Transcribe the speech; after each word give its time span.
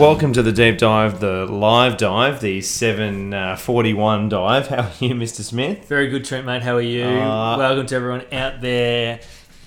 welcome 0.00 0.32
to 0.32 0.42
the 0.42 0.50
deep 0.50 0.78
dive, 0.78 1.20
the 1.20 1.44
live 1.44 1.98
dive, 1.98 2.40
the 2.40 2.62
741 2.62 4.30
dive. 4.30 4.68
How 4.68 4.84
are 4.84 4.92
you, 4.98 5.14
Mr. 5.14 5.42
Smith? 5.42 5.86
Very 5.88 6.08
good, 6.08 6.24
Trent, 6.24 6.46
mate. 6.46 6.62
How 6.62 6.76
are 6.76 6.80
you? 6.80 7.04
Uh, 7.04 7.58
Welcome 7.58 7.86
to 7.86 7.96
everyone 7.96 8.24
out 8.32 8.62
there. 8.62 9.20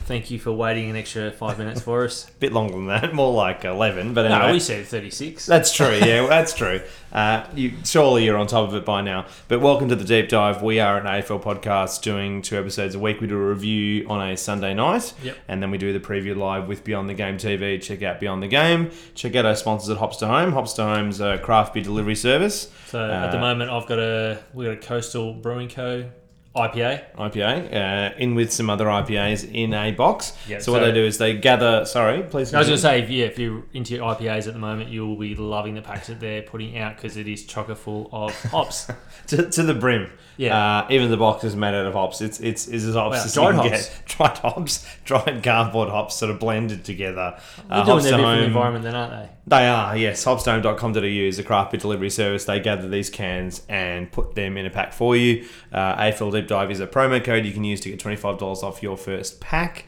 Thank 0.05 0.29
you 0.31 0.37
for 0.37 0.51
waiting 0.51 0.89
an 0.89 0.97
extra 0.97 1.31
five 1.31 1.57
minutes 1.57 1.79
for 1.81 2.03
us. 2.03 2.27
A 2.27 2.31
bit 2.39 2.51
longer 2.51 2.73
than 2.73 2.87
that, 2.87 3.13
more 3.13 3.31
like 3.31 3.63
11, 3.63 4.13
but 4.13 4.27
No, 4.27 4.51
we 4.51 4.59
said 4.59 4.85
36. 4.85 5.45
That's 5.45 5.73
true. 5.73 5.93
Yeah, 5.95 6.27
that's 6.27 6.53
true. 6.53 6.81
Uh, 7.13 7.45
you 7.55 7.71
surely 7.85 8.25
you're 8.25 8.37
on 8.37 8.47
top 8.47 8.67
of 8.67 8.75
it 8.75 8.83
by 8.83 9.01
now. 9.01 9.27
But 9.47 9.61
welcome 9.61 9.87
to 9.89 9.95
the 9.95 10.03
deep 10.03 10.27
dive. 10.27 10.61
We 10.61 10.81
are 10.81 10.97
an 10.97 11.05
AFL 11.05 11.41
podcast 11.41 12.01
doing 12.01 12.41
two 12.41 12.57
episodes 12.59 12.95
a 12.95 12.99
week. 12.99 13.21
We 13.21 13.27
do 13.27 13.37
a 13.37 13.47
review 13.49 14.05
on 14.09 14.29
a 14.29 14.35
Sunday 14.35 14.73
night, 14.73 15.13
Yep. 15.23 15.37
and 15.47 15.63
then 15.63 15.71
we 15.71 15.77
do 15.77 15.93
the 15.93 16.01
preview 16.05 16.35
live 16.35 16.67
with 16.67 16.83
Beyond 16.83 17.07
the 17.07 17.13
Game 17.13 17.37
TV. 17.37 17.81
Check 17.81 18.03
out 18.03 18.19
Beyond 18.19 18.43
the 18.43 18.47
Game. 18.49 18.91
Check 19.15 19.35
out 19.37 19.45
our 19.45 19.55
sponsors 19.55 19.89
at 19.89 19.97
Hops 19.97 20.17
to 20.17 20.27
Home. 20.27 20.51
Hops 20.51 20.73
to 20.73 20.83
Home's 20.83 21.21
a 21.21 21.37
craft 21.37 21.73
beer 21.75 21.83
delivery 21.83 22.15
service. 22.15 22.69
So 22.87 22.99
at 23.09 23.31
the 23.31 23.37
Uh, 23.37 23.41
moment, 23.41 23.71
I've 23.71 23.87
got 23.87 23.99
a 23.99 24.39
we 24.53 24.65
got 24.65 24.73
a 24.73 24.77
Coastal 24.77 25.33
Brewing 25.33 25.69
Co. 25.69 26.09
IPA. 26.55 27.15
IPA, 27.15 27.73
uh, 27.73 28.15
in 28.17 28.35
with 28.35 28.51
some 28.51 28.69
other 28.69 28.85
IPAs 28.85 29.51
in 29.51 29.73
a 29.73 29.91
box. 29.91 30.33
Yeah, 30.47 30.59
so, 30.59 30.71
what 30.71 30.79
they 30.79 30.91
do 30.91 31.03
is 31.03 31.17
they 31.17 31.35
gather. 31.35 31.83
Sorry, 31.85 32.21
please. 32.21 32.53
I 32.53 32.59
was 32.59 32.67
going 32.67 32.77
to 32.77 32.81
say, 32.81 33.01
if, 33.01 33.09
yeah, 33.09 33.25
if 33.25 33.39
you're 33.39 33.63
into 33.73 33.95
your 33.95 34.13
IPAs 34.13 34.47
at 34.47 34.53
the 34.53 34.59
moment, 34.59 34.91
you'll 34.91 35.15
be 35.15 35.33
loving 35.33 35.73
the 35.73 35.81
packs 35.81 36.07
that 36.07 36.19
they're 36.19 36.43
putting 36.43 36.77
out 36.77 36.95
because 36.95 37.17
it 37.17 37.27
is 37.27 37.43
chocker 37.43 37.75
full 37.75 38.07
of 38.11 38.39
hops. 38.51 38.87
to, 39.27 39.49
to 39.49 39.63
the 39.63 39.73
brim. 39.73 40.11
Yeah. 40.37 40.79
Uh, 40.79 40.87
even 40.89 41.11
the 41.11 41.17
box 41.17 41.43
is 41.43 41.55
made 41.55 41.75
out 41.75 41.85
of 41.85 41.93
hops. 41.93 42.19
It's 42.21 42.39
it's, 42.39 42.67
it's 42.67 42.83
as 42.85 42.95
hops 42.95 43.17
Wow, 43.17 43.23
as 43.23 43.33
dried 43.33 43.55
you 43.55 43.61
can 43.61 43.71
hops. 43.71 43.89
get. 43.89 44.03
Dried 44.17 44.37
hops, 44.39 44.87
dried 45.05 45.43
cardboard 45.43 45.89
hops, 45.89 46.15
sort 46.15 46.31
of 46.31 46.39
blended 46.39 46.83
together. 46.83 47.37
They're 47.69 47.77
Uh, 47.79 47.83
doing 47.85 47.87
Hops 47.97 48.03
their 48.03 48.11
to 48.13 48.17
bit 48.17 48.23
for 48.23 48.35
the 48.37 48.43
environment, 48.45 48.83
then, 48.83 48.95
aren't 48.95 49.11
they? 49.11 49.29
They 49.47 49.67
are, 49.67 49.95
yes. 49.97 50.23
hopstohome.com.au 50.25 50.99
is 51.01 51.39
a 51.39 51.43
craft 51.43 51.71
beer 51.71 51.79
delivery 51.79 52.09
service. 52.09 52.45
They 52.45 52.59
gather 52.59 52.87
these 52.89 53.09
cans 53.09 53.61
and 53.69 54.11
put 54.11 54.35
them 54.35 54.57
in 54.57 54.65
a 54.65 54.69
pack 54.69 54.93
for 54.93 55.15
you. 55.15 55.47
Uh, 55.71 55.95
AFL 55.97 56.31
Deep 56.31 56.47
Dive 56.47 56.71
is 56.71 56.79
a 56.79 56.87
promo 56.87 57.23
code 57.23 57.45
you 57.45 57.51
can 57.53 57.63
use 57.63 57.79
to 57.81 57.89
get 57.89 57.99
$25 57.99 58.41
off 58.63 58.81
your 58.83 58.97
first 58.97 59.39
pack. 59.41 59.85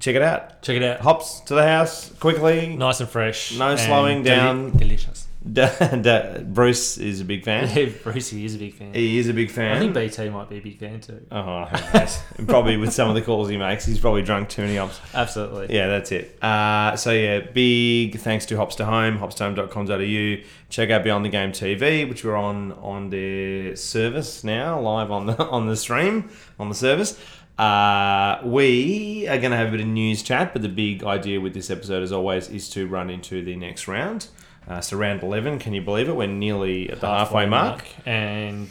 Check 0.00 0.16
it 0.16 0.22
out. 0.22 0.62
Check 0.62 0.76
it 0.76 0.82
out. 0.82 1.00
Hops 1.00 1.40
to 1.42 1.54
the 1.54 1.62
house 1.66 2.12
quickly. 2.18 2.74
Nice 2.76 2.98
and 3.00 3.08
fresh. 3.08 3.56
No 3.56 3.70
and 3.70 3.78
slowing 3.80 4.22
deli- 4.24 4.36
down. 4.36 4.76
delicious. 4.76 5.21
Bruce 6.52 6.98
is 6.98 7.20
a 7.20 7.24
big 7.24 7.44
fan. 7.44 7.92
Bruce, 8.04 8.30
he 8.30 8.44
is 8.44 8.54
a 8.54 8.58
big 8.58 8.74
fan. 8.74 8.94
He 8.94 9.18
is 9.18 9.28
a 9.28 9.34
big 9.34 9.50
fan. 9.50 9.76
I 9.76 9.78
think 9.80 9.94
BT 9.94 10.30
might 10.30 10.48
be 10.48 10.58
a 10.58 10.60
big 10.60 10.78
fan 10.78 11.00
too. 11.00 11.26
Oh, 11.32 11.64
who 11.64 11.98
knows? 11.98 12.20
probably 12.46 12.76
with 12.76 12.92
some 12.92 13.08
of 13.08 13.16
the 13.16 13.22
calls 13.22 13.48
he 13.48 13.56
makes, 13.56 13.84
he's 13.84 13.98
probably 13.98 14.22
drunk 14.22 14.48
too 14.48 14.62
many 14.62 14.76
hops. 14.76 15.00
Absolutely. 15.12 15.74
Yeah, 15.74 15.88
that's 15.88 16.12
it. 16.12 16.42
Uh, 16.42 16.94
so 16.96 17.10
yeah, 17.10 17.40
big 17.40 18.20
thanks 18.20 18.46
to 18.46 18.56
Hops 18.56 18.76
to 18.76 18.84
Home, 18.84 19.18
hopstohome.com.au. 19.18 20.44
Check 20.68 20.90
out 20.90 21.02
Beyond 21.02 21.24
the 21.24 21.30
Game 21.30 21.50
TV, 21.50 22.08
which 22.08 22.24
we're 22.24 22.36
on 22.36 22.72
on 22.74 23.10
their 23.10 23.74
service 23.74 24.44
now, 24.44 24.80
live 24.80 25.10
on 25.10 25.26
the 25.26 25.44
on 25.44 25.66
the 25.66 25.76
stream 25.76 26.30
on 26.60 26.68
the 26.68 26.74
service. 26.74 27.18
Uh, 27.58 28.40
we 28.44 29.26
are 29.28 29.38
going 29.38 29.50
to 29.50 29.56
have 29.56 29.68
a 29.68 29.70
bit 29.72 29.80
of 29.80 29.86
news 29.86 30.22
chat, 30.22 30.52
but 30.52 30.62
the 30.62 30.68
big 30.68 31.04
idea 31.04 31.40
with 31.40 31.52
this 31.52 31.70
episode, 31.70 32.02
as 32.02 32.10
always, 32.10 32.48
is 32.48 32.68
to 32.70 32.86
run 32.86 33.10
into 33.10 33.44
the 33.44 33.54
next 33.56 33.86
round. 33.86 34.28
Uh, 34.68 34.80
so 34.80 34.96
round 34.96 35.22
eleven, 35.22 35.58
can 35.58 35.72
you 35.72 35.82
believe 35.82 36.08
it? 36.08 36.14
We're 36.16 36.26
nearly 36.28 36.88
at 36.90 37.00
the 37.00 37.06
halfway, 37.08 37.46
mark. 37.46 37.84
And 38.06 38.70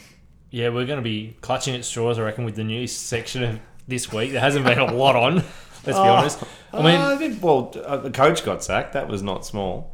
yeah, 0.50 0.68
we're 0.70 0.86
going 0.86 0.98
to 0.98 1.02
be 1.02 1.36
clutching 1.40 1.74
at 1.74 1.84
straws, 1.84 2.18
I 2.18 2.22
reckon, 2.22 2.44
with 2.44 2.56
the 2.56 2.64
news 2.64 2.92
section 2.94 3.42
of 3.42 3.60
this 3.88 4.12
week. 4.12 4.32
There 4.32 4.40
hasn't 4.40 4.64
been 4.64 4.78
a 4.78 4.92
lot 4.94 5.16
on, 5.16 5.36
let's 5.36 5.84
be 5.86 5.92
honest. 5.92 6.42
I 6.72 6.82
mean, 6.82 7.00
Uh, 7.00 7.08
I 7.14 7.16
think 7.16 7.42
well, 7.42 7.72
uh, 7.84 7.98
the 7.98 8.10
coach 8.10 8.44
got 8.44 8.64
sacked. 8.64 8.94
That 8.94 9.08
was 9.08 9.22
not 9.22 9.44
small. 9.44 9.92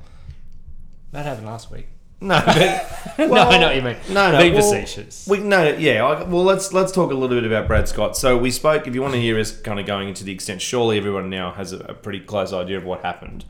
that 1.12 1.26
happened 1.26 1.46
last 1.46 1.70
week. 1.70 1.88
No, 2.20 2.40
but, 2.44 2.56
no, 3.18 3.28
well, 3.28 3.48
I 3.52 3.58
know 3.58 3.66
what 3.68 3.76
you 3.76 3.82
mean. 3.82 3.96
No, 4.10 4.32
no, 4.32 4.38
Being 4.40 4.54
well, 4.54 4.62
facetious. 4.72 5.26
We 5.28 5.38
no, 5.38 5.68
yeah. 5.76 6.04
I, 6.04 6.22
well, 6.24 6.42
let's 6.42 6.72
let's 6.72 6.90
talk 6.90 7.12
a 7.12 7.14
little 7.14 7.36
bit 7.36 7.44
about 7.44 7.68
Brad 7.68 7.86
Scott. 7.88 8.16
So 8.16 8.36
we 8.36 8.50
spoke. 8.50 8.88
If 8.88 8.94
you 8.96 9.02
want 9.02 9.14
to 9.14 9.20
hear 9.20 9.38
us 9.38 9.56
kind 9.60 9.78
of 9.78 9.86
going 9.86 10.08
into 10.08 10.24
the 10.24 10.32
extent, 10.32 10.60
surely 10.60 10.96
everyone 10.98 11.30
now 11.30 11.52
has 11.52 11.72
a, 11.72 11.78
a 11.78 11.94
pretty 11.94 12.18
close 12.20 12.52
idea 12.52 12.76
of 12.76 12.84
what 12.84 13.02
happened. 13.02 13.44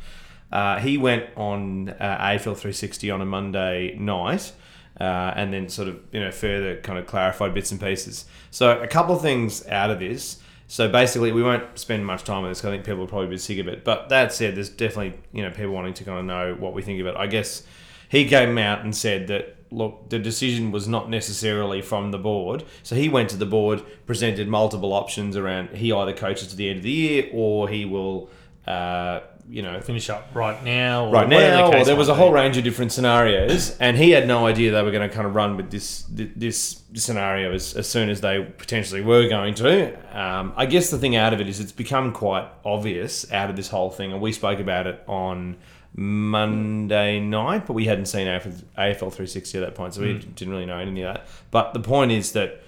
Uh, 0.51 0.79
he 0.79 0.97
went 0.97 1.27
on 1.37 1.91
uh, 1.91 2.19
AFL 2.19 2.57
360 2.57 3.11
on 3.11 3.21
a 3.21 3.27
Monday 3.27 3.97
night, 3.99 4.53
uh, 5.01 5.33
and 5.37 5.53
then 5.53 5.69
sort 5.69 5.89
of 5.89 6.01
you 6.13 6.21
know 6.21 6.31
further 6.31 6.77
kind 6.81 6.99
of 6.99 7.07
clarified 7.07 7.55
bits 7.55 7.71
and 7.71 7.81
pieces. 7.81 8.25
So 8.51 8.81
a 8.81 8.87
couple 8.87 9.15
of 9.15 9.23
things 9.23 9.67
out 9.69 9.91
of 9.91 9.99
this. 9.99 10.41
So 10.71 10.89
basically, 10.89 11.33
we 11.33 11.43
won't 11.43 11.79
spend 11.79 12.05
much 12.05 12.25
time 12.25 12.45
on 12.45 12.51
this. 12.51 12.63
I 12.63 12.71
think 12.71 12.85
people 12.85 12.99
will 12.99 13.07
probably 13.07 13.29
be 13.29 13.39
sick 13.39 13.59
of 13.59 13.69
it. 13.69 13.85
But 13.85 14.11
that 14.11 14.33
said, 14.33 14.57
there's 14.57 14.69
definitely 14.69 15.19
you 15.33 15.43
know 15.43 15.51
people 15.51 15.73
wanting 15.73 15.95
to 15.95 16.05
kind 16.05 16.19
of 16.19 16.25
know 16.25 16.57
what 16.59 16.75
we 16.75 16.83
think 16.83 17.01
of 17.01 17.07
it. 17.07 17.17
I 17.17 17.27
guess 17.27 17.63
he 18.09 18.27
came 18.27 18.59
out 18.59 18.83
and 18.83 18.95
said 18.95 19.29
that 19.29 19.57
look, 19.71 20.09
the 20.09 20.19
decision 20.19 20.71
was 20.71 20.89
not 20.89 21.11
necessarily 21.11 21.83
from 21.83 22.11
the 22.11 22.19
board. 22.19 22.65
So 22.83 22.97
he 22.97 23.09
went 23.09 23.31
to 23.31 23.37
the 23.37 23.47
board, 23.47 23.83
presented 24.07 24.49
multiple 24.49 24.93
options 24.93 25.37
around 25.37 25.71
he 25.71 25.93
either 25.93 26.13
coaches 26.13 26.49
to 26.49 26.57
the 26.57 26.69
end 26.69 26.79
of 26.79 26.83
the 26.85 26.91
year 26.91 27.31
or 27.33 27.69
he 27.69 27.85
will, 27.85 28.31
uh, 28.67 29.21
you 29.49 29.63
know, 29.63 29.81
Finish 29.81 30.11
up 30.11 30.29
right 30.35 30.63
now. 30.63 31.07
Or 31.07 31.13
right 31.13 31.29
whatever 31.29 31.57
the 31.57 31.71
now. 31.71 31.81
Or 31.81 31.85
there 31.85 31.97
was 31.97 32.09
a 32.09 32.15
whole 32.15 32.31
be. 32.31 32.35
range 32.35 32.57
of 32.57 32.65
different 32.65 32.93
scenarios, 32.93 33.77
and 33.79 33.97
he 33.97 34.11
had 34.11 34.27
no 34.27 34.47
idea 34.47 34.73
they 34.73 34.83
were 34.83 34.91
going 34.91 35.09
to 35.09 35.15
kind 35.15 35.27
of 35.27 35.35
run 35.35 35.57
with 35.57 35.71
this 35.71 36.05
this 36.11 36.83
scenario 36.95 37.53
as, 37.53 37.75
as 37.75 37.89
soon 37.89 38.11
as 38.11 38.21
they 38.21 38.43
potentially 38.59 39.01
were 39.01 39.29
going 39.29 39.55
to. 39.55 39.95
Um, 40.19 40.53
I 40.57 40.67
guess 40.67 40.91
the 40.91 40.99
thing 40.99 41.17
out 41.17 41.33
of 41.33 41.41
it 41.41 41.49
is 41.49 41.61
it's 41.61 41.73
become 41.73 42.13
quite 42.13 42.49
obvious 42.65 43.31
out 43.33 43.51
of 43.51 43.57
this 43.57 43.69
whole 43.69 43.91
thing, 43.91 44.13
and 44.13 44.21
we 44.21 44.33
spoke 44.33 44.61
about 44.61 44.87
it 44.87 45.03
on. 45.07 45.57
Monday 45.95 47.19
night, 47.19 47.67
but 47.67 47.73
we 47.73 47.87
hadn't 47.87 48.07
seen 48.07 48.29
AFL, 48.29 48.63
AFL 48.77 48.99
360 48.99 49.59
at 49.59 49.65
that 49.65 49.75
point, 49.75 49.95
so 49.95 50.03
we 50.03 50.19
didn't 50.19 50.51
really 50.51 50.67
know 50.67 50.79
any 50.79 51.03
of 51.03 51.15
that. 51.15 51.27
But 51.51 51.73
the 51.73 51.81
point 51.81 52.13
is 52.13 52.33
that 52.33 52.63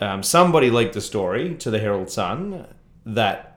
um, 0.00 0.22
somebody 0.22 0.70
leaked 0.70 0.94
a 0.96 1.00
story 1.00 1.54
to 1.54 1.70
the 1.70 1.78
Herald 1.78 2.10
Sun 2.10 2.66
that 3.06 3.53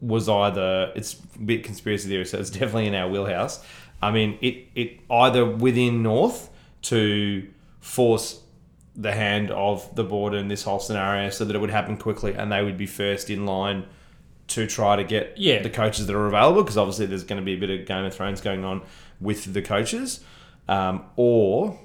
was 0.00 0.28
either 0.28 0.92
it's 0.94 1.16
a 1.34 1.38
bit 1.40 1.64
conspiracy 1.64 2.08
theory, 2.08 2.24
so 2.24 2.38
it's 2.38 2.50
definitely 2.50 2.86
in 2.86 2.94
our 2.94 3.08
wheelhouse. 3.08 3.64
I 4.00 4.10
mean, 4.12 4.38
it 4.40 4.66
it 4.74 5.00
either 5.10 5.44
within 5.44 6.02
North 6.02 6.50
to 6.82 7.46
force 7.80 8.40
the 8.94 9.12
hand 9.12 9.50
of 9.50 9.94
the 9.94 10.04
board 10.04 10.34
in 10.34 10.48
this 10.48 10.62
whole 10.64 10.80
scenario 10.80 11.30
so 11.30 11.44
that 11.44 11.54
it 11.54 11.58
would 11.60 11.70
happen 11.70 11.96
quickly 11.96 12.34
and 12.34 12.50
they 12.50 12.62
would 12.64 12.76
be 12.76 12.86
first 12.86 13.30
in 13.30 13.46
line 13.46 13.84
to 14.48 14.66
try 14.66 14.96
to 14.96 15.04
get 15.04 15.34
Yeah. 15.36 15.62
the 15.62 15.70
coaches 15.70 16.06
that 16.08 16.16
are 16.16 16.26
available 16.26 16.62
because 16.62 16.76
obviously 16.76 17.06
there's 17.06 17.22
going 17.22 17.40
to 17.40 17.44
be 17.44 17.54
a 17.54 17.56
bit 17.58 17.70
of 17.70 17.86
Game 17.86 18.04
of 18.04 18.12
Thrones 18.14 18.40
going 18.40 18.64
on 18.64 18.82
with 19.20 19.52
the 19.52 19.62
coaches, 19.62 20.20
um, 20.68 21.04
or 21.16 21.78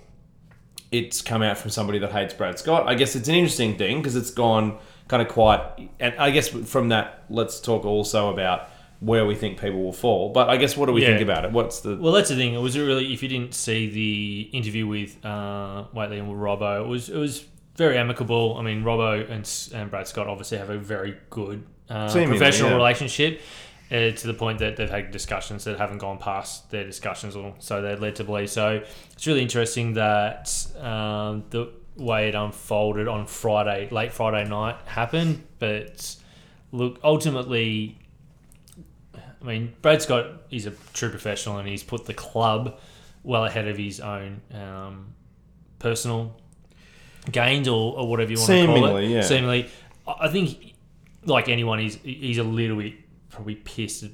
it's 0.92 1.22
come 1.22 1.42
out 1.42 1.58
from 1.58 1.70
somebody 1.72 2.00
that 2.00 2.12
hates 2.12 2.34
Brad 2.34 2.58
Scott. 2.60 2.88
I 2.88 2.96
guess 2.96 3.16
it's 3.16 3.28
an 3.28 3.36
interesting 3.36 3.78
thing 3.78 3.98
because 3.98 4.16
it's 4.16 4.32
gone 4.32 4.78
kind 5.08 5.22
of 5.22 5.28
quite. 5.28 5.62
And 6.00 6.16
I 6.18 6.32
guess 6.32 6.50
from 6.50 6.90
that, 6.90 7.24
let's 7.30 7.60
talk 7.60 7.86
also 7.86 8.30
about 8.30 8.70
where 9.00 9.26
we 9.26 9.36
think 9.36 9.60
people 9.60 9.84
will 9.84 9.94
fall. 9.94 10.30
But 10.30 10.50
I 10.50 10.58
guess 10.58 10.78
what 10.78 10.86
do 10.86 10.94
we 10.94 11.02
Yeah. 11.02 11.10
think 11.10 11.22
about 11.22 11.44
it? 11.44 11.52
What's 11.52 11.82
the 11.82 11.98
Well, 11.98 12.14
that's 12.14 12.30
the 12.30 12.36
thing. 12.36 12.54
It 12.54 12.62
was 12.62 12.78
really 12.78 13.14
if 13.14 13.22
you 13.22 13.30
didn't 13.30 13.54
see 13.54 13.90
the 13.90 14.58
interview 14.58 14.88
with 14.88 15.24
uh, 15.26 15.84
Whateley 15.94 16.20
and 16.20 16.30
Robbo, 16.30 16.84
it 16.84 16.88
was 16.88 17.10
it 17.10 17.18
was 17.18 17.46
very 17.76 17.98
amicable. 17.98 18.56
I 18.58 18.62
mean, 18.62 18.84
Robbo 18.84 19.30
and, 19.30 19.50
and 19.74 19.92
Brad 19.92 20.08
Scott 20.08 20.28
obviously 20.28 20.58
have 20.58 20.70
a 20.70 20.78
very 20.78 21.18
good 21.30 21.64
uh, 21.90 22.12
professional 22.12 22.70
yeah. 22.70 22.76
relationship. 22.78 23.42
Uh, 23.92 24.10
to 24.10 24.26
the 24.26 24.34
point 24.34 24.58
that 24.58 24.76
they've 24.76 24.90
had 24.90 25.12
discussions 25.12 25.66
that 25.66 25.78
haven't 25.78 26.00
gone 26.00 26.18
past 26.18 26.72
their 26.72 26.84
discussions, 26.84 27.36
or 27.36 27.54
so 27.60 27.80
they're 27.80 27.98
led 27.98 28.16
to 28.16 28.24
believe. 28.24 28.50
So 28.50 28.82
it's 29.12 29.28
really 29.28 29.44
interesting 29.44 29.94
that 29.94 30.50
um, 30.80 31.44
the 31.52 31.72
way 31.96 32.30
it 32.30 32.36
unfolded 32.36 33.08
on 33.08 33.26
Friday, 33.28 33.88
late 33.90 34.14
Friday 34.14 34.48
night, 34.50 34.78
happened. 34.86 35.44
But 35.60 36.16
look, 36.72 37.00
ultimately, 37.04 37.98
I 39.16 39.46
mean, 39.46 39.74
Brad 39.82 40.02
Scott 40.02 40.44
is 40.50 40.66
a 40.66 40.72
true 40.94 41.10
professional 41.10 41.58
and 41.58 41.68
he's 41.68 41.84
put 41.84 42.06
the 42.06 42.14
club 42.14 42.80
well 43.24 43.46
ahead 43.46 43.68
of 43.68 43.78
his 43.78 44.00
own 44.00 44.42
um, 44.54 45.14
personal 45.80 46.36
gains 47.32 47.68
or, 47.68 47.98
or 47.98 48.10
whatever 48.10 48.32
you 48.32 48.38
want 48.38 48.48
to 48.50 48.66
call 48.66 48.76
Seemingly, 48.76 49.06
it. 49.06 49.12
yeah. 49.12 49.22
Seemingly, 49.22 49.70
I 50.08 50.28
think, 50.28 50.76
like 51.26 51.48
anyone, 51.48 51.80
he's 51.80 51.96
he's 52.04 52.38
a 52.38 52.44
little 52.44 52.78
bit 52.78 52.94
probably 53.30 53.56
pissed 53.56 54.04
at 54.04 54.12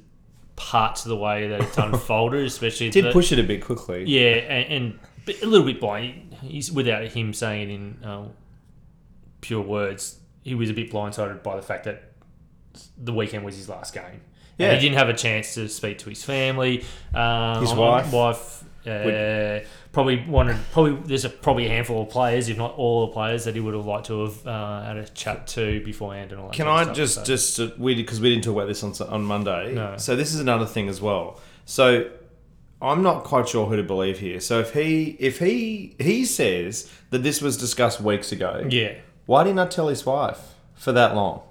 parts 0.56 1.04
of 1.04 1.08
the 1.08 1.16
way 1.16 1.48
that 1.48 1.60
it's 1.60 1.78
unfolded, 1.78 2.44
especially 2.44 2.90
did 2.90 3.06
the, 3.06 3.12
push 3.12 3.32
it 3.32 3.38
a 3.38 3.42
bit 3.42 3.64
quickly? 3.64 4.04
yeah, 4.06 4.36
and, 4.36 4.98
and 5.26 5.42
a 5.42 5.46
little 5.46 5.66
bit 5.66 5.80
blind. 5.80 6.29
He's 6.42 6.70
without 6.72 7.04
him 7.08 7.32
saying 7.34 7.70
it 7.70 7.74
in 7.74 8.04
uh, 8.04 8.28
pure 9.40 9.62
words. 9.62 10.18
He 10.42 10.54
was 10.54 10.70
a 10.70 10.74
bit 10.74 10.90
blindsided 10.90 11.42
by 11.42 11.56
the 11.56 11.62
fact 11.62 11.84
that 11.84 12.12
the 12.96 13.12
weekend 13.12 13.44
was 13.44 13.56
his 13.56 13.68
last 13.68 13.92
game. 13.94 14.22
Yeah, 14.58 14.68
Yeah. 14.68 14.74
he 14.76 14.80
didn't 14.80 14.98
have 14.98 15.08
a 15.08 15.14
chance 15.14 15.54
to 15.54 15.68
speak 15.68 15.98
to 15.98 16.08
his 16.08 16.22
family, 16.24 16.84
um, 17.14 17.60
His 17.62 17.72
wife. 17.74 18.12
wife. 18.12 18.64
Uh, 18.86 19.60
probably 19.92 20.24
wanted. 20.26 20.56
Probably 20.72 20.96
there's 21.04 21.26
a 21.26 21.28
probably 21.28 21.66
a 21.66 21.68
handful 21.68 22.02
of 22.02 22.08
players, 22.08 22.48
if 22.48 22.56
not 22.56 22.74
all 22.76 23.06
the 23.06 23.12
players, 23.12 23.44
that 23.44 23.54
he 23.54 23.60
would 23.60 23.74
have 23.74 23.84
liked 23.84 24.06
to 24.06 24.22
have 24.24 24.46
uh, 24.46 24.82
had 24.82 24.96
a 24.96 25.06
chat 25.08 25.46
to 25.48 25.84
beforehand 25.84 26.32
and 26.32 26.40
all 26.40 26.48
that. 26.48 26.56
Can 26.56 26.66
I 26.66 26.84
stuff, 26.84 26.96
just 26.96 27.14
so. 27.16 27.24
just 27.24 27.60
uh, 27.60 27.68
we 27.76 27.94
because 27.94 28.20
we 28.22 28.30
didn't 28.30 28.44
talk 28.44 28.54
about 28.56 28.68
this 28.68 28.82
on 28.82 28.94
on 29.08 29.22
Monday. 29.22 29.74
No. 29.74 29.98
So 29.98 30.16
this 30.16 30.32
is 30.32 30.40
another 30.40 30.64
thing 30.64 30.88
as 30.88 30.98
well. 31.00 31.38
So 31.66 32.08
I'm 32.82 33.02
not 33.02 33.24
quite 33.24 33.48
sure 33.48 33.66
who 33.66 33.76
to 33.76 33.82
believe 33.82 34.18
here. 34.20 34.40
So 34.40 34.60
if 34.60 34.72
he 34.72 35.16
if 35.18 35.38
he 35.38 35.94
he 35.98 36.24
says 36.24 36.90
that 37.10 37.22
this 37.22 37.40
was 37.42 37.56
discussed 37.56 38.00
weeks 38.00 38.32
ago, 38.32 38.66
Yeah. 38.70 38.94
why 39.26 39.44
did 39.44 39.50
he 39.50 39.54
not 39.54 39.70
tell 39.70 39.88
his 39.88 40.06
wife 40.06 40.54
for 40.74 40.92
that 40.92 41.14
long, 41.14 41.42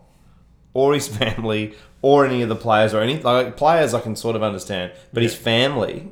or 0.74 0.94
his 0.94 1.08
family, 1.22 1.76
or 2.02 2.26
any 2.26 2.42
of 2.42 2.50
the 2.50 2.56
players, 2.56 2.94
or 2.94 3.02
any 3.02 3.20
like 3.22 3.58
players 3.58 3.94
I 3.94 4.00
can 4.00 4.16
sort 4.16 4.36
of 4.36 4.44
understand, 4.44 4.92
but 5.14 5.22
his 5.24 5.36
family. 5.36 6.12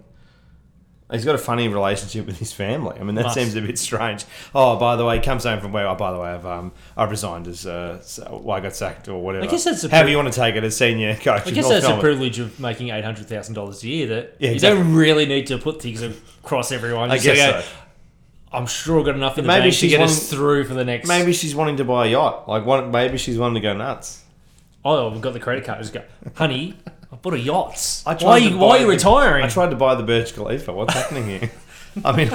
He's 1.09 1.24
got 1.24 1.36
a 1.36 1.38
funny 1.38 1.69
relationship 1.69 2.25
with 2.25 2.38
his 2.38 2.51
family. 2.51 2.98
I 3.00 3.04
mean, 3.04 3.15
that 3.15 3.24
Must. 3.24 3.36
seems 3.36 3.56
a 3.56 3.62
bit 3.62 3.80
strange. 3.80 4.25
Oh, 4.54 4.75
by 4.75 4.98
the 4.98 5.06
way, 5.06 5.15
he 5.15 5.21
comes 5.24 5.45
home 5.45 5.62
from 5.62 5.71
where? 5.71 5.88
Oh, 5.88 5.95
by 5.95 6.12
the 6.12 6.19
way, 6.19 6.27
I've 6.30 6.45
um, 6.45 6.74
I've 6.98 7.09
resigned 7.09 7.48
as 7.48 7.65
uh, 7.65 8.01
so- 8.01 8.42
well, 8.44 8.57
I 8.57 8.59
got 8.59 8.75
sacked 8.75 9.07
or 9.07 9.21
whatever. 9.21 9.45
I 9.45 9.48
guess 9.48 9.63
that's 9.63 9.86
a 9.86 9.89
however 9.89 10.04
pri- 10.07 10.12
you 10.12 10.18
want 10.18 10.33
to 10.33 10.38
take 10.38 10.56
it 10.56 10.65
as 10.65 10.75
senior 10.75 11.15
coach. 11.15 11.48
I 11.48 11.51
guess 11.51 11.69
that's 11.69 11.83
the 11.83 11.89
Melbourne. 11.92 12.01
privilege 12.01 12.39
of 12.39 12.59
making 12.59 12.89
eight 12.89 13.06
hundred 13.06 13.27
thousand 13.27 13.54
dollars 13.56 13.83
a 13.83 13.88
year. 13.88 14.07
That 14.07 14.36
Yeah, 14.39 14.51
you 14.51 14.59
don't 14.59 14.94
really 14.95 15.25
need 15.25 15.48
to 15.48 15.57
put 15.57 15.81
things 15.81 16.01
across 16.01 16.74
everyone. 16.74 17.10
I 17.10 17.19
guess 17.19 17.38
so. 17.65 17.74
I'm 18.51 18.65
sure 18.65 19.00
I've 19.00 19.06
got 19.06 19.15
enough 19.15 19.38
in 19.38 19.44
the 19.45 19.48
Maybe 19.50 19.62
bank 19.63 19.74
to 19.74 19.80
she's 19.80 19.92
get 19.92 20.01
us 20.01 20.30
through 20.30 20.65
for 20.65 20.74
the 20.74 20.83
next. 20.86 21.07
Maybe 21.07 21.31
she's 21.31 21.53
wanting 21.56 21.77
to 21.77 21.86
buy 21.86 22.07
a 22.07 22.10
yacht. 22.12 22.48
Like, 22.50 22.65
what? 22.65 22.88
Maybe 22.89 23.18
she's 23.18 23.38
wanting 23.38 23.56
to 23.56 23.62
go 23.62 23.74
nuts. 23.74 24.24
Oh, 24.83 25.10
we've 25.10 25.21
got 25.21 25.33
the 25.33 25.39
credit 25.39 25.63
card. 25.65 25.80
Just 25.80 25.94
go, 25.94 26.01
honey. 26.36 26.75
I 27.12 27.15
bought 27.15 27.33
a 27.33 27.39
yacht. 27.39 28.04
I 28.06 28.15
Why 28.15 28.31
are 28.31 28.39
you, 28.39 28.57
why 28.57 28.77
are 28.77 28.81
you 28.81 28.89
retiring? 28.89 29.45
I 29.45 29.50
tried 29.50 29.69
to 29.69 29.75
buy 29.75 29.95
the 29.95 30.04
Burj 30.04 30.33
Khalifa. 30.33 30.74
What's 30.74 30.94
happening 30.94 31.25
here? 31.25 31.51
I 32.06 32.15
mean, 32.15 32.30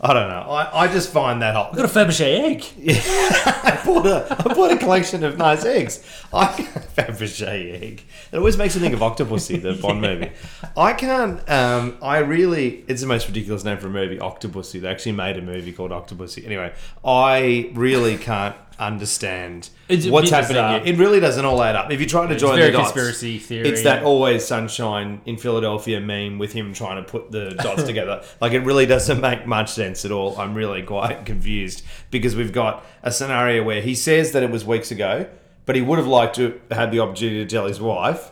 I 0.00 0.12
don't 0.12 0.28
know. 0.28 0.46
I, 0.50 0.84
I 0.84 0.88
just 0.88 1.12
find 1.12 1.40
that 1.42 1.54
hot. 1.54 1.70
I've 1.70 1.76
got 1.76 1.84
a 1.84 1.88
Fabergé 1.88 2.40
egg. 2.40 2.64
I 3.06 3.80
bought 3.84 4.06
a 4.06 4.26
I 4.30 4.54
bought 4.54 4.72
a 4.72 4.76
collection 4.78 5.22
of 5.22 5.38
nice 5.38 5.64
eggs. 5.64 6.02
I 6.32 6.46
Fabergé 6.96 7.82
egg. 7.82 8.04
It 8.32 8.36
always 8.36 8.56
makes 8.56 8.74
me 8.74 8.80
think 8.80 8.94
of 8.94 9.00
Octopussy, 9.00 9.60
the 9.62 9.74
Bond 9.74 10.00
movie. 10.00 10.32
I 10.76 10.92
can't. 10.94 11.48
Um, 11.48 11.98
I 12.02 12.18
really. 12.18 12.84
It's 12.88 13.00
the 13.00 13.06
most 13.06 13.28
ridiculous 13.28 13.64
name 13.64 13.78
for 13.78 13.86
a 13.86 13.90
movie, 13.90 14.18
Octopussy. 14.18 14.80
They 14.80 14.88
actually 14.88 15.12
made 15.12 15.36
a 15.36 15.42
movie 15.42 15.72
called 15.72 15.92
Octopussy. 15.92 16.44
Anyway, 16.44 16.72
I 17.04 17.70
really 17.74 18.16
can't 18.16 18.56
understand 18.78 19.70
It's 19.88 20.06
what's 20.06 20.30
happening 20.30 20.56
bizarre. 20.56 20.82
It 20.84 20.98
really 20.98 21.20
doesn't 21.20 21.44
all 21.44 21.62
add 21.62 21.76
up. 21.76 21.90
If 21.90 22.00
you 22.00 22.06
try 22.06 22.26
to 22.26 22.32
It's 22.34 22.42
join 22.42 22.58
the 22.60 22.70
dots, 22.70 22.92
conspiracy 22.92 23.38
theory. 23.38 23.68
it's 23.68 23.82
that 23.82 24.02
always 24.04 24.44
sunshine 24.46 25.20
in 25.26 25.36
Philadelphia 25.36 26.00
meme 26.00 26.38
with 26.38 26.52
him 26.52 26.72
trying 26.74 27.02
to 27.02 27.10
put 27.10 27.30
the 27.30 27.50
dots 27.50 27.82
together. 27.90 28.22
Like 28.40 28.52
it 28.52 28.60
really 28.60 28.86
doesn't 28.86 29.20
make 29.20 29.46
much 29.46 29.70
sense 29.70 30.04
at 30.04 30.12
all. 30.12 30.38
I'm 30.38 30.54
really 30.54 30.82
quite 30.82 31.24
confused 31.26 31.82
because 32.10 32.36
we've 32.36 32.52
got 32.52 32.84
a 33.02 33.10
scenario 33.10 33.62
where 33.64 33.80
he 33.80 33.94
says 33.94 34.32
that 34.32 34.42
it 34.42 34.50
was 34.50 34.64
weeks 34.64 34.90
ago, 34.90 35.26
but 35.64 35.76
he 35.76 35.82
would 35.82 35.98
have 35.98 36.06
liked 36.08 36.36
to 36.36 36.60
have 36.70 36.78
had 36.78 36.90
the 36.92 37.00
opportunity 37.00 37.44
to 37.44 37.46
tell 37.46 37.66
his 37.66 37.80
wife. 37.80 38.30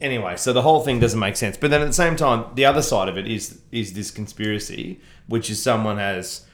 Anyway, 0.00 0.36
so 0.36 0.52
the 0.52 0.62
whole 0.62 0.82
thing 0.82 1.00
doesn't 1.00 1.18
make 1.18 1.34
sense. 1.36 1.56
But 1.56 1.70
then 1.70 1.80
at 1.80 1.86
the 1.86 1.92
same 1.92 2.14
time, 2.14 2.44
the 2.54 2.64
other 2.64 2.82
side 2.82 3.08
of 3.08 3.18
it 3.18 3.26
is 3.26 3.60
is 3.72 3.94
this 3.94 4.10
conspiracy, 4.10 5.00
which 5.26 5.50
is 5.50 5.60
someone 5.60 5.98
has 5.98 6.46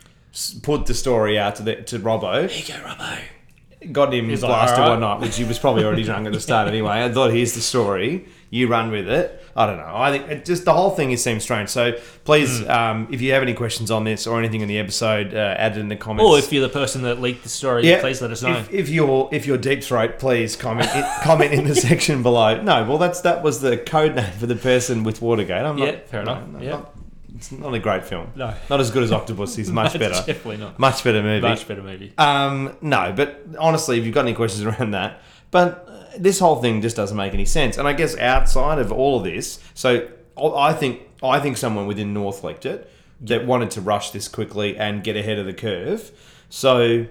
put 0.63 0.87
the 0.87 0.95
story 0.95 1.39
out 1.39 1.57
to 1.57 1.63
the, 1.63 1.77
to 1.77 1.99
Robbo, 1.99 2.49
Here 2.49 2.77
you 2.77 2.83
go, 2.83 2.89
Robbo. 2.89 3.93
got 3.93 4.13
him 4.15 4.29
He's 4.29 4.43
like, 4.43 4.51
blasted 4.51 4.79
"Alright." 4.79 4.91
one 4.91 5.01
night, 5.01 5.21
which 5.21 5.37
he 5.37 5.45
was 5.45 5.59
probably 5.59 5.85
already 5.85 6.05
drunk 6.11 6.27
at 6.27 6.33
the 6.33 6.41
start 6.41 6.69
anyway. 6.69 7.05
I 7.05 7.11
thought, 7.13 7.33
here's 7.33 7.55
the 7.55 7.61
story. 7.61 8.27
You 8.53 8.67
run 8.67 8.91
with 8.91 9.09
it. 9.09 9.37
I 9.55 9.67
don't 9.67 9.77
know. 9.77 9.93
I 9.95 10.11
think 10.11 10.29
it 10.29 10.45
just 10.45 10.65
the 10.65 10.73
whole 10.73 10.91
thing 10.91 11.13
is 11.13 11.23
seems 11.23 11.43
strange. 11.45 11.69
So 11.69 11.93
please, 12.25 12.61
Hmm. 12.61 12.71
um, 12.71 13.09
if 13.13 13.21
you 13.21 13.33
have 13.33 13.43
any 13.43 13.55
questions 13.55 13.91
on 13.93 14.03
this 14.05 14.27
or 14.27 14.39
anything 14.41 14.61
in 14.61 14.67
the 14.69 14.79
episode, 14.79 15.35
uh, 15.35 15.55
add 15.57 15.77
it 15.77 15.81
in 15.81 15.89
the 15.89 15.95
comments. 15.97 16.29
Or 16.29 16.39
if 16.39 16.53
you're 16.53 16.63
the 16.67 16.73
person 16.73 17.03
that 17.03 17.21
leaked 17.21 17.43
the 17.45 17.49
story, 17.49 17.83
please 18.01 18.21
let 18.23 18.31
us 18.33 18.43
know. 18.43 18.57
If, 18.57 18.73
if 18.73 18.89
you're 18.89 19.29
if 19.33 19.47
you're 19.47 19.59
deep 19.59 19.83
throat, 19.85 20.19
please 20.19 20.57
comment 20.57 20.89
in, 20.95 21.05
comment 21.23 21.53
in 21.53 21.65
the 21.65 21.75
section 21.89 22.23
below. 22.25 22.61
No, 22.61 22.85
well 22.85 22.99
that's 22.99 23.21
that 23.23 23.43
was 23.45 23.61
the 23.61 23.77
code 23.77 24.17
name 24.17 24.33
for 24.39 24.47
the 24.47 24.57
person 24.57 25.05
with 25.05 25.21
Watergate. 25.23 25.63
I'm 25.65 25.77
not, 25.77 25.87
Yeah, 25.87 25.99
fair 26.07 26.25
no, 26.25 26.33
enough. 26.33 26.49
no, 26.49 26.59
Yeah. 26.61 26.71
not- 26.71 26.95
it's 27.41 27.51
not 27.51 27.73
a 27.73 27.79
great 27.79 28.05
film. 28.05 28.31
No. 28.37 28.55
not 28.69 28.81
as 28.81 28.91
good 28.91 29.03
as 29.03 29.11
Octopus. 29.11 29.57
He's 29.57 29.71
much 29.83 29.95
better. 29.95 30.13
Definitely 30.27 30.59
not. 30.59 30.79
Much 30.79 31.03
better 31.03 31.23
movie. 31.23 31.41
Much 31.49 31.67
better 31.67 31.83
movie. 31.83 32.13
Um, 32.19 32.77
no, 32.83 33.15
but 33.17 33.47
honestly, 33.59 33.99
if 33.99 34.05
you've 34.05 34.15
got 34.15 34.27
any 34.27 34.35
questions 34.35 34.63
around 34.67 34.91
that, 34.91 35.23
but 35.51 35.87
uh, 35.89 36.19
this 36.19 36.39
whole 36.39 36.61
thing 36.61 36.83
just 36.83 36.97
doesn't 36.97 37.17
make 37.17 37.33
any 37.33 37.47
sense. 37.47 37.79
And 37.79 37.89
I 37.89 37.95
guess 37.95 38.15
outside 38.19 38.79
of 38.79 38.93
all 38.93 39.17
of 39.17 39.25
this, 39.25 39.59
so 39.73 40.07
I 40.39 40.75
think 40.75 41.01
I 41.23 41.41
think 41.41 41.57
someone 41.57 41.87
within 41.87 42.13
North 42.13 42.45
leaked 42.45 42.67
it 42.67 42.91
that 43.23 43.47
wanted 43.47 43.71
to 43.71 43.81
rush 43.81 44.11
this 44.11 44.29
quickly 44.29 44.77
and 44.77 45.03
get 45.03 45.17
ahead 45.17 45.39
of 45.39 45.47
the 45.47 45.55
curve. 45.55 46.11
So, 46.51 47.07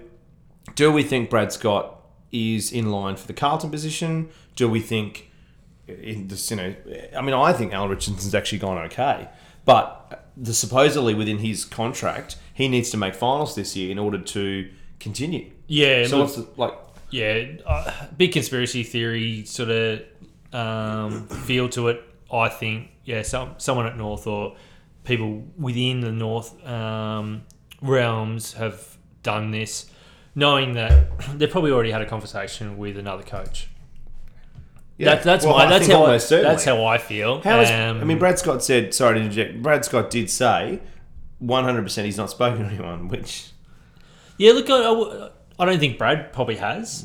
do 0.76 0.92
we 0.92 1.02
think 1.02 1.28
Brad 1.28 1.52
Scott 1.52 2.02
is 2.30 2.70
in 2.70 2.92
line 2.92 3.16
for 3.16 3.26
the 3.26 3.32
Carlton 3.32 3.70
position? 3.70 4.28
Do 4.54 4.68
we 4.68 4.80
think 4.80 5.30
in 5.88 6.28
this, 6.28 6.50
you 6.52 6.56
know, 6.56 6.74
I 7.16 7.20
mean, 7.20 7.34
I 7.34 7.52
think 7.52 7.72
Al 7.72 7.88
Richardson's 7.88 8.34
actually 8.34 8.58
gone 8.58 8.78
okay, 8.86 9.28
but 9.64 10.19
the 10.40 10.54
supposedly 10.54 11.14
within 11.14 11.38
his 11.38 11.64
contract, 11.66 12.36
he 12.54 12.66
needs 12.66 12.90
to 12.90 12.96
make 12.96 13.14
finals 13.14 13.54
this 13.54 13.76
year 13.76 13.90
in 13.90 13.98
order 13.98 14.18
to 14.18 14.70
continue. 14.98 15.50
Yeah, 15.66 16.06
So 16.06 16.16
look, 16.16 16.26
what's 16.26 16.36
the, 16.36 16.48
like? 16.56 16.74
yeah, 17.10 17.44
uh, 17.66 18.06
big 18.16 18.32
conspiracy 18.32 18.82
theory 18.82 19.44
sort 19.44 19.68
of 19.70 20.02
um, 20.52 21.26
feel 21.46 21.68
to 21.70 21.88
it. 21.88 22.02
I 22.32 22.48
think, 22.48 22.90
yeah, 23.04 23.22
some 23.22 23.54
someone 23.58 23.86
at 23.86 23.96
North 23.98 24.26
or 24.26 24.56
people 25.04 25.44
within 25.58 26.00
the 26.00 26.12
North 26.12 26.64
um, 26.66 27.42
realms 27.82 28.54
have 28.54 28.96
done 29.22 29.50
this, 29.50 29.90
knowing 30.34 30.72
that 30.74 31.08
they 31.38 31.46
probably 31.46 31.70
already 31.70 31.90
had 31.90 32.00
a 32.02 32.06
conversation 32.06 32.78
with 32.78 32.96
another 32.96 33.22
coach. 33.24 33.68
That, 35.06 35.22
that's 35.22 35.44
Well, 35.44 35.56
my. 35.56 35.64
I 35.64 35.68
That's 35.70 35.86
how. 35.88 36.04
I, 36.04 36.18
that's 36.18 36.64
how 36.64 36.84
I 36.84 36.98
feel. 36.98 37.40
How 37.40 37.60
is, 37.60 37.70
Um, 37.70 38.00
I 38.00 38.04
mean, 38.04 38.18
Brad 38.18 38.38
Scott 38.38 38.62
said. 38.62 38.92
Sorry 38.94 39.14
to 39.18 39.20
interject. 39.24 39.62
Brad 39.62 39.84
Scott 39.84 40.10
did 40.10 40.28
say, 40.30 40.80
one 41.38 41.64
hundred 41.64 41.82
percent, 41.82 42.04
he's 42.06 42.16
not 42.18 42.30
spoken 42.30 42.64
to 42.64 42.66
anyone. 42.66 43.08
Which 43.08 43.50
Yeah, 44.36 44.52
look, 44.52 44.66
I 45.58 45.64
don't 45.64 45.78
think 45.78 45.98
Brad 45.98 46.32
probably 46.32 46.56
has, 46.56 47.02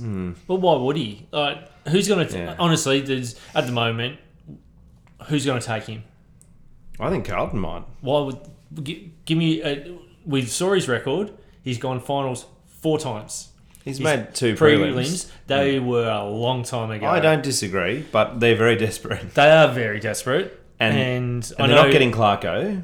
but 0.47 0.55
why 0.55 0.75
would 0.77 0.97
he? 0.97 1.27
Like, 1.31 1.69
who's 1.87 2.07
going 2.07 2.27
to? 2.27 2.37
Yeah. 2.37 2.55
Honestly, 2.59 3.01
there's 3.01 3.35
at 3.53 3.65
the 3.65 3.71
moment, 3.71 4.19
who's 5.27 5.45
going 5.45 5.59
to 5.59 5.65
take 5.65 5.83
him? 5.83 6.03
I 6.99 7.09
think 7.09 7.25
Carlton 7.25 7.59
might. 7.59 7.83
Why 8.01 8.21
would 8.21 8.39
gi- 8.83 9.13
give 9.25 9.37
me 9.37 9.61
a, 9.63 9.97
with 10.25 10.49
Story's 10.49 10.87
record? 10.87 11.31
He's 11.61 11.77
gone 11.77 11.99
finals 11.99 12.45
four 12.67 12.97
times. 12.99 13.49
He's 13.85 13.99
made 14.01 14.33
two 14.35 14.55
prelims. 14.55 14.93
Prelims, 14.95 15.31
they 15.47 15.79
were 15.79 16.09
a 16.09 16.25
long 16.27 16.63
time 16.63 16.91
ago. 16.91 17.05
I 17.07 17.19
don't 17.19 17.43
disagree, 17.43 18.03
but 18.11 18.39
they're 18.39 18.55
very 18.57 18.75
desperate, 18.75 19.33
They 19.35 19.49
are 19.49 19.67
very 19.71 19.99
desperate, 19.99 20.59
and, 20.79 20.97
and, 20.97 21.53
and 21.59 21.69
they're 21.69 21.77
know. 21.77 21.83
not 21.83 21.91
getting 21.91 22.11
Clarko. 22.11 22.83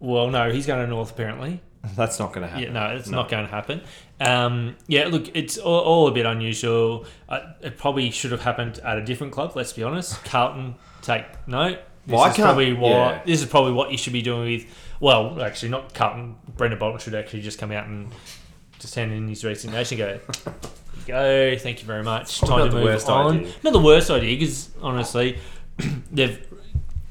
well, 0.00 0.28
no, 0.28 0.50
he's 0.50 0.66
going 0.66 0.84
to 0.84 0.90
North 0.90 1.12
apparently. 1.12 1.62
That's 1.96 2.18
not 2.18 2.32
going 2.34 2.42
to 2.42 2.48
happen. 2.48 2.64
Yeah, 2.64 2.72
no, 2.72 2.86
it's 2.96 3.08
not 3.08 3.30
going 3.30 3.44
to 3.46 3.50
happen. 3.50 3.80
Um, 4.20 4.76
yeah, 4.86 5.06
look, 5.06 5.34
it's 5.34 5.56
all, 5.56 5.80
all 5.80 6.08
a 6.08 6.12
bit 6.12 6.26
unusual. 6.26 7.06
Uh, 7.28 7.40
it 7.62 7.78
probably 7.78 8.10
should 8.10 8.32
have 8.32 8.42
happened 8.42 8.80
at 8.80 8.98
a 8.98 9.02
different 9.04 9.32
club. 9.32 9.52
Let's 9.54 9.72
be 9.72 9.82
honest. 9.82 10.22
Carlton, 10.24 10.74
take 11.00 11.24
note. 11.48 11.78
This 12.06 12.14
Well, 12.16 12.24
is 12.26 12.34
can't- 12.36 12.44
probably 12.46 12.72
what 12.74 12.90
yeah. 12.90 13.22
this 13.24 13.40
is 13.40 13.46
probably 13.46 13.72
what 13.72 13.92
you 13.92 13.96
should 13.98 14.12
be 14.12 14.20
doing 14.20 14.52
with. 14.52 14.66
Well, 15.00 15.40
actually, 15.40 15.70
not 15.70 15.94
Carlton. 15.94 16.36
Brendan 16.56 16.78
Bolton 16.78 16.98
should 17.00 17.14
actually 17.14 17.40
just 17.42 17.58
come 17.58 17.72
out 17.72 17.86
and 17.86 18.12
just 18.80 18.94
hand 18.94 19.12
in 19.12 19.28
his 19.28 19.44
resignation. 19.44 19.98
Go, 19.98 20.18
go. 21.06 21.56
Thank 21.58 21.80
you 21.80 21.86
very 21.86 22.02
much. 22.02 22.40
Time 22.40 22.64
to 22.64 22.68
the 22.70 22.76
move 22.76 22.84
worst 22.84 23.08
on. 23.08 23.38
idea. 23.40 23.52
Not 23.62 23.72
the 23.72 23.78
worst 23.80 24.10
idea 24.10 24.36
because 24.36 24.70
honestly, 24.82 25.38
they've 26.12 26.46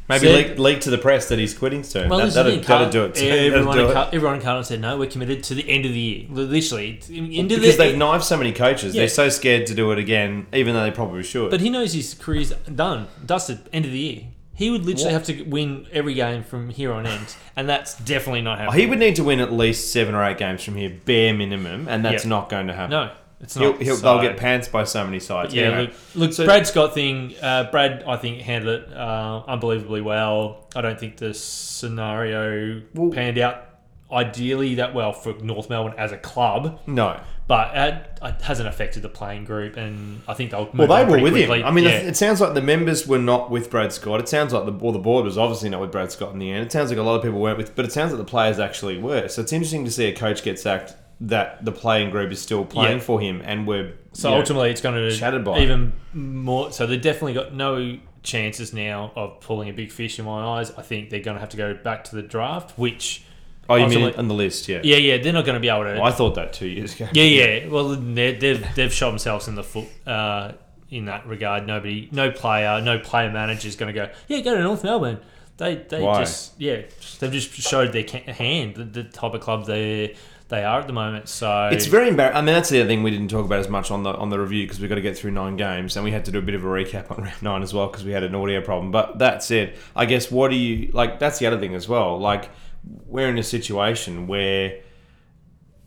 Maybe 0.08 0.26
said- 0.26 0.50
leak, 0.50 0.58
leak 0.60 0.82
to 0.82 0.90
the 0.90 0.98
press 0.98 1.30
that 1.30 1.38
he's 1.38 1.54
quitting 1.54 1.84
soon. 1.84 2.10
well, 2.10 2.18
that, 2.20 2.34
that'd, 2.34 2.64
that'd 2.64 2.92
do 2.92 3.06
it. 3.06 3.14
Too. 3.14 3.28
Everyone, 3.28 3.78
do 3.78 3.86
in. 3.88 3.94
Car- 3.94 4.10
everyone 4.12 4.36
in 4.38 4.42
Carlton 4.42 4.64
said 4.64 4.82
no. 4.82 4.98
We're 4.98 5.08
committed 5.10 5.44
to 5.44 5.54
the 5.54 5.70
end 5.70 5.86
of 5.86 5.92
the 5.94 6.00
year. 6.00 6.26
Literally, 6.32 7.00
into 7.10 7.58
because 7.60 7.78
the 7.78 7.84
they've 7.84 7.98
knifed 7.98 8.26
so 8.26 8.36
many 8.36 8.52
coaches, 8.52 8.96
Yeah. 8.96 9.02
they're 9.02 9.08
so 9.10 9.30
scared 9.30 9.68
to 9.68 9.76
do 9.76 9.92
it 9.92 10.00
again, 10.00 10.48
even 10.52 10.74
though 10.74 10.82
they 10.84 10.90
probably 10.92 11.22
should. 11.22 11.52
But 11.52 11.62
he 11.62 11.70
knows 11.70 11.94
his 11.94 12.16
career's 12.16 12.50
done, 12.54 13.08
dusted, 13.24 13.60
end 13.72 13.86
of 13.86 13.92
the 13.92 14.00
year. 14.00 14.24
He 14.60 14.70
would 14.70 14.86
literally 14.86 15.14
What? 15.14 15.26
have 15.28 15.38
to 15.38 15.44
win 15.44 15.88
every 15.94 16.14
game 16.14 16.44
from 16.44 16.70
here 16.70 16.92
on 16.92 17.06
end, 17.08 17.34
and 17.56 17.68
that's 17.70 17.94
definitely 17.98 18.42
not 18.42 18.60
happening. 18.60 18.82
he 18.82 18.88
would 18.88 19.00
need 19.00 19.16
to 19.16 19.24
win 19.24 19.40
at 19.40 19.54
least 19.54 19.94
seven 19.94 20.14
or 20.14 20.24
eight 20.26 20.38
games 20.38 20.62
from 20.64 20.76
here, 20.76 20.92
bare 21.06 21.34
minimum, 21.34 21.88
and 21.90 22.04
that's 22.04 22.26
Yeah. 22.26 22.30
not 22.30 22.50
going 22.50 22.68
to 22.68 22.74
happen. 22.74 22.92
no, 22.92 23.10
it's 23.40 23.56
He'll, 23.56 23.72
not. 23.72 23.82
he'll, 23.82 23.96
So- 23.96 24.02
they'll 24.20 24.22
get 24.22 24.36
pants 24.38 24.68
by 24.68 24.84
so 24.84 25.06
many 25.06 25.22
sides. 25.22 25.54
Yeah, 25.54 25.64
Anyway, 25.68 25.82
look, 25.86 25.94
look 26.16 26.34
So- 26.34 26.44
Brad 26.46 26.68
Scott 26.68 26.94
thing. 26.94 27.36
Uh, 27.42 27.72
Brad, 27.72 28.04
I 28.06 28.18
think 28.18 28.42
handled 28.42 28.82
it 28.82 28.94
uh, 28.94 29.44
unbelievably 29.48 30.02
well. 30.02 30.68
I 30.76 30.82
don't 30.82 31.00
think 31.00 31.16
the 31.18 31.34
scenario 31.34 32.82
Well- 32.94 33.12
panned 33.12 33.38
out 33.38 33.64
ideally 34.12 34.76
that 34.76 34.94
well 34.94 35.14
for 35.14 35.34
North 35.42 35.70
Melbourne 35.70 35.94
as 35.98 36.12
a 36.12 36.18
club, 36.18 36.80
no. 36.86 37.18
But 37.50 37.76
it, 37.76 38.20
it 38.22 38.42
hasn't 38.44 38.70
affected 38.70 39.02
the 39.02 39.10
playing 39.10 39.44
group, 39.44 39.76
and 39.76 40.22
I 40.28 40.36
think 40.36 40.52
they'll. 40.52 40.70
Well, 40.72 40.88
they 40.88 41.04
were 41.04 41.20
with 41.20 41.34
quickly. 41.34 41.62
him. 41.62 41.66
I 41.66 41.72
mean, 41.72 41.86
yeah. 41.86 41.98
it 41.98 42.16
sounds 42.16 42.40
like 42.40 42.54
the 42.54 42.62
members 42.62 43.08
were 43.08 43.18
not 43.18 43.50
with 43.50 43.72
Brad 43.72 43.92
Scott. 43.92 44.20
It 44.20 44.30
sounds 44.30 44.54
like 44.54 44.66
the 44.68 44.72
well, 44.72 44.92
the 44.92 45.00
board 45.00 45.26
was 45.26 45.36
obviously 45.36 45.68
not 45.68 45.82
with 45.82 45.92
Brad 45.92 46.12
Scott 46.12 46.32
in 46.32 46.38
the 46.38 46.52
end. 46.52 46.64
It 46.68 46.72
sounds 46.72 46.92
like 46.92 47.00
a 47.00 47.02
lot 47.02 47.16
of 47.16 47.24
people 47.24 47.40
weren't 47.42 47.58
with, 47.58 47.76
but 47.76 47.86
it 47.86 47.92
sounds 47.92 48.12
like 48.12 48.20
the 48.20 48.24
players 48.30 48.60
actually 48.60 49.00
were. 49.00 49.28
So 49.30 49.42
it's 49.42 49.52
interesting 49.52 49.84
to 49.86 49.90
see 49.90 50.06
a 50.06 50.16
coach 50.16 50.44
get 50.44 50.60
sacked 50.60 50.94
that 51.22 51.66
the 51.66 51.72
playing 51.72 52.12
group 52.12 52.32
is 52.32 52.40
still 52.40 52.66
playing 52.66 53.00
Yeah. 53.00 53.04
for 53.04 53.20
him, 53.20 53.42
and 53.44 53.66
we're 53.66 53.94
So 54.14 54.30
you 54.30 54.36
know, 54.36 54.42
ultimately, 54.42 54.70
it's 54.70 54.82
going 54.82 54.96
to 54.96 55.10
shattered 55.10 55.44
by 55.44 55.58
even 55.58 55.94
more. 56.14 56.72
So 56.72 56.86
they 56.86 56.98
definitely 56.98 57.34
got 57.34 57.56
no 57.56 57.98
chances 58.22 58.74
now 58.76 59.12
of 59.16 59.40
pulling 59.40 59.70
a 59.70 59.74
big 59.74 59.92
fish 59.92 60.20
in 60.20 60.26
my 60.26 60.60
eyes. 60.60 60.72
I 60.78 60.84
think 60.84 61.10
they're 61.10 61.20
going 61.20 61.36
to 61.36 61.42
have 61.42 61.50
to 61.50 61.58
go 61.58 61.74
back 61.74 62.04
to 62.06 62.16
the 62.16 62.22
draft, 62.22 62.78
which 62.78 63.24
Oh, 63.70 63.76
you 63.76 63.88
mean 63.88 64.14
on 64.16 64.28
the 64.28 64.34
list? 64.34 64.68
Yeah. 64.68 64.82
yeah, 64.84 64.98
yeah, 64.98 65.18
they're 65.18 65.34
not 65.34 65.46
going 65.46 65.56
to 65.56 65.60
be 65.60 65.70
able 65.70 65.84
to. 65.84 65.94
Well, 65.94 66.04
I 66.04 66.12
thought 66.12 66.36
that 66.36 66.54
two 66.54 66.68
years 66.68 66.96
ago. 66.96 67.08
Yeah, 67.14 67.24
yeah. 67.24 67.68
Well, 67.70 67.90
they've 67.90 68.76
they've 68.76 68.94
shot 68.94 69.10
themselves 69.10 69.48
in 69.48 69.56
the 69.56 69.64
foot 69.64 69.88
uh, 70.08 70.54
in 70.90 71.06
that 71.06 71.28
regard. 71.28 71.68
Nobody, 71.68 72.10
no 72.12 72.32
player, 72.32 72.82
no 72.82 73.00
player 73.00 73.32
manager 73.32 73.68
is 73.68 73.76
going 73.76 73.94
to 73.94 74.00
go. 74.00 74.10
Yeah, 74.28 74.40
go 74.42 74.56
to 74.56 74.64
North 74.64 74.84
Melbourne. 74.84 75.20
They 75.58 75.76
they 75.76 76.02
Why? 76.02 76.22
just 76.22 76.54
yeah 76.58 76.84
they've 77.20 77.32
just 77.32 77.52
showed 77.54 77.92
their 77.92 78.06
hand 78.34 78.76
the, 78.76 78.86
the 78.86 79.04
type 79.04 79.34
of 79.34 79.42
club 79.42 79.66
they 79.66 80.16
they 80.50 80.64
are 80.64 80.80
at 80.80 80.88
the 80.88 80.94
moment. 80.94 81.30
So 81.30 81.70
It's 81.72 81.86
very 81.86 82.10
embarrassing. 82.10 82.38
I 82.38 82.42
mean, 82.42 82.56
that's 82.56 82.70
the 82.70 82.80
other 82.80 82.88
thing 82.88 83.04
we 83.04 83.12
didn't 83.12 83.30
talk 83.30 83.46
about 83.46 83.60
as 83.60 83.70
much 83.70 83.92
on 83.92 84.04
the 84.04 84.14
on 84.14 84.30
the 84.30 84.40
review 84.40 84.64
because 84.64 84.80
we've 84.80 84.90
got 84.90 84.96
to 84.96 85.02
get 85.02 85.18
through 85.18 85.32
nine 85.32 85.58
games, 85.58 85.96
and 85.96 86.04
we 86.04 86.12
had 86.12 86.26
to 86.26 86.32
do 86.32 86.40
a 86.40 86.42
bit 86.42 86.56
of 86.56 86.64
a 86.64 86.68
recap 86.68 87.12
on 87.12 87.24
round 87.24 87.42
nine 87.42 87.62
as 87.62 87.74
well 87.74 87.88
because 87.88 88.04
we 88.04 88.12
had 88.12 88.24
an 88.24 88.34
audio 88.34 88.60
problem. 88.62 88.92
But 88.92 89.20
that 89.20 89.44
said, 89.44 89.78
I 89.96 90.06
guess 90.06 90.32
what 90.32 90.50
do 90.50 90.58
you 90.58 90.92
like? 90.92 91.20
That's 91.20 91.40
the 91.40 91.46
other 91.46 91.60
thing 91.60 91.76
as 91.76 91.88
well. 91.88 92.20
Like 92.20 92.50
we're 92.84 93.30
in 93.30 93.38
a 93.38 93.44
situation 93.44 94.28
where 94.28 94.80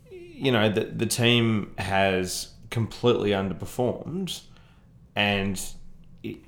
you 0.09 0.51
know 0.51 0.69
the 0.69 0.85
the 0.85 1.05
team 1.05 1.73
has 1.77 2.49
completely 2.69 3.31
underperformed, 3.31 4.41
and 5.15 5.61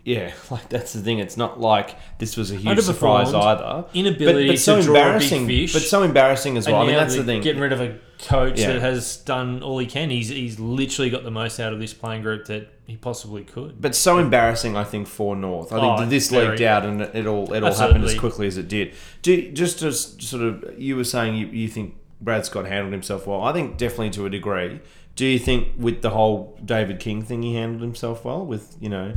yeah, 0.04 0.32
like 0.52 0.70
that's 0.70 0.94
the 0.94 1.02
thing. 1.02 1.20
It's 1.20 1.38
not 1.38 1.60
like 1.60 1.96
this 2.18 2.38
was 2.38 2.52
a 2.52 2.56
huge 2.56 2.80
surprise 2.82 3.34
either. 3.34 3.86
inability 3.94 4.48
but, 4.48 4.54
but 4.54 4.60
so 4.60 4.78
to 4.78 4.84
draw 4.84 4.94
a 4.94 4.98
big 4.98 5.04
embarrassing, 5.06 5.48
fish. 5.48 5.74
but 5.74 5.82
so 5.82 6.04
embarrassing 6.04 6.58
as 6.58 6.68
well. 6.68 6.82
I 6.82 6.86
mean, 6.88 6.96
that's 6.96 7.16
the 7.16 7.24
thing. 7.24 7.42
Getting 7.42 7.62
rid 7.62 7.74
of 7.74 7.82
a 7.82 7.98
coach 8.20 8.60
Yeah. 8.60 8.74
that 8.74 8.82
has 8.82 9.18
done 9.18 9.62
all 9.62 9.78
he 9.78 9.86
can. 9.86 10.10
He's 10.10 10.30
he's 10.30 10.60
literally 10.60 11.10
got 11.10 11.24
the 11.24 11.32
most 11.32 11.60
out 11.60 11.74
of 11.74 11.80
this 11.80 11.94
playing 11.94 12.22
group 12.22 12.46
that 12.46 12.70
he 12.88 12.96
possibly 12.96 13.44
could. 13.44 13.82
But 13.82 13.96
so 13.96 14.18
embarrassing, 14.18 14.78
I 14.78 14.84
think, 14.86 15.08
for 15.08 15.36
North. 15.36 15.74
I 15.74 15.80
think 15.82 15.94
Oh, 15.94 16.00
that 16.02 16.10
this 16.10 16.32
leaked 16.32 16.62
out 16.62 16.86
and 16.86 17.02
it 17.02 17.28
all 17.28 17.52
it 17.54 17.64
all 17.64 17.74
happened 17.74 18.06
as 18.06 18.18
quickly 18.18 18.48
as 18.48 18.58
it 18.58 18.68
did. 18.70 18.94
Do 19.24 19.52
just 19.52 19.82
as 19.82 20.16
sort 20.20 20.44
of 20.44 20.80
you 20.80 20.96
were 20.96 21.04
saying, 21.04 21.36
you, 21.36 21.48
you 21.48 21.68
think 21.68 21.96
Brad 22.22 22.46
Scott 22.46 22.66
handled 22.66 22.94
himself 22.94 23.28
well. 23.28 23.42
I 23.42 23.52
think 23.52 23.78
definitely 23.78 24.12
to 24.12 24.26
a 24.26 24.30
degree. 24.30 24.80
Do 25.18 25.26
you 25.26 25.40
think 25.40 25.70
with 25.78 26.02
the 26.02 26.10
whole 26.12 26.58
David 26.64 27.00
King 27.00 27.22
thing, 27.22 27.42
he 27.42 27.56
handled 27.56 27.82
himself 27.82 28.24
well? 28.26 28.46
With 28.46 28.76
you 28.80 28.90
know, 28.90 29.14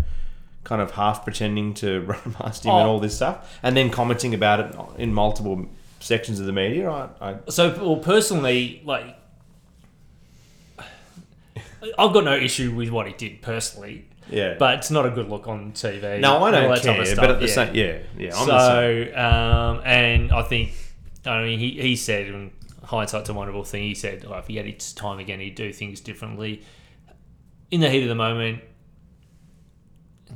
kind 0.69 0.83
of 0.83 0.91
half 0.93 1.25
pretending 1.25 1.73
to 1.75 2.01
run 2.13 2.33
past 2.35 2.65
him 2.65 2.73
and 2.73 2.87
Oh. 2.87 2.91
all 2.93 3.01
this 3.01 3.17
stuff, 3.17 3.59
and 3.63 3.77
then 3.77 3.91
commenting 3.91 4.35
about 4.35 4.61
it 4.61 4.77
in 5.01 5.13
multiple 5.15 5.67
sections 6.01 6.39
of 6.39 6.47
the 6.47 6.53
media. 6.53 6.91
I, 6.91 7.09
I 7.21 7.37
So, 7.49 7.75
well, 7.85 7.97
personally, 7.97 8.83
like, 8.85 9.17
I've 11.97 12.13
got 12.13 12.25
no 12.25 12.37
issue 12.37 12.73
with 12.75 12.91
what 12.91 13.07
he 13.07 13.13
did 13.15 13.41
personally, 13.41 14.09
yeah, 14.31 14.57
but 14.59 14.79
it's 14.79 14.91
not 14.91 15.07
a 15.07 15.11
good 15.11 15.29
look 15.29 15.47
on 15.47 15.73
TV. 15.73 16.21
no, 16.21 16.43
I 16.45 16.51
don't 16.51 16.83
care. 16.83 17.17
but 17.17 17.31
at 17.31 17.41
the 17.41 17.47
yeah. 17.47 17.53
same, 17.55 17.75
yeah, 17.75 17.99
yeah, 18.17 18.37
I'm. 18.37 18.47
So, 18.47 19.13
um, 19.17 19.83
and 19.85 20.33
I 20.33 20.43
think, 20.43 20.73
I 21.25 21.43
mean, 21.43 21.59
he, 21.59 21.81
he 21.81 21.97
said, 21.97 22.27
in 22.27 22.51
hindsight's 22.83 23.29
a 23.29 23.35
wonderful 23.35 23.65
thing, 23.65 23.85
he 23.85 23.95
said, 23.95 24.25
oh, 24.29 24.35
if 24.35 24.49
he 24.49 24.57
had 24.57 24.67
his 24.67 24.93
time 24.93 25.19
again, 25.19 25.41
he'd 25.41 25.55
do 25.55 25.73
things 25.73 26.01
differently. 26.01 26.63
In 27.71 27.81
the 27.81 27.91
heat 27.91 28.03
of 28.03 28.09
the 28.09 28.15
moment, 28.15 28.63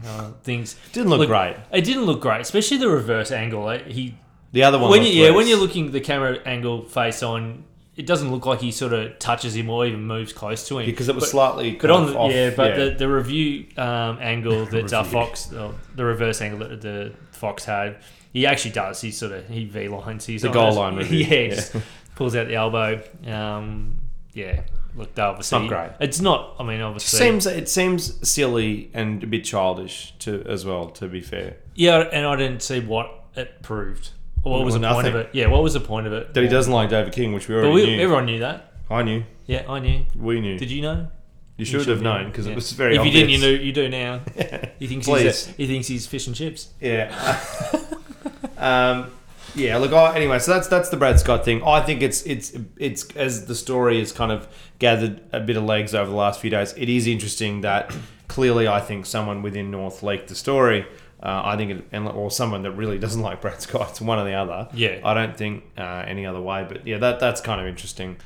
uh, 0.06 0.30
things 0.42 0.76
Didn't 0.92 1.10
look 1.10 1.26
great. 1.28 1.56
It 1.72 1.82
didn't 1.82 2.04
look 2.04 2.20
great, 2.20 2.40
especially 2.40 2.76
the 2.78 2.88
reverse 2.88 3.30
angle. 3.30 3.62
Like, 3.64 3.86
He 3.86 4.14
The 4.52 4.62
other 4.64 4.78
one, 4.78 4.90
when 4.90 5.00
you, 5.02 5.06
looked 5.08 5.16
yeah, 5.16 5.28
worse. 5.30 5.36
when 5.36 5.46
you're 5.48 5.58
looking 5.58 5.90
the 5.92 6.00
camera 6.00 6.38
angle 6.46 6.84
face 6.84 7.22
on, 7.22 7.64
it 7.94 8.06
doesn't 8.06 8.30
look 8.32 8.46
like 8.46 8.60
he 8.62 8.70
sort 8.72 8.92
of 8.94 9.18
touches 9.18 9.54
him 9.54 9.68
or 9.68 9.84
even 9.86 10.02
moves 10.06 10.32
close 10.32 10.66
to 10.68 10.78
him 10.78 10.86
because 10.86 11.08
it 11.08 11.14
was 11.14 11.24
But- 11.24 11.30
slightly. 11.30 11.72
but 11.72 11.80
kind 11.80 11.92
on 11.92 12.02
of 12.04 12.08
the, 12.10 12.18
off, 12.18 12.32
yeah, 12.32 12.50
but 12.56 12.76
The, 12.76 12.90
the 12.98 13.08
review 13.08 13.66
um, 13.76 14.18
angle 14.20 14.64
that 14.72 14.92
uh, 14.92 14.98
Review. 15.02 15.12
Fox, 15.12 15.52
uh, 15.52 15.72
the 15.94 16.04
reverse 16.04 16.40
angle 16.40 16.60
that 16.68 16.80
the 16.80 17.12
Fox 17.32 17.64
had, 17.66 17.96
he 18.32 18.46
actually 18.46 18.70
does. 18.70 19.00
He 19.02 19.10
sort 19.10 19.32
of 19.32 19.46
he 19.48 19.66
v 19.66 19.88
lines. 19.88 20.24
He's 20.24 20.40
The 20.42 20.48
on 20.48 20.54
goal 20.54 20.66
those- 20.68 20.76
line 20.78 20.96
review, 21.02 21.18
Yeah, 21.18 21.26
he 21.26 21.42
yeah. 21.48 21.54
just 21.54 21.76
pulls 22.14 22.34
out 22.34 22.46
the 22.48 22.54
elbow. 22.54 23.02
Um, 23.26 23.98
yeah, 24.32 24.62
look, 24.94 25.14
they 25.14 25.22
obviously 25.22 25.58
not 25.60 25.68
great. 25.68 25.90
It's 26.00 26.20
not. 26.20 26.54
I 26.58 26.64
mean, 26.64 26.80
obviously, 26.80 27.18
seems 27.18 27.46
it 27.46 27.68
seems 27.68 28.28
silly 28.28 28.90
and 28.94 29.22
a 29.22 29.26
bit 29.26 29.44
childish 29.44 30.14
to 30.20 30.42
as 30.46 30.64
well. 30.64 30.88
To 30.90 31.08
be 31.08 31.20
fair, 31.20 31.56
yeah, 31.74 31.98
and 32.12 32.26
I 32.26 32.36
didn't 32.36 32.62
see 32.62 32.80
what 32.80 33.24
it 33.34 33.62
proved. 33.62 34.10
Or 34.44 34.52
what 34.54 34.64
was 34.64 34.74
Well, 34.76 34.82
the 34.90 34.94
point 34.94 35.06
of 35.06 35.14
it? 35.14 35.30
Yeah, 35.32 35.46
what 35.46 35.62
was 35.62 35.74
the 35.74 35.80
point 35.80 36.06
of 36.08 36.12
it? 36.12 36.34
that 36.34 36.42
he 36.42 36.48
doesn't 36.48 36.72
like 36.72 36.88
David 36.90 37.12
King, 37.12 37.32
which 37.32 37.48
we 37.48 37.54
But 37.54 37.64
already 37.64 37.74
we, 37.86 37.96
knew. 37.96 38.02
everyone 38.02 38.26
knew 38.26 38.40
that. 38.40 38.72
I 38.90 39.02
knew, 39.04 39.22
Yeah, 39.46 39.62
I 39.68 39.78
knew. 39.78 40.04
we 40.16 40.40
knew. 40.40 40.58
Did 40.58 40.70
you 40.70 40.82
know? 40.82 41.08
you 41.56 41.64
should 41.64 41.86
have 41.86 42.02
known 42.02 42.26
because 42.26 42.46
Yeah. 42.46 42.52
it 42.52 42.54
was 42.56 42.72
very. 42.72 42.94
If 42.94 43.00
obvious. 43.00 43.14
you 43.14 43.20
didn't, 43.20 43.30
you 43.30 43.56
know. 43.58 43.62
You 43.62 43.72
do 43.72 43.88
now. 43.88 44.20
He 44.80 44.88
thinks 44.88 45.06
Please. 45.06 45.46
he's 45.46 45.56
he 45.56 45.66
thinks 45.68 45.86
he's 45.86 46.06
fish 46.08 46.26
and 46.26 46.34
chips. 46.34 46.70
Yeah. 46.80 47.38
um, 48.58 49.12
yeah. 49.54 49.76
Look. 49.76 49.92
I, 49.92 50.14
anyway, 50.16 50.38
so 50.38 50.52
that's 50.52 50.68
that's 50.68 50.88
the 50.88 50.96
Brad 50.96 51.18
Scott 51.20 51.44
thing. 51.44 51.62
I 51.64 51.80
think 51.80 52.02
it's 52.02 52.22
it's 52.24 52.52
it's 52.76 53.08
as 53.16 53.46
the 53.46 53.54
story 53.54 53.98
has 53.98 54.12
kind 54.12 54.32
of 54.32 54.48
gathered 54.78 55.20
a 55.32 55.40
bit 55.40 55.56
of 55.56 55.64
legs 55.64 55.94
over 55.94 56.10
the 56.10 56.16
last 56.16 56.40
few 56.40 56.50
days. 56.50 56.74
It 56.76 56.88
is 56.88 57.06
interesting 57.06 57.60
that 57.62 57.94
clearly, 58.28 58.66
I 58.68 58.80
think 58.80 59.06
someone 59.06 59.42
within 59.42 59.70
North 59.70 60.02
leaked 60.02 60.28
the 60.28 60.34
story. 60.34 60.86
Uh, 61.22 61.40
I 61.44 61.56
think, 61.56 61.70
it, 61.70 61.84
and 61.92 62.08
or 62.08 62.32
someone 62.32 62.62
that 62.62 62.72
really 62.72 62.98
doesn't 62.98 63.22
like 63.28 63.40
Brad 63.40 63.62
Scott. 63.62 63.90
It's 63.90 64.00
one 64.00 64.18
or 64.18 64.24
the 64.24 64.32
other. 64.34 64.68
Yeah. 64.74 65.00
I 65.04 65.14
don't 65.14 65.36
think 65.36 65.64
uh, 65.78 66.02
any 66.06 66.26
other 66.26 66.40
way. 66.40 66.66
But 66.68 66.86
yeah, 66.86 66.98
that 66.98 67.20
that's 67.20 67.40
kind 67.40 67.60
of 67.60 67.66
interesting. 67.68 68.16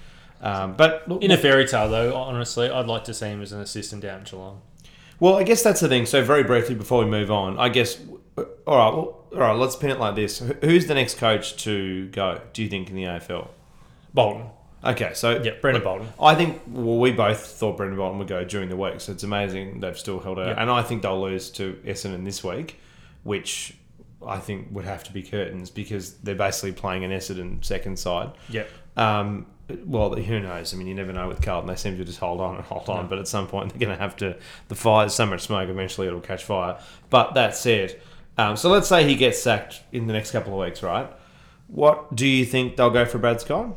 Um, 0.41 0.75
but 0.77 1.09
look, 1.09 1.23
In 1.23 1.31
a 1.31 1.37
fairy 1.37 1.67
tale, 1.67 1.89
though, 1.91 2.15
honestly, 2.15 2.69
I'd 2.71 2.87
like 2.87 3.05
to 3.05 3.15
see 3.15 3.27
him 3.27 3.43
as 3.43 3.53
an 3.53 3.61
assistant 3.61 4.03
down 4.03 4.21
in 4.21 4.25
Geelong. 4.25 4.61
Well, 5.19 5.37
I 5.37 5.43
guess 5.45 5.63
that's 5.63 5.81
the 5.81 5.89
thing. 5.89 6.05
So, 6.07 6.23
very 6.23 6.43
briefly 6.45 6.75
before 6.75 7.03
we 7.03 7.11
move 7.11 7.31
on, 7.31 7.59
I 7.59 7.71
guess. 7.71 7.99
uh, 8.37 8.43
All 8.67 8.77
right, 8.77 8.95
well, 8.95 9.25
all 9.37 9.43
right. 9.43 9.57
Let's 9.57 9.77
pin 9.77 9.91
it 9.91 9.99
like 9.99 10.15
this: 10.15 10.39
Who's 10.63 10.87
the 10.87 10.95
next 10.95 11.19
coach 11.19 11.57
to 11.65 12.09
go? 12.09 12.41
Do 12.53 12.63
you 12.63 12.69
think 12.69 12.89
in 12.91 12.97
the 12.97 13.05
AFL? 13.05 13.49
Bolton. 14.15 14.47
Okay, 14.85 15.13
so 15.15 15.43
Yeah, 15.43 15.53
Brendan 15.61 15.83
Bolton. 15.83 16.09
I 16.21 16.35
think 16.35 16.63
well, 16.69 16.99
we 16.99 17.11
both 17.11 17.41
thought 17.45 17.77
Brendan 17.77 17.99
Bolton 17.99 18.19
would 18.19 18.29
go 18.29 18.45
during 18.45 18.69
the 18.69 18.77
week, 18.77 19.01
so 19.01 19.13
it's 19.13 19.25
amazing 19.25 19.81
they've 19.81 19.99
still 19.99 20.21
held 20.21 20.39
out. 20.39 20.49
Yeah. 20.49 20.61
And 20.63 20.71
I 20.71 20.83
think 20.83 21.03
they'll 21.03 21.21
lose 21.21 21.51
to 21.53 21.75
Essendon 21.85 22.25
this 22.25 22.45
week, 22.45 22.79
which 23.25 23.77
I 24.27 24.39
think 24.39 24.69
would 24.71 24.85
have 24.85 25.03
to 25.05 25.13
be 25.13 25.23
curtains 25.23 25.71
because 25.71 26.15
they're 26.19 26.35
basically 26.35 26.73
playing 26.73 27.05
an 27.05 27.11
Essendon 27.11 27.65
second 27.65 27.99
side. 27.99 28.31
Yep. 28.49 28.71
Um, 28.97 29.47
well, 29.85 30.15
who 30.15 30.39
knows? 30.41 30.73
I 30.73 30.77
mean, 30.77 30.87
you 30.87 30.95
never 30.95 31.13
know 31.13 31.27
with 31.27 31.43
Carlton. 31.43 31.67
They 31.69 31.75
seem 31.77 31.97
to 31.99 32.05
just 32.05 32.21
hold 32.21 32.41
on 32.41 32.55
and 32.57 32.65
hold 32.65 32.89
on, 32.89 32.97
Yeah. 33.05 33.09
but 33.09 33.19
at 33.19 33.27
some 33.27 33.49
point 33.49 33.71
they're 33.71 33.81
going 33.85 33.97
to 33.97 34.01
have 34.01 34.15
to. 34.19 34.37
The 34.69 34.77
fire, 34.77 35.09
so 35.09 35.27
much 35.27 35.41
smoke. 35.43 35.69
Eventually, 35.69 36.07
it'll 36.07 36.21
catch 36.21 36.45
fire. 36.45 36.79
But 37.11 37.35
that 37.35 37.57
said, 37.57 38.01
um, 38.39 38.57
so 38.57 38.69
let's 38.71 38.89
say 38.89 39.07
he 39.09 39.15
gets 39.17 39.41
sacked 39.43 39.83
in 39.93 40.07
the 40.07 40.13
next 40.13 40.31
couple 40.31 40.53
of 40.53 40.65
weeks, 40.67 40.83
right? 40.83 41.09
What 41.69 42.15
do 42.15 42.27
you 42.27 42.45
think 42.45 42.77
they'll 42.77 42.91
go 42.91 43.05
for 43.05 43.19
Brad 43.19 43.41
Scott? 43.41 43.77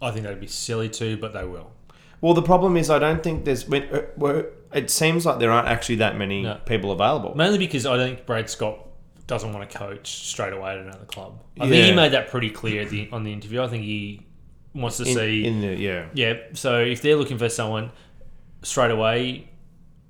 I 0.00 0.10
think 0.10 0.24
that'd 0.24 0.40
be 0.40 0.46
silly 0.46 0.88
too, 0.88 1.16
but 1.18 1.32
they 1.32 1.44
will. 1.44 1.70
Well, 2.22 2.34
the 2.34 2.42
problem 2.42 2.76
is, 2.76 2.90
I 2.90 2.98
don't 2.98 3.22
think 3.22 3.44
there's. 3.44 3.66
when- 3.68 3.88
uh, 4.22 4.42
It 4.72 4.88
seems 4.90 5.26
like 5.26 5.38
there 5.40 5.50
aren't 5.50 5.68
actually 5.68 5.96
that 5.96 6.16
many 6.16 6.42
No. 6.42 6.54
people 6.64 6.92
available. 6.92 7.34
Mainly 7.34 7.58
because 7.58 7.86
I 7.86 7.96
think 7.96 8.24
Brad 8.24 8.48
Scott 8.48 8.78
doesn't 9.26 9.52
want 9.52 9.68
to 9.68 9.76
coach 9.78 10.26
straight 10.26 10.52
away 10.52 10.72
at 10.72 10.78
another 10.78 11.04
club. 11.06 11.40
I 11.58 11.68
think 11.68 11.86
he 11.86 11.92
made 11.92 12.12
that 12.12 12.30
pretty 12.30 12.50
clear 12.50 12.84
the, 12.84 13.08
on 13.12 13.24
the 13.24 13.32
interview. 13.32 13.62
I 13.62 13.66
think 13.68 13.84
he 13.84 14.26
wants 14.74 14.98
to 14.98 15.04
In, 15.04 15.14
see. 15.14 15.44
in 15.44 15.60
the 15.60 15.74
yeah, 15.76 16.06
yeah, 16.14 16.34
so 16.52 16.78
if 16.80 17.02
they're 17.02 17.16
looking 17.16 17.36
for 17.38 17.48
someone 17.48 17.90
straight 18.62 18.90
away, 18.92 19.48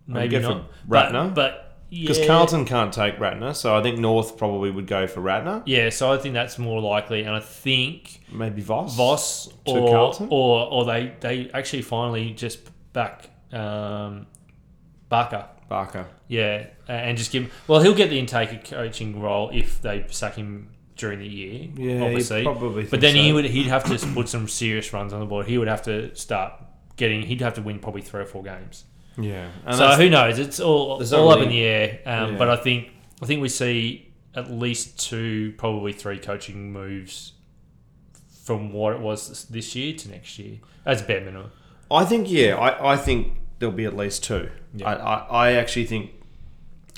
maybe 0.07 0.39
not. 0.39 0.71
Ratten. 0.87 1.29
But, 1.29 1.35
but 1.35 1.70
because 1.91 2.19
yeah. 2.19 2.27
Carlton 2.27 2.65
can't 2.65 2.93
take 2.93 3.19
Ratten, 3.19 3.53
so 3.55 3.77
I 3.77 3.83
think 3.83 3.99
North 3.99 4.37
probably 4.37 4.71
would 4.71 4.87
go 4.87 5.07
for 5.07 5.21
Ratten. 5.21 5.63
Yeah, 5.67 5.91
so 5.91 6.13
I 6.13 6.19
think 6.19 6.35
that's 6.35 6.59
more 6.59 6.81
likely, 6.81 7.23
and 7.23 7.35
I 7.35 7.41
think 7.41 8.21
Maybe 8.33 8.63
Voss. 8.63 8.97
Voss 8.97 9.47
To 9.49 9.55
or 9.67 9.91
Carlton? 9.91 10.29
or 10.31 10.67
or 10.71 10.85
they 10.85 11.15
they 11.21 11.51
actually 11.53 11.83
finally 11.83 12.33
just 12.33 12.61
back 12.93 13.29
um, 13.53 14.27
Barker. 15.09 15.49
Barker. 15.69 16.07
Yeah, 16.29 16.67
and 16.89 17.17
just 17.19 17.33
give 17.33 17.45
him. 17.45 17.51
Well, 17.67 17.81
he'll 17.81 17.95
get 17.95 18.11
the 18.11 18.19
intake 18.19 18.65
coaching 18.65 19.21
role 19.21 19.51
if 19.53 19.83
they 19.83 20.05
sack 20.09 20.35
him 20.37 20.71
during 20.97 21.19
the 21.19 21.29
year. 21.29 21.69
Yeah, 21.75 22.05
obviously. 22.05 22.45
probably. 22.45 22.85
but 22.85 23.01
then 23.01 23.17
he 23.17 23.33
would 23.33 23.47
he'd 23.47 23.67
have 23.67 23.85
to 23.85 24.07
put 24.15 24.29
some 24.29 24.47
serious 24.49 24.93
runs 24.93 25.13
on 25.13 25.21
the 25.21 25.27
board. 25.27 25.47
He 25.47 25.59
would 25.59 25.69
have 25.69 25.83
to 25.83 26.15
start 26.15 26.53
getting. 26.97 27.23
He'd 27.23 27.41
have 27.41 27.55
to 27.55 27.63
win 27.63 27.79
probably 27.81 28.03
three 28.03 28.23
or 28.23 28.27
four 28.27 28.43
games. 28.43 28.85
Yeah, 29.23 29.49
and 29.67 29.77
so 29.77 29.89
who 29.93 30.09
knows? 30.11 30.39
It's 30.39 30.61
all 30.61 31.03
all 31.15 31.29
up 31.31 31.41
in 31.41 31.49
the 31.49 31.61
air. 31.63 32.01
Um, 32.07 32.33
Yeah. 32.33 32.39
But 32.39 32.49
I 32.51 32.57
think 32.57 32.91
I 33.23 33.27
think 33.27 33.41
we 33.43 33.49
see 33.49 34.13
at 34.35 34.51
least 34.51 34.99
two, 34.99 35.55
probably 35.59 35.93
three 35.93 36.19
coaching 36.19 36.73
moves 36.73 37.33
from 38.45 38.73
what 38.73 38.95
it 38.95 39.01
was 39.01 39.47
this- 39.49 39.75
year 39.77 39.95
to 39.95 40.11
next 40.11 40.39
year 40.39 40.59
as 40.87 41.03
bare 41.03 41.21
minimum. 41.21 41.51
I 41.91 42.05
think 42.05 42.31
yeah, 42.31 42.57
I, 42.57 42.93
I 42.93 42.97
think 42.97 43.35
there'll 43.59 43.75
be 43.75 43.85
at 43.85 43.97
least 43.97 44.25
two. 44.25 44.49
Yeah. 44.75 44.89
I, 44.89 44.95
I, 44.95 45.17
I 45.49 45.53
actually 45.55 45.87
think 45.87 46.13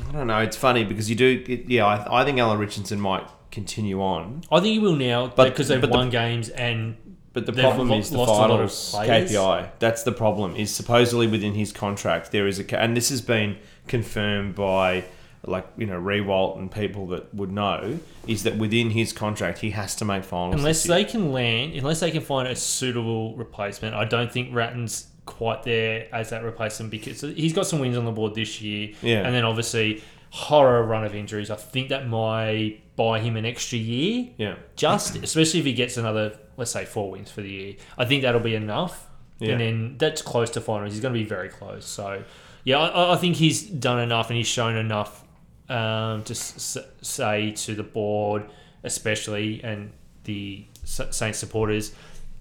I 0.08 0.12
don't 0.12 0.26
know. 0.26 0.38
It's 0.38 0.56
funny 0.56 0.84
because 0.84 1.08
you 1.10 1.16
do. 1.16 1.44
It, 1.46 1.68
yeah, 1.68 1.84
I, 1.86 2.22
I 2.22 2.24
think 2.24 2.38
Alan 2.38 2.58
Richardson 2.58 3.00
might 3.00 3.26
continue 3.50 4.00
on, 4.00 4.42
I 4.50 4.60
think 4.60 4.72
he 4.72 4.78
will 4.78 4.96
now 4.96 5.26
But- 5.28 5.50
because 5.50 5.68
they've 5.68 5.80
but 5.80 5.90
the- 5.90 5.96
won 5.96 6.08
games 6.10 6.48
and 6.48 6.96
but 7.32 7.46
the 7.46 7.52
They've 7.52 7.64
problem 7.64 7.88
lo- 7.88 7.98
is 7.98 8.10
the 8.10 8.18
lost 8.18 8.28
a 8.28 8.32
lot 8.32 8.50
of 8.50 8.72
finals 8.72 8.90
players. 8.92 9.32
KPI. 9.32 9.70
That's 9.78 10.02
the 10.02 10.12
problem. 10.12 10.56
Is 10.56 10.74
supposedly 10.74 11.26
within 11.26 11.54
his 11.54 11.72
contract 11.72 12.32
there 12.32 12.46
is 12.46 12.58
a 12.58 12.64
ca- 12.64 12.76
and 12.76 12.96
this 12.96 13.08
has 13.10 13.20
been 13.20 13.56
confirmed 13.88 14.54
by 14.54 15.04
like 15.44 15.66
you 15.76 15.86
know 15.86 16.00
Riewoldt 16.00 16.58
and 16.58 16.70
people 16.70 17.06
that 17.08 17.34
would 17.34 17.50
know, 17.50 17.98
is 18.26 18.44
that 18.44 18.58
within 18.58 18.90
his 18.90 19.12
contract 19.12 19.58
he 19.58 19.70
has 19.70 19.96
to 19.96 20.04
make 20.04 20.24
finals. 20.24 20.54
Unless 20.56 20.82
this 20.82 20.88
year. 20.88 20.96
they 20.98 21.04
can 21.04 21.32
land, 21.32 21.74
unless 21.74 22.00
they 22.00 22.10
can 22.10 22.20
find 22.20 22.48
a 22.48 22.54
suitable 22.54 23.34
replacement, 23.36 23.94
I 23.94 24.04
don't 24.04 24.30
think 24.30 24.54
Ratten's 24.54 25.08
quite 25.26 25.62
there 25.62 26.08
as 26.12 26.30
that 26.30 26.42
replacement 26.44 26.90
because 26.90 27.20
he's 27.22 27.52
got 27.52 27.66
some 27.66 27.78
wins 27.78 27.96
on 27.96 28.04
the 28.04 28.12
board 28.12 28.34
this 28.34 28.60
year. 28.60 28.92
Yeah. 29.02 29.22
And 29.22 29.34
then 29.34 29.44
obviously, 29.44 30.02
horror 30.34 30.82
run 30.84 31.04
of 31.04 31.14
injuries. 31.14 31.50
I 31.50 31.56
think 31.56 31.90
that 31.90 32.08
might 32.08 32.80
buy 32.96 33.20
him 33.20 33.36
an 33.36 33.44
extra 33.44 33.76
year. 33.78 34.30
yeah, 34.38 34.54
Just, 34.76 35.16
especially 35.16 35.60
if 35.60 35.66
he 35.66 35.74
gets 35.74 35.98
another, 35.98 36.38
let's 36.56 36.70
say, 36.70 36.86
four 36.86 37.10
wins 37.10 37.30
for 37.30 37.42
the 37.42 37.50
year. 37.50 37.74
I 37.98 38.06
think 38.06 38.22
that'll 38.22 38.40
be 38.40 38.54
enough. 38.54 39.08
Yeah. 39.38 39.52
And 39.52 39.60
then 39.60 39.96
that's 39.98 40.22
close 40.22 40.48
to 40.50 40.60
finals. 40.62 40.92
He's 40.92 41.02
going 41.02 41.12
to 41.12 41.20
be 41.20 41.26
very 41.26 41.50
close. 41.50 41.84
So, 41.84 42.22
yeah, 42.64 42.78
I, 42.78 43.12
I 43.12 43.16
think 43.16 43.36
he's 43.36 43.62
done 43.62 43.98
enough 44.00 44.30
and 44.30 44.36
he's 44.38 44.46
shown 44.46 44.76
enough 44.76 45.22
um, 45.68 46.22
to 46.24 46.32
s- 46.32 46.78
say 47.02 47.50
to 47.50 47.74
the 47.74 47.82
board, 47.82 48.44
especially, 48.84 49.62
and 49.62 49.92
the 50.24 50.64
Saints 50.84 51.38
supporters, 51.38 51.92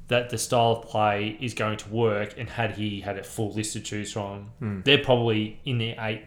that 0.07 0.29
the 0.29 0.37
style 0.37 0.71
of 0.73 0.87
play 0.87 1.37
is 1.41 1.53
going 1.53 1.77
to 1.77 1.89
work. 1.89 2.35
And 2.37 2.49
had 2.49 2.71
he 2.71 3.01
had 3.01 3.17
a 3.17 3.23
full 3.23 3.51
list 3.51 3.73
to 3.73 3.79
choose 3.81 4.13
from, 4.13 4.51
Hmm. 4.59 4.81
they're 4.85 5.03
probably 5.03 5.59
in 5.65 5.77
the 5.77 5.95
eight 5.99 6.23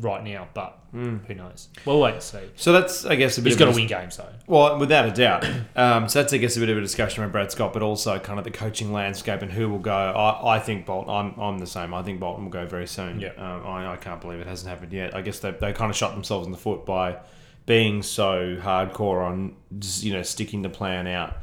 right 0.00 0.24
now, 0.24 0.48
but 0.54 0.78
who 0.92 1.20
knows? 1.34 1.68
We'll 1.86 2.00
wait 2.00 2.14
and 2.14 2.22
see. 2.22 2.38
so 2.56 2.72
that's 2.72 3.04
I 3.06 3.14
guess 3.14 3.38
a 3.38 3.42
bit. 3.42 3.50
He's 3.50 3.54
of 3.54 3.58
got 3.60 3.68
a 3.68 3.72
to 3.72 3.76
win 3.78 3.86
games, 3.86 4.16
though. 4.16 4.28
Well, 4.46 4.78
without 4.78 5.06
a 5.06 5.10
doubt. 5.10 5.46
Um, 5.76 6.06
so 6.08 6.20
that's, 6.20 6.34
I 6.34 6.36
guess, 6.36 6.54
a 6.58 6.60
bit 6.60 6.68
of 6.68 6.76
a 6.76 6.80
discussion 6.82 7.22
around 7.22 7.32
Brad 7.32 7.50
Scott, 7.50 7.72
but 7.72 7.82
also 7.82 8.18
kind 8.18 8.38
of 8.38 8.44
the 8.44 8.50
coaching 8.50 8.92
landscape 8.92 9.40
and 9.40 9.50
who 9.50 9.70
will 9.70 9.78
go. 9.78 9.92
I, 9.94 10.56
I 10.56 10.58
think 10.58 10.84
Bolton, 10.84 11.08
I'm, 11.10 11.38
I'm 11.40 11.58
the 11.58 11.66
same. 11.66 11.94
I 11.94 12.02
think 12.02 12.20
Bolton 12.20 12.44
will 12.44 12.52
go 12.52 12.66
very 12.66 12.86
soon. 12.86 13.20
Yeah. 13.20 13.30
Um, 13.38 13.66
I, 13.66 13.92
I 13.92 13.96
can't 13.96 14.20
believe 14.20 14.40
it 14.40 14.46
hasn't 14.46 14.68
happened 14.68 14.92
yet. 14.92 15.14
I 15.16 15.22
guess 15.22 15.38
they, 15.38 15.50
they 15.52 15.72
kind 15.72 15.90
of 15.90 15.96
shot 15.96 16.12
themselves 16.12 16.44
in 16.46 16.52
the 16.52 16.58
foot 16.58 16.84
by 16.84 17.16
being 17.64 18.02
so 18.02 18.56
hardcore 18.60 19.24
on, 19.24 19.56
you 20.00 20.12
know, 20.12 20.22
sticking 20.22 20.60
the 20.60 20.68
plan 20.68 21.06
out 21.06 21.38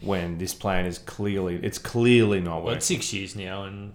when 0.00 0.38
this 0.38 0.54
plan 0.54 0.86
is 0.86 0.98
clearly, 0.98 1.56
it's 1.62 1.78
clearly 1.78 2.40
not 2.40 2.56
Well, 2.58 2.64
working. 2.66 2.76
it's 2.76 2.86
six 2.86 3.12
years 3.12 3.34
now, 3.34 3.64
and 3.64 3.94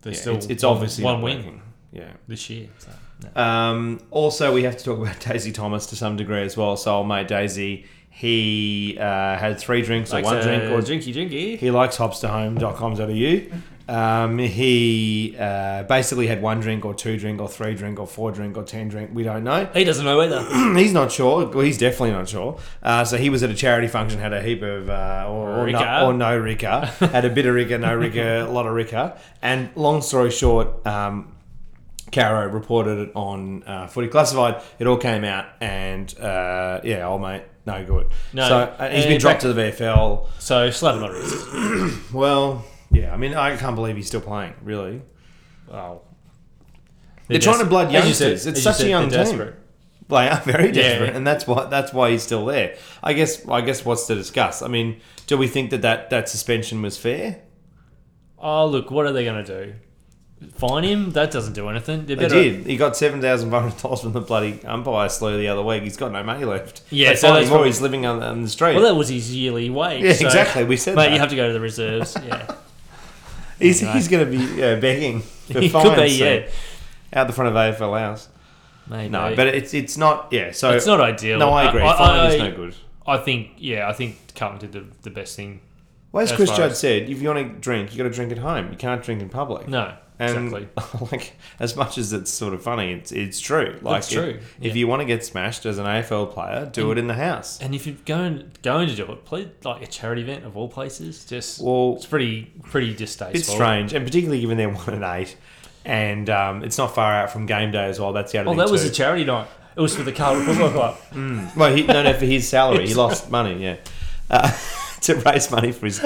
there's 0.00 0.16
Yeah, 0.16 0.20
still 0.22 0.36
it's, 0.36 0.46
it's 0.46 0.64
one- 0.64 0.72
obviously 0.72 1.04
one 1.04 1.14
not 1.16 1.22
win 1.24 1.36
working. 1.38 1.62
Yeah. 1.92 2.12
this 2.28 2.48
year. 2.48 2.68
So. 2.78 2.90
Um, 3.36 4.00
also, 4.10 4.52
we 4.52 4.64
have 4.64 4.76
to 4.76 4.84
talk 4.84 4.98
about 4.98 5.20
Daisy 5.26 5.52
Thomas 5.52 5.86
to 5.86 5.96
some 5.96 6.16
degree 6.16 6.42
as 6.42 6.56
well. 6.56 6.76
So, 6.76 6.96
old 6.96 7.08
mate 7.08 7.28
Daisy, 7.28 7.86
he 8.10 8.96
uh, 9.00 9.36
had 9.36 9.58
three 9.58 9.82
drinks 9.82 10.12
or 10.12 10.22
one 10.22 10.36
a 10.36 10.42
drink 10.42 10.64
or 10.64 10.78
drinky 10.80 11.14
drinky. 11.14 11.58
He 11.58 11.70
likes 11.70 11.96
hopstohome.com.au. 11.96 13.58
Um, 13.88 14.38
he 14.38 15.36
uh, 15.38 15.82
basically 15.84 16.26
had 16.26 16.40
one 16.40 16.60
drink 16.60 16.84
or 16.84 16.94
two 16.94 17.18
drink 17.18 17.40
or 17.40 17.48
three 17.48 17.74
drink 17.74 17.98
or 17.98 18.06
four 18.06 18.30
drink 18.30 18.56
or 18.56 18.62
ten 18.62 18.88
drink. 18.88 19.10
We 19.12 19.22
don't 19.22 19.44
know. 19.44 19.68
He 19.74 19.84
doesn't 19.84 20.04
know 20.04 20.20
either. 20.20 20.42
he's 20.78 20.92
not 20.92 21.10
sure. 21.10 21.46
Well, 21.46 21.64
he's 21.64 21.78
definitely 21.78 22.12
not 22.12 22.28
sure. 22.28 22.58
Uh, 22.82 23.04
so 23.04 23.16
he 23.16 23.28
was 23.28 23.42
at 23.42 23.50
a 23.50 23.54
charity 23.54 23.88
function, 23.88 24.20
had 24.20 24.32
a 24.32 24.42
heap 24.42 24.62
of 24.62 24.88
uh, 24.88 25.26
or, 25.28 25.50
or, 25.50 25.70
no, 25.70 26.06
or 26.06 26.12
no 26.12 26.38
Ricca, 26.38 26.86
had 27.00 27.24
a 27.24 27.30
bit 27.30 27.46
of 27.46 27.54
Ricca, 27.54 27.78
no 27.78 27.94
Ricca, 27.94 28.46
a 28.46 28.50
lot 28.50 28.66
of 28.66 28.72
Ricca. 28.72 29.18
And 29.42 29.70
long 29.74 30.00
story 30.00 30.30
short, 30.30 30.86
um, 30.86 31.32
Caro 32.12 32.46
reported 32.48 32.98
it 33.08 33.12
on 33.14 33.62
uh, 33.64 33.86
Footy 33.88 34.08
Classified. 34.08 34.62
It 34.78 34.86
all 34.86 34.98
came 34.98 35.24
out, 35.24 35.46
and 35.60 36.16
uh, 36.18 36.80
yeah, 36.84 37.06
old 37.08 37.22
mate, 37.22 37.42
no 37.66 37.84
good. 37.84 38.08
No, 38.32 38.46
so 38.48 38.56
uh, 38.58 38.90
he's 38.90 39.06
been 39.06 39.18
dropped 39.20 39.40
to 39.42 39.52
the 39.52 39.60
VFL. 39.62 40.28
So 40.38 40.70
slap 40.70 40.96
him 40.96 41.04
on 41.04 41.10
wrist. 41.12 42.12
Well, 42.12 42.64
yeah, 42.90 43.12
I 43.12 43.16
mean, 43.16 43.34
I 43.34 43.56
can't 43.56 43.74
believe 43.74 43.96
he's 43.96 44.06
still 44.06 44.20
playing. 44.20 44.54
Really, 44.62 45.02
Oh. 45.70 46.02
They're 47.28 47.38
trying 47.40 47.60
to 47.60 47.64
blood 47.64 47.94
As 47.94 48.06
you 48.06 48.12
said- 48.14 48.28
youngsters. 48.28 48.46
It's 48.46 48.62
such 48.62 48.80
a 48.80 48.88
young 48.88 49.08
team. 49.08 49.54
they 50.08 50.28
are 50.28 50.40
very 50.40 50.66
Yeah. 50.66 50.72
desperate, 50.72 51.16
and 51.16 51.26
that's 51.26 51.46
why 51.46 51.64
that's 51.66 51.92
why 51.94 52.10
he's 52.10 52.22
still 52.22 52.44
there. 52.44 52.76
I 53.02 53.14
guess. 53.14 53.48
I 53.48 53.62
guess 53.62 53.84
what's 53.84 54.06
to 54.08 54.14
discuss? 54.14 54.60
I 54.60 54.68
mean, 54.68 55.00
do 55.26 55.38
we 55.38 55.46
think 55.48 55.70
that 55.70 55.80
that, 55.82 56.10
that 56.10 56.28
suspension 56.28 56.82
was 56.82 56.98
fair? 56.98 57.40
Oh, 58.38 58.66
look, 58.66 58.90
what 58.90 59.06
are 59.06 59.12
they 59.12 59.24
going 59.24 59.42
to 59.42 59.64
do? 59.66 59.72
Fine 60.54 60.84
him? 60.84 61.10
That 61.12 61.30
doesn't 61.30 61.52
do 61.54 61.68
anything. 61.68 62.06
They 62.06 62.14
They 62.14 62.22
better. 62.28 62.42
did. 62.42 62.66
He 62.66 62.76
got 62.76 62.96
seven 62.96 63.20
thousand 63.20 63.50
hundred 63.50 63.76
dollars 63.78 64.00
from 64.00 64.12
the 64.12 64.20
bloody 64.20 64.60
umpire 64.64 65.08
slew 65.08 65.36
the 65.38 65.48
other 65.48 65.62
week. 65.62 65.82
He's 65.82 65.96
got 65.96 66.12
no 66.12 66.22
money 66.22 66.44
left. 66.44 66.82
Yeah, 66.90 67.10
They 67.10 67.16
so 67.16 67.28
fined 67.28 67.36
that's 67.36 67.46
him 67.46 67.50
probably- 67.50 67.68
he's 67.68 67.80
living 67.80 68.06
on, 68.06 68.22
on 68.22 68.42
the 68.42 68.48
street. 68.48 68.74
Well, 68.74 68.84
that 68.84 68.94
was 68.94 69.08
his 69.08 69.34
yearly 69.34 69.70
wage. 69.70 70.02
Yeah, 70.02 70.12
so- 70.14 70.26
exactly. 70.26 70.64
We 70.64 70.76
said 70.76 70.96
Mate, 70.96 71.06
that. 71.06 71.12
you 71.14 71.18
have 71.20 71.30
to 71.30 71.36
go 71.36 71.46
to 71.48 71.52
the 71.52 71.60
reserves. 71.60 72.16
Yeah. 72.24 72.54
he's 73.58 73.80
he's 73.80 74.08
going 74.08 74.24
to 74.24 74.30
be 74.38 74.62
uh, 74.62 74.80
begging 74.80 75.20
for 75.52 75.60
he 75.60 75.68
could 75.70 75.96
be, 75.96 76.06
yeah. 76.12 76.46
out 77.12 77.26
the 77.26 77.32
front 77.32 77.48
of 77.48 77.54
AFL 77.54 77.98
house. 77.98 78.28
Maybe. 78.88 79.08
No, 79.10 79.34
but 79.36 79.46
it's 79.48 79.74
it's 79.74 79.96
not. 79.96 80.28
Yeah, 80.32 80.50
so 80.52 80.72
it's 80.72 80.86
not 80.86 81.00
ideal. 81.00 81.38
No, 81.38 81.50
I 81.50 81.68
agree. 81.68 81.82
I, 81.82 81.96
Fine 81.96 82.32
is 82.32 82.38
no 82.38 82.52
good. 82.56 82.74
I 83.06 83.16
think, 83.18 83.52
yeah, 83.58 83.88
I 83.88 83.92
think 83.92 84.16
Carlton 84.36 84.60
did 84.60 84.72
the, 84.72 84.84
the 85.02 85.10
best 85.10 85.34
thing. 85.36 85.60
Well, 86.12 86.22
as 86.22 86.30
As 86.30 86.36
Chris 86.36 86.50
far 86.50 86.58
Judd 86.58 86.70
as- 86.72 86.78
said, 86.78 87.08
if 87.08 87.22
you 87.22 87.28
want 87.28 87.54
to 87.54 87.58
drink, 87.60 87.92
you 87.92 87.98
got 87.98 88.04
to 88.04 88.10
drink 88.14 88.32
at 88.32 88.38
home. 88.38 88.70
You 88.70 88.76
can't 88.76 89.02
drink 89.02 89.22
in 89.22 89.28
public. 89.28 89.66
No, 89.68 89.94
And 90.22 90.52
exactly. 90.54 91.08
like 91.12 91.32
as 91.58 91.74
much 91.76 91.98
as 91.98 92.12
it's 92.12 92.30
sort 92.30 92.54
of 92.54 92.62
funny, 92.62 92.92
it's 92.92 93.10
it's 93.12 93.40
true. 93.40 93.78
Like 93.82 94.02
That's 94.02 94.12
if- 94.12 94.18
true, 94.18 94.40
If, 94.60 94.68
yeah. 94.68 94.72
you 94.74 94.86
want 94.86 95.00
to 95.00 95.06
get 95.06 95.24
smashed 95.24 95.66
as 95.66 95.78
an 95.78 95.86
AFL 95.86 96.32
player, 96.32 96.70
do 96.72 96.92
it 96.92 96.98
in 96.98 97.06
the 97.08 97.14
house. 97.14 97.60
And 97.60 97.74
if 97.74 97.86
you're 97.86 97.96
going 98.06 98.50
going 98.62 98.88
to 98.88 98.94
do 98.94 99.10
it, 99.10 99.24
play 99.24 99.50
like 99.64 99.82
a 99.82 99.86
charity 99.86 100.22
event 100.22 100.44
of 100.44 100.56
all 100.56 100.68
places. 100.68 101.24
Just 101.24 101.60
Well, 101.60 101.94
it's 101.96 102.06
pretty 102.06 102.52
pretty 102.62 102.94
distasteful. 102.94 103.38
it's 103.38 103.48
strange, 103.48 103.92
and 103.92 104.04
particularly 104.04 104.40
given 104.40 104.56
they're 104.56 104.68
one 104.84 104.90
and 104.90 105.04
eight, 105.04 105.36
and 105.84 106.30
um, 106.30 106.62
it's 106.62 106.78
not 106.78 106.94
far 106.94 107.12
out 107.12 107.30
from 107.30 107.46
game 107.46 107.70
day 107.72 107.84
as 107.86 107.98
well. 107.98 108.12
That's 108.12 108.32
the 108.32 108.38
other 108.38 108.50
Oh, 108.50 108.54
that 108.54 108.70
was 108.70 108.84
a 108.84 108.90
charity 108.90 109.24
night. 109.24 109.48
It 109.74 109.80
was 109.80 109.96
for 109.96 110.02
the 110.02 110.12
Carlton 110.12 110.44
Football 110.44 110.70
Club. 110.70 110.98
well, 111.56 111.74
he, 111.74 111.82
no, 111.84 112.02
no, 112.02 112.12
for 112.12 112.26
his 112.26 112.46
salary, 112.46 112.86
he 112.86 112.92
lost 112.94 113.30
money. 113.30 113.62
Yeah, 113.62 113.76
uh, 114.30 114.52
to 115.06 115.14
raise 115.16 115.50
money 115.50 115.72
for 115.72 115.86
his 115.86 115.98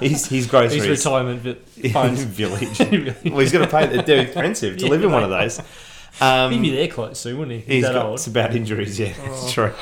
his 0.00 0.26
his 0.26 0.46
groceries. 0.46 0.84
His 0.84 1.04
retirement 1.04 1.40
vi- 1.40 1.56
in 2.08 2.14
village. 2.16 2.78
well, 3.24 3.38
he's 3.40 3.52
going 3.52 3.64
to 3.66 3.70
pay. 3.70 3.86
They're 4.02 4.22
expensive 4.24 4.76
to 4.78 4.84
Yeah, 4.84 4.90
live 4.90 5.04
in 5.04 5.12
one 5.12 5.24
of 5.24 5.30
those. 5.30 5.60
Um, 6.20 6.52
He'd 6.52 6.62
be 6.62 6.70
there 6.70 6.88
quite 6.88 7.16
soon, 7.16 7.38
wouldn't 7.38 7.56
he? 7.60 7.64
He's 7.64 7.74
He's 7.76 7.84
that 7.84 7.94
got 7.94 8.06
old. 8.06 8.20
some 8.20 8.32
bad 8.32 8.54
injuries, 8.54 9.00
yeah, 9.00 9.12
it's 9.24 9.52
true. 9.52 9.72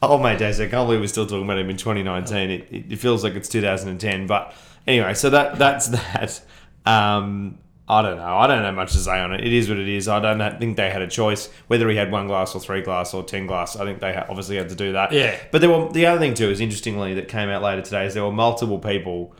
Oh, 0.00 0.18
mate, 0.18 0.38
Days, 0.38 0.60
I 0.60 0.66
can't 0.68 0.86
believe 0.86 1.00
we're 1.00 1.06
still 1.06 1.26
talking 1.26 1.44
about 1.44 1.58
him 1.58 1.70
in 1.70 1.76
2019. 1.76 2.50
It, 2.50 2.66
it, 2.70 2.92
it 2.92 2.96
feels 2.96 3.22
like 3.24 3.34
it's 3.34 3.48
2010. 3.48 4.26
But 4.26 4.52
anyway, 4.86 5.14
so 5.14 5.30
that 5.30 5.58
that's 5.58 5.88
that. 5.88 6.40
Um, 6.86 7.58
I 7.88 8.00
don't 8.00 8.16
know. 8.16 8.36
I 8.36 8.46
don't 8.46 8.62
know 8.62 8.72
much 8.72 8.92
to 8.92 8.98
say 8.98 9.18
on 9.18 9.32
it. 9.32 9.44
It 9.44 9.52
is 9.52 9.68
what 9.68 9.76
it 9.78 9.88
is. 9.88 10.06
I 10.08 10.20
don't 10.20 10.58
think 10.58 10.76
they 10.76 10.88
had 10.88 11.02
a 11.02 11.08
choice 11.08 11.48
whether 11.66 11.88
he 11.90 11.96
had 11.96 12.12
one 12.12 12.26
glass 12.28 12.54
or 12.54 12.60
three 12.60 12.80
glass 12.80 13.12
or 13.12 13.22
ten 13.24 13.46
glass. 13.46 13.76
I 13.76 13.84
think 13.84 14.00
they 14.00 14.14
obviously 14.14 14.56
had 14.56 14.68
to 14.68 14.74
do 14.74 14.92
that. 14.92 15.12
Yeah. 15.12 15.36
But 15.50 15.60
there 15.60 15.70
were 15.70 15.90
the 15.90 16.06
other 16.06 16.20
thing 16.20 16.34
too 16.34 16.48
is 16.50 16.60
interestingly 16.60 17.14
that 17.14 17.28
came 17.28 17.48
out 17.48 17.60
later 17.62 17.82
today 17.82 18.06
is 18.06 18.14
there 18.14 18.24
were 18.24 18.32
multiple 18.32 18.78
people 18.78 19.34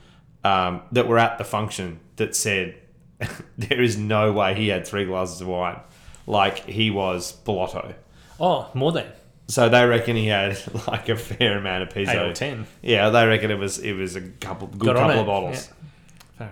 um, 0.45 0.83
that 0.91 1.07
were 1.07 1.19
at 1.19 1.39
the 1.39 1.45
function 1.45 2.01
that 2.17 2.35
said 2.35 2.75
there 3.59 3.81
is 3.81 3.97
no 3.97 4.33
way 4.33 4.55
he 4.55 4.69
had 4.69 4.87
three 4.87 5.05
glasses 5.05 5.41
of 5.41 5.47
wine, 5.47 5.79
like 6.27 6.59
he 6.67 6.91
was 6.91 7.33
blotto. 7.33 7.95
Oh, 8.41 8.69
more 8.75 8.91
than 8.91 9.07
So 9.47 9.69
they 9.69 9.87
reckon 9.87 10.17
he 10.17 10.27
had 10.27 10.59
like 10.89 11.09
a 11.09 11.17
fair 11.17 11.59
amount 11.59 11.85
of 11.85 11.97
eight 11.97 12.09
or 12.09 12.33
ten. 12.33 12.67
Yeah, 12.83 13.11
they 13.11 13.25
reckon 13.27 13.53
it 13.53 13.59
was 13.59 13.79
it 13.79 13.93
was 13.93 14.17
a 14.17 14.21
couple 14.21 14.67
good 14.67 14.95
Got 14.95 14.97
couple 14.97 15.21
of 15.21 15.27
bottles. 15.27 15.69
yeah. 15.69 15.75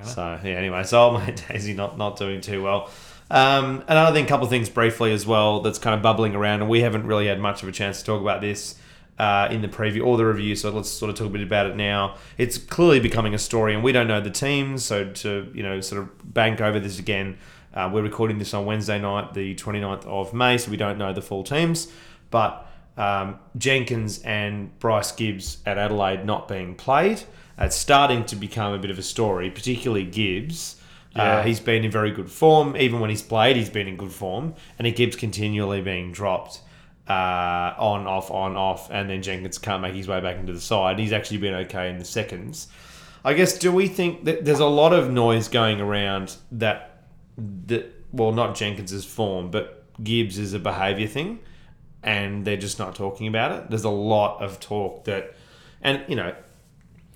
So 0.03 0.39
yeah, 0.45 0.53
anyway, 0.53 0.85
so 0.85 1.01
old 1.01 1.23
mate 1.23 1.45
Daisy 1.49 1.75
not 1.75 1.99
not 1.99 2.17
doing 2.17 2.41
too 2.41 2.63
well. 2.63 2.91
Um, 3.31 3.85
another 3.87 4.13
thing, 4.13 4.25
a 4.25 4.29
couple 4.29 4.45
of 4.45 4.51
things 4.51 4.69
briefly 4.69 5.13
as 5.13 5.25
well 5.25 5.61
that's 5.61 5.79
kind 5.79 5.95
of 5.95 6.03
bubbling 6.03 6.35
around, 6.35 6.63
and 6.63 6.71
we 6.71 6.81
haven't 6.81 7.07
really 7.07 7.27
had 7.27 7.39
much 7.39 7.63
of 7.63 7.69
a 7.69 7.73
chance 7.73 8.01
to 8.01 8.05
talk 8.05 8.21
about 8.21 8.41
this 8.41 8.75
uh, 9.19 9.49
in 9.51 9.63
the 9.63 9.69
preview 9.69 10.05
or 10.05 10.17
the 10.17 10.25
review. 10.25 10.57
So 10.57 10.71
let's 10.71 10.89
sort 10.89 11.11
of 11.11 11.17
talk 11.17 11.29
a 11.29 11.31
bit 11.31 11.43
about 11.43 11.67
it 11.67 11.77
now. 11.77 12.17
It's 12.39 12.59
clearly 12.59 13.01
becoming 13.01 13.35
a 13.35 13.39
story, 13.39 13.75
and 13.75 13.85
we 13.85 13.93
don't 13.93 14.09
know 14.09 14.21
the 14.21 14.31
teams. 14.31 14.85
So 14.85 15.11
to 15.11 15.51
you 15.55 15.63
know 15.63 15.81
sort 15.81 16.03
of 16.03 16.35
bank 16.35 16.61
over 16.61 16.81
this 16.81 16.99
again, 16.99 17.39
uh, 17.73 17.89
we're 17.93 18.03
recording 18.03 18.39
this 18.39 18.53
on 18.53 18.67
Wednesday 18.67 19.01
night, 19.01 19.35
the 19.35 19.55
29th 19.55 20.07
of 20.07 20.35
May, 20.35 20.59
so 20.59 20.71
we 20.71 20.77
don't 20.77 20.99
know 20.99 21.13
the 21.13 21.23
full 21.23 21.45
teams, 21.45 21.91
but. 22.31 22.67
Um, 22.97 23.39
Jenkins 23.57 24.21
and 24.25 24.79
Bryce 24.79 25.13
Gibbs 25.13 25.59
at 25.65 25.79
Adelaide 25.79 26.27
not 26.27 26.49
being 26.49 26.75
played. 26.75 27.23
It's 27.61 27.77
starting 27.77 28.25
to 28.27 28.37
become 28.37 28.73
a 28.73 28.79
bit 28.79 28.91
of 28.91 28.99
a 28.99 29.03
story, 29.03 29.51
particularly 29.51 30.05
Gibbs. 30.05 30.77
Uh, 31.15 31.43
he's 31.43 31.61
been 31.61 31.85
in 31.85 31.91
very 31.91 32.11
good 32.11 32.31
form. 32.31 32.77
Even 32.77 33.01
when 33.01 33.11
he's 33.11 33.23
played, 33.23 33.57
he's 33.57 33.69
been 33.69 33.87
in 33.89 33.97
good 33.97 34.13
form. 34.13 34.55
And 34.79 34.87
he 34.87 34.93
keeps 34.93 35.17
continually 35.17 35.81
being 35.83 36.13
dropped 36.13 36.61
uh, 37.09 37.75
on, 37.79 38.07
off, 38.07 38.31
on, 38.31 38.57
off. 38.57 38.91
And 38.91 39.11
then 39.11 39.21
Jenkins 39.21 39.59
can't 39.59 39.83
make 39.83 39.95
his 39.95 40.09
way 40.09 40.21
back 40.21 40.37
into 40.37 40.53
the 40.53 40.61
side. 40.61 40.99
He's 40.99 41.13
actually 41.13 41.39
been 41.39 41.55
okay 41.55 41.91
in 41.91 41.99
the 41.99 42.05
seconds. 42.05 42.69
I 43.25 43.35
guess, 43.35 43.59
do 43.59 43.71
we 43.73 43.89
think 43.89 44.25
that 44.25 44.45
there's 44.45 44.61
a 44.61 44.67
lot 44.67 44.93
of 44.93 45.11
noise 45.11 45.49
going 45.49 45.81
around 45.81 46.37
that, 46.53 47.03
that 47.67 47.93
well, 48.13 48.33
not 48.33 48.55
Jenkins's 48.55 49.05
form, 49.05 49.51
but 49.51 49.85
Gibbs 50.03 50.39
is 50.39 50.55
a 50.55 50.59
behaviour 50.59 51.09
thing? 51.09 51.41
And 52.03 52.47
they're 52.47 52.57
just 52.57 52.79
not 52.79 52.95
talking 52.95 53.27
about 53.27 53.53
it. 53.53 53.69
There's 53.69 53.85
a 53.85 53.91
lot 53.91 54.41
of 54.41 54.59
talk 54.61 55.05
that, 55.05 55.35
and 55.83 56.03
you 56.09 56.17
know, 56.17 56.35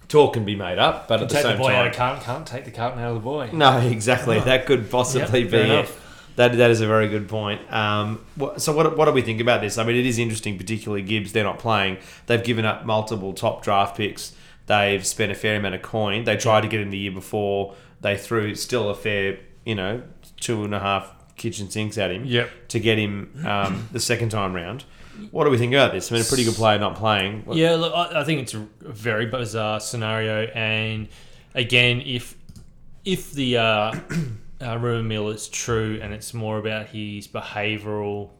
talk 0.08 0.34
can 0.34 0.44
be 0.44 0.54
made 0.56 0.78
up, 0.78 1.08
but 1.08 1.20
at 1.22 1.28
the 1.28 1.34
Take 1.34 1.42
the 1.44 1.48
same 1.50 1.58
boy 1.58 1.68
out 1.72 1.78
time, 1.82 1.86
of 1.88 1.94
Carlton, 1.96 2.24
can't 2.24 2.46
take 2.46 2.64
the 2.64 2.70
Carlton 2.70 3.00
out 3.00 3.08
of 3.08 3.14
the 3.14 3.20
boy. 3.20 3.50
no, 3.52 3.78
exactly. 3.78 4.38
That 4.40 4.66
could 4.66 4.90
possibly 4.90 5.42
Yep, 5.42 5.50
be 5.50 5.56
it. 5.58 5.92
That, 6.36 6.56
that 6.56 6.70
is 6.70 6.80
a 6.80 6.86
very 6.88 7.08
good 7.08 7.28
point. 7.28 7.60
Um, 7.72 8.24
so 8.56 8.74
what, 8.74 8.96
what 8.98 9.04
do 9.04 9.12
we 9.12 9.22
think 9.22 9.40
about 9.40 9.60
this? 9.60 9.78
I 9.78 9.84
mean, 9.84 9.94
it 9.96 10.04
is 10.06 10.18
interesting, 10.18 10.58
particularly 10.58 11.02
Gibbs. 11.02 11.32
They're 11.32 11.44
not 11.44 11.60
playing. 11.60 11.98
They've 12.26 12.42
given 12.42 12.64
up 12.64 12.84
multiple 12.84 13.32
top 13.32 13.62
draft 13.62 13.96
picks. 13.96 14.34
They've 14.66 15.06
spent 15.06 15.30
a 15.30 15.34
fair 15.36 15.56
amount 15.56 15.76
of 15.76 15.82
coin. 15.82 16.24
They 16.24 16.36
tried 16.36 16.62
to 16.62 16.68
get 16.68 16.80
him 16.80 16.90
the 16.90 16.98
year 16.98 17.12
before. 17.12 17.74
They 18.00 18.16
threw 18.16 18.54
still 18.56 18.88
a 18.90 18.94
fair, 18.96 19.38
you 19.64 19.76
know, 19.76 20.02
two 20.40 20.64
and 20.64 20.74
a 20.74 20.80
half 20.80 21.12
kitchen 21.36 21.70
sinks 21.70 21.98
at 21.98 22.10
him 22.10 22.24
Yep. 22.24 22.50
to 22.68 22.80
get 22.80 22.98
him 22.98 23.44
um, 23.46 23.88
the 23.92 24.00
second 24.00 24.30
time 24.30 24.54
round. 24.54 24.84
What 25.30 25.44
do 25.44 25.50
we 25.50 25.58
think 25.58 25.72
about 25.72 25.92
this? 25.92 26.10
I 26.10 26.14
mean, 26.14 26.22
a 26.22 26.26
pretty 26.26 26.44
good 26.44 26.54
player 26.54 26.78
not 26.78 26.96
playing. 26.96 27.42
What- 27.44 27.56
Yeah, 27.56 27.74
look, 27.76 27.92
I, 27.94 28.20
I 28.20 28.24
think 28.24 28.42
it's 28.42 28.54
a 28.54 28.66
very 28.80 29.26
bizarre 29.26 29.80
scenario, 29.80 30.44
and 30.54 31.08
again, 31.54 32.02
if 32.04 32.36
if 33.04 33.32
the 33.32 33.58
uh, 33.58 33.94
uh, 34.62 34.78
rumor 34.78 35.02
mill 35.02 35.28
is 35.30 35.48
true, 35.48 35.98
and 36.02 36.12
it's 36.14 36.32
more 36.34 36.58
about 36.58 36.86
his 36.88 37.28
behavioural 37.28 38.30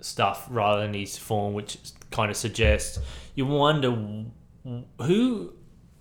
stuff 0.00 0.46
rather 0.50 0.82
than 0.82 0.94
his 0.94 1.16
form, 1.18 1.54
which 1.54 1.78
kind 2.10 2.30
of 2.30 2.36
suggests 2.36 2.98
you 3.34 3.46
wonder 3.46 3.90
who 5.00 5.52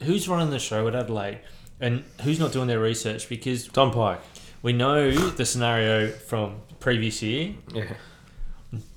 who's 0.03 0.27
running 0.29 0.49
the 0.51 0.59
show 0.59 0.87
at 0.87 0.95
Adelaide, 0.95 1.39
and 1.79 2.03
who's 2.23 2.39
not 2.39 2.51
doing 2.51 2.67
their 2.67 2.79
research 2.79 3.29
because 3.29 3.67
Tom 3.67 3.91
Pike. 3.91 4.19
we 4.61 4.73
know 4.73 5.11
the 5.11 5.45
scenario 5.45 6.09
from 6.11 6.61
previous 6.79 7.21
year 7.23 7.55
Yeah. 7.73 7.93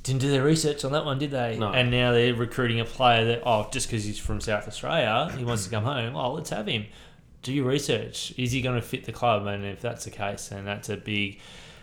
Didn't 0.02 0.20
do 0.20 0.30
their 0.30 0.42
research 0.42 0.84
on 0.84 0.92
that 0.92 1.04
one, 1.04 1.18
did 1.18 1.30
they? 1.30 1.56
No. 1.58 1.72
And 1.72 1.90
now 1.90 2.12
they're 2.12 2.34
recruiting 2.34 2.80
a 2.80 2.84
player 2.84 3.24
that, 3.26 3.42
oh, 3.44 3.68
just 3.70 3.88
because 3.88 4.04
he's 4.04 4.18
from 4.18 4.40
South 4.40 4.66
Australia, 4.66 5.30
he 5.36 5.44
wants 5.44 5.64
to 5.64 5.70
come 5.70 5.84
home. 5.84 6.16
Oh, 6.16 6.32
let's 6.32 6.50
have 6.50 6.66
him. 6.66 6.86
Do 7.42 7.52
your 7.52 7.66
research. 7.66 8.32
Is 8.36 8.52
he 8.52 8.62
going 8.62 8.80
to 8.80 8.86
fit 8.86 9.04
the 9.04 9.12
club? 9.12 9.46
And 9.46 9.64
if 9.64 9.80
that's 9.80 10.04
the 10.04 10.10
case, 10.10 10.48
then 10.48 10.64
that's 10.64 10.88
a 10.88 10.96
big, 10.96 11.38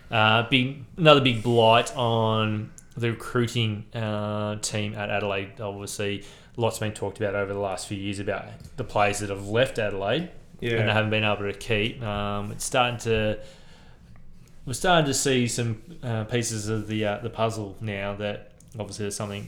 uh, 0.10 0.48
big 0.50 0.84
another 0.98 1.22
big 1.22 1.44
blight 1.44 1.96
on 1.96 2.72
the 2.96 3.12
recruiting 3.12 3.86
uh, 3.94 4.56
team 4.58 4.96
at 4.96 5.10
Adelaide. 5.10 5.60
Obviously, 5.62 6.24
lots 6.56 6.80
been 6.80 6.94
talked 6.94 7.20
about 7.20 7.36
over 7.36 7.54
the 7.54 7.60
last 7.60 7.88
few 7.88 7.98
years 7.98 8.20
about 8.20 8.46
the 8.78 8.84
players 8.84 9.20
that 9.20 9.30
have 9.30 9.48
left 9.48 9.78
Adelaide 9.78 10.30
and 10.80 10.90
they 10.90 10.94
haven't 10.94 11.12
been 11.12 11.24
able 11.24 11.52
to 11.52 11.54
keep. 11.54 12.02
Um, 12.02 12.52
it's 12.52 12.66
starting 12.66 12.98
to 13.02 13.40
we're 14.68 14.74
starting 14.74 15.06
to 15.06 15.14
see 15.14 15.48
some 15.48 15.82
uh, 16.04 16.26
pieces 16.26 16.68
of 16.68 16.88
the 16.88 17.06
uh, 17.06 17.18
the 17.20 17.30
puzzle 17.30 17.78
now 17.80 18.14
that 18.16 18.52
obviously 18.78 19.04
there's 19.04 19.16
something 19.16 19.48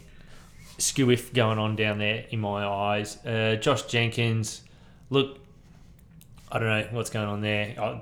skewiff 0.77 1.34
going 1.34 1.60
on 1.60 1.75
down 1.75 1.99
there 1.99 2.25
in 2.29 2.39
my 2.39 2.65
eyes. 2.65 3.23
Uh, 3.25 3.58
Josh 3.58 3.84
Jenkins, 3.84 4.62
look, 5.10 5.38
I 6.49 6.58
don't 6.58 6.69
know 6.69 6.88
what's 6.91 7.10
going 7.10 7.27
on 7.27 7.41
there. 7.41 7.75
I, 7.77 8.01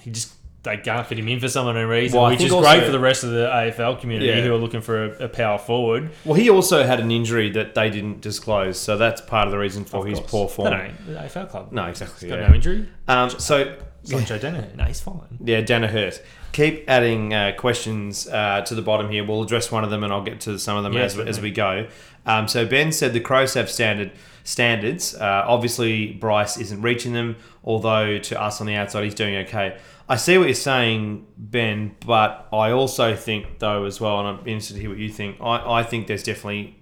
he 0.00 0.10
just 0.10 0.32
they 0.64 0.76
can't 0.78 1.06
fit 1.06 1.18
him 1.18 1.28
in 1.28 1.38
for 1.40 1.48
some 1.48 1.66
unknown 1.68 1.88
reason, 1.88 2.18
Well, 2.20 2.30
which 2.30 2.40
is 2.42 2.50
also- 2.52 2.68
great 2.68 2.84
for 2.84 2.90
the 2.90 2.98
rest 2.98 3.22
of 3.22 3.30
the 3.30 3.46
AFL 3.48 3.96
community 4.00 4.30
Yeah. 4.30 4.40
who 4.40 4.52
are 4.54 4.58
looking 4.58 4.80
for 4.80 5.04
a, 5.04 5.24
a 5.24 5.28
power 5.28 5.58
forward. 5.58 6.10
Well, 6.24 6.34
he 6.34 6.50
also 6.50 6.84
had 6.84 6.98
an 7.00 7.10
injury 7.10 7.50
that 7.50 7.74
they 7.74 7.90
didn't 7.90 8.20
disclose, 8.22 8.78
so 8.80 8.96
that's 8.96 9.20
part 9.20 9.46
of 9.46 9.52
the 9.52 9.58
reason 9.58 9.84
for 9.84 9.98
Of 9.98 10.06
his 10.06 10.18
course. 10.18 10.30
poor 10.30 10.48
form. 10.48 10.70
No, 10.70 10.76
no, 10.78 11.14
the 11.14 11.20
AFL 11.20 11.46
club. 11.50 11.68
No, 11.70 11.84
exactly. 11.86 12.28
He's 12.28 12.36
got 12.36 12.48
no 12.48 12.54
injury. 12.54 12.86
Um, 13.06 13.30
so 13.30 13.74
It's 14.02 14.12
like 14.12 14.26
Joe 14.26 14.38
Daniher. 14.38 14.74
No, 14.74 14.84
he's 14.84 15.00
fine. 15.00 15.38
Yeah, 15.44 15.60
Dana 15.60 15.86
Hurt. 15.88 16.20
Keep 16.52 16.84
adding 16.88 17.34
uh, 17.34 17.52
questions 17.58 18.28
uh, 18.28 18.60
to 18.62 18.74
the 18.74 18.82
bottom 18.82 19.10
here. 19.10 19.24
We'll 19.24 19.42
address 19.42 19.72
one 19.72 19.82
of 19.84 19.90
them, 19.90 20.04
and 20.04 20.12
I'll 20.12 20.22
get 20.22 20.40
to 20.42 20.58
some 20.58 20.76
of 20.76 20.84
them 20.84 20.92
Yeah, 20.92 21.02
as, 21.02 21.18
as 21.18 21.40
we 21.40 21.50
go. 21.50 21.86
Um, 22.26 22.48
so 22.48 22.64
Ben 22.64 22.92
said 22.92 23.12
the 23.12 23.20
Crows 23.20 23.54
have 23.54 23.68
standard 23.70 24.12
standards. 24.44 25.14
Uh, 25.14 25.44
obviously, 25.46 26.12
Bryce 26.12 26.56
isn't 26.58 26.80
reaching 26.82 27.12
them, 27.12 27.36
although 27.64 28.18
to 28.18 28.40
us 28.40 28.60
on 28.60 28.66
the 28.66 28.74
outside, 28.74 29.04
he's 29.04 29.14
doing 29.14 29.36
okay. 29.46 29.76
I 30.08 30.16
see 30.16 30.36
what 30.36 30.44
you're 30.44 30.54
saying, 30.54 31.26
Ben, 31.36 31.96
but 32.04 32.48
I 32.52 32.70
also 32.70 33.16
think, 33.16 33.58
though, 33.58 33.84
as 33.84 34.00
well, 34.00 34.18
and 34.20 34.28
I'm 34.28 34.38
interested 34.46 34.74
to 34.74 34.80
hear 34.80 34.90
what 34.90 34.98
you 34.98 35.08
think. 35.08 35.38
I, 35.40 35.80
I 35.80 35.82
think 35.82 36.06
there's 36.06 36.22
definitely 36.22 36.78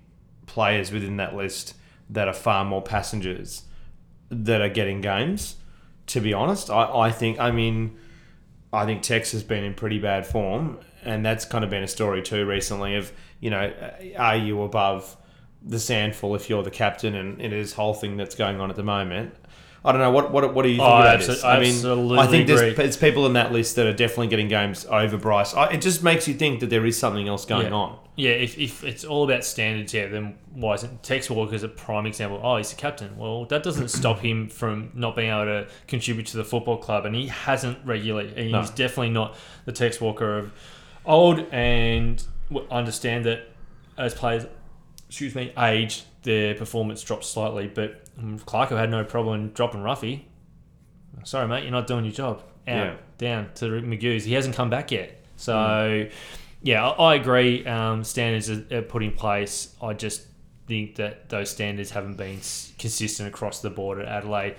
players 0.46 0.90
within 0.90 1.18
that 1.18 1.36
list 1.36 1.74
that 2.10 2.26
are 2.26 2.34
far 2.34 2.64
more 2.64 2.82
passengers 2.82 3.62
that 4.28 4.60
are 4.60 4.68
getting 4.68 5.00
games. 5.00 5.56
To 6.08 6.20
be 6.20 6.34
honest, 6.34 6.68
I, 6.68 6.90
I 6.92 7.10
think, 7.12 7.38
I 7.38 7.52
mean, 7.52 7.96
I 8.72 8.86
think 8.86 9.02
Tex 9.02 9.32
has 9.32 9.44
been 9.44 9.62
in 9.62 9.74
pretty 9.74 9.98
bad 9.98 10.26
form, 10.26 10.80
and 11.04 11.24
that's 11.24 11.44
kind 11.44 11.62
of 11.62 11.70
been 11.70 11.82
a 11.82 11.88
story 11.88 12.22
too 12.22 12.44
recently. 12.44 12.96
Of 12.96 13.12
you 13.38 13.50
know, 13.50 13.72
are 14.16 14.36
you 14.36 14.62
above 14.62 15.16
the 15.64 15.78
sandful 15.78 16.34
if 16.34 16.50
you're 16.50 16.62
the 16.62 16.70
captain, 16.70 17.14
and 17.14 17.40
it 17.40 17.52
is 17.52 17.74
whole 17.74 17.94
thing 17.94 18.16
that's 18.16 18.34
going 18.34 18.60
on 18.60 18.70
at 18.70 18.76
the 18.76 18.82
moment. 18.82 19.34
I 19.84 19.90
don't 19.92 20.00
know 20.00 20.12
what 20.12 20.30
what 20.30 20.54
what 20.54 20.62
do 20.62 20.68
you 20.68 20.76
think 20.76 20.88
Oh, 20.88 21.00
about 21.00 21.18
abso- 21.20 21.26
this? 21.26 21.44
I 21.44 21.58
mean, 21.58 21.70
absolutely 21.74 22.18
I 22.18 22.26
think 22.28 22.46
there's, 22.46 22.96
people 22.96 23.26
in 23.26 23.32
that 23.32 23.50
list 23.52 23.74
that 23.76 23.86
are 23.86 23.92
definitely 23.92 24.28
getting 24.28 24.46
games 24.48 24.86
over 24.86 25.16
Bryce. 25.16 25.54
I, 25.54 25.70
it 25.72 25.80
just 25.80 26.02
makes 26.04 26.28
you 26.28 26.34
think 26.34 26.60
that 26.60 26.70
there 26.70 26.86
is 26.86 26.96
something 26.96 27.26
else 27.28 27.44
going 27.44 27.66
Yeah. 27.66 27.72
on. 27.72 27.98
Yeah, 28.14 28.30
if, 28.32 28.58
if 28.58 28.84
it's 28.84 29.04
all 29.04 29.24
about 29.24 29.42
standards, 29.42 29.92
yeah, 29.94 30.06
then 30.06 30.36
why 30.52 30.74
isn't 30.74 31.02
Tex 31.02 31.28
Walker's 31.30 31.62
a 31.62 31.68
prime 31.68 32.04
example? 32.06 32.38
Oh, 32.42 32.58
he's 32.58 32.68
the 32.70 32.76
captain. 32.76 33.16
Well, 33.16 33.46
that 33.46 33.62
doesn't 33.62 33.88
stop 34.00 34.20
him 34.20 34.48
from 34.48 34.90
not 34.94 35.16
being 35.16 35.30
able 35.30 35.46
to 35.46 35.66
contribute 35.88 36.26
to 36.26 36.36
the 36.36 36.44
football 36.44 36.76
club, 36.76 37.06
and 37.06 37.14
he 37.16 37.26
hasn't 37.28 37.78
regularly. 37.84 38.32
And 38.36 38.52
No. 38.52 38.60
He's 38.60 38.70
definitely 38.70 39.10
not 39.10 39.34
the 39.64 39.72
Tex 39.72 40.00
Walker 40.00 40.38
of 40.38 40.52
old, 41.06 41.40
and 41.50 42.22
understand 42.70 43.24
that 43.24 43.48
as 43.98 44.14
players, 44.14 44.44
excuse 45.08 45.34
me, 45.34 45.52
age, 45.58 46.04
their 46.22 46.54
performance 46.54 47.02
dropped 47.02 47.24
slightly. 47.24 47.66
But 47.68 48.04
um, 48.18 48.38
Clarko 48.40 48.76
had 48.76 48.90
no 48.90 49.04
problem 49.04 49.50
dropping 49.50 49.80
Roughy. 49.80 50.22
Sorry, 51.24 51.46
mate, 51.46 51.62
you're 51.62 51.72
not 51.72 51.86
doing 51.86 52.04
your 52.04 52.14
job. 52.14 52.42
Out, 52.66 52.86
Yeah. 52.86 52.94
down 53.18 53.50
to 53.56 53.66
McGue's. 53.66 54.24
He 54.24 54.34
hasn't 54.34 54.54
come 54.54 54.70
back 54.70 54.90
yet. 54.90 55.24
So, 55.36 56.08
yeah, 56.62 56.88
I, 56.88 57.12
I 57.12 57.14
agree. 57.16 57.66
Um, 57.66 58.04
standards 58.04 58.50
are, 58.50 58.64
are 58.78 58.82
put 58.82 59.02
in 59.02 59.12
place. 59.12 59.74
I 59.82 59.92
just 59.94 60.26
think 60.66 60.96
that 60.96 61.28
those 61.28 61.50
standards 61.50 61.90
haven't 61.90 62.16
been 62.16 62.36
consistent 62.78 63.28
across 63.28 63.60
the 63.60 63.70
board 63.70 63.98
at 64.00 64.06
Adelaide. 64.06 64.56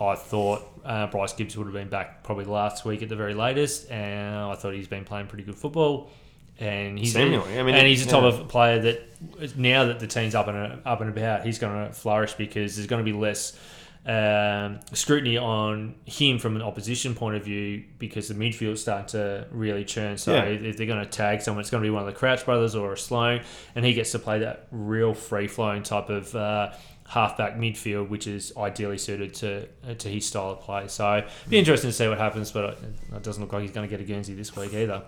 I 0.00 0.14
thought 0.16 0.62
uh, 0.84 1.06
Bryce 1.08 1.34
Gibbs 1.34 1.56
would 1.56 1.64
have 1.66 1.74
been 1.74 1.88
back 1.90 2.24
probably 2.24 2.46
last 2.46 2.84
week 2.84 3.02
at 3.02 3.08
the 3.08 3.16
very 3.16 3.34
latest, 3.34 3.90
and 3.90 4.34
I 4.36 4.54
thought 4.54 4.72
he's 4.74 4.88
been 4.88 5.04
playing 5.04 5.26
pretty 5.26 5.44
good 5.44 5.54
football. 5.56 6.10
And 6.58 6.98
he's 6.98 7.12
Seemingly. 7.14 7.58
I 7.58 7.62
mean, 7.62 7.74
and 7.74 7.86
he's 7.86 8.06
a 8.06 8.08
type 8.08 8.22
yeah. 8.22 8.40
of 8.40 8.48
player 8.48 8.78
that 8.80 9.56
now 9.56 9.84
that 9.86 9.98
the 10.00 10.06
team's 10.06 10.34
up 10.34 10.48
and 10.48 10.80
up 10.86 11.00
and 11.00 11.10
about, 11.10 11.44
he's 11.44 11.58
going 11.58 11.86
to 11.88 11.92
flourish 11.92 12.34
because 12.34 12.76
there's 12.76 12.86
going 12.86 13.04
to 13.04 13.10
be 13.10 13.16
less 13.18 13.58
um, 14.04 14.80
scrutiny 14.92 15.36
on 15.36 15.94
him 16.04 16.38
from 16.38 16.56
an 16.56 16.62
opposition 16.62 17.14
point 17.14 17.36
of 17.36 17.44
view 17.44 17.84
because 17.98 18.28
the 18.28 18.34
midfield's 18.34 18.82
starting 18.82 19.06
to 19.08 19.46
really 19.50 19.84
churn. 19.84 20.18
So 20.18 20.34
Yeah. 20.34 20.44
if 20.44 20.76
they're 20.76 20.86
going 20.86 21.04
to 21.04 21.10
tag 21.10 21.40
someone, 21.40 21.60
it's 21.60 21.70
going 21.70 21.82
to 21.82 21.86
be 21.86 21.90
one 21.90 22.02
of 22.02 22.06
the 22.06 22.18
Crouch 22.18 22.44
brothers 22.44 22.74
or 22.74 22.92
a 22.92 22.98
Sloan, 22.98 23.42
and 23.74 23.84
he 23.84 23.94
gets 23.94 24.12
to 24.12 24.18
play 24.18 24.40
that 24.40 24.66
real 24.70 25.14
free 25.14 25.48
flowing 25.48 25.82
type 25.82 26.10
of. 26.10 26.34
Uh, 26.34 26.72
Halfback 27.04 27.58
midfield, 27.58 28.08
which 28.08 28.26
is 28.26 28.54
ideally 28.56 28.96
suited 28.96 29.34
to 29.34 29.68
uh, 29.86 29.92
to 29.92 30.08
his 30.08 30.26
style 30.26 30.52
of 30.52 30.60
play. 30.60 30.88
So, 30.88 31.16
it'd 31.18 31.50
be 31.50 31.58
interesting 31.58 31.90
to 31.90 31.92
see 31.92 32.08
what 32.08 32.16
happens, 32.16 32.50
but 32.52 32.64
it, 32.64 32.78
it 33.14 33.22
doesn't 33.22 33.42
look 33.42 33.52
like 33.52 33.60
he's 33.60 33.70
going 33.72 33.86
to 33.86 33.90
get 33.94 34.00
a 34.00 34.04
Guernsey 34.04 34.32
this 34.32 34.56
week 34.56 34.72
either. 34.72 35.02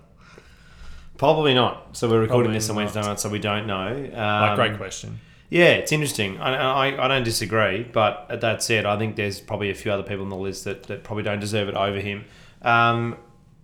Probably 1.17 1.55
not. 1.55 1.97
So 1.97 2.09
we're 2.09 2.21
recording 2.21 2.47
Probably 2.51 2.59
this 2.59 2.69
on 2.71 2.77
not. 2.77 2.83
Wednesday 2.83 3.01
night, 3.03 3.21
so 3.21 3.29
we 3.29 3.39
don't 3.39 3.67
know. 3.67 4.11
Like, 4.13 4.19
Um, 4.19 4.57
great 4.57 4.77
question. 4.77 5.21
Yeah, 5.51 5.71
it's 5.75 5.93
interesting. 5.93 6.39
I, 6.41 6.55
I, 6.89 7.05
I 7.05 7.09
don't 7.09 7.23
disagree, 7.23 7.85
but 7.85 8.41
that 8.41 8.63
said, 8.63 8.87
I 8.87 8.99
think 8.99 9.15
there's 9.15 9.41
probably 9.41 9.71
a 9.71 9.75
few 9.75 9.93
other 9.93 10.03
people 10.03 10.25
on 10.25 10.31
the 10.31 10.37
list 10.37 10.65
that, 10.65 10.85
that 10.85 11.05
probably 11.05 11.23
don't 11.23 11.39
deserve 11.39 11.69
it 11.69 11.75
over 11.75 12.01
him. 12.01 12.25
Um, 12.63 13.17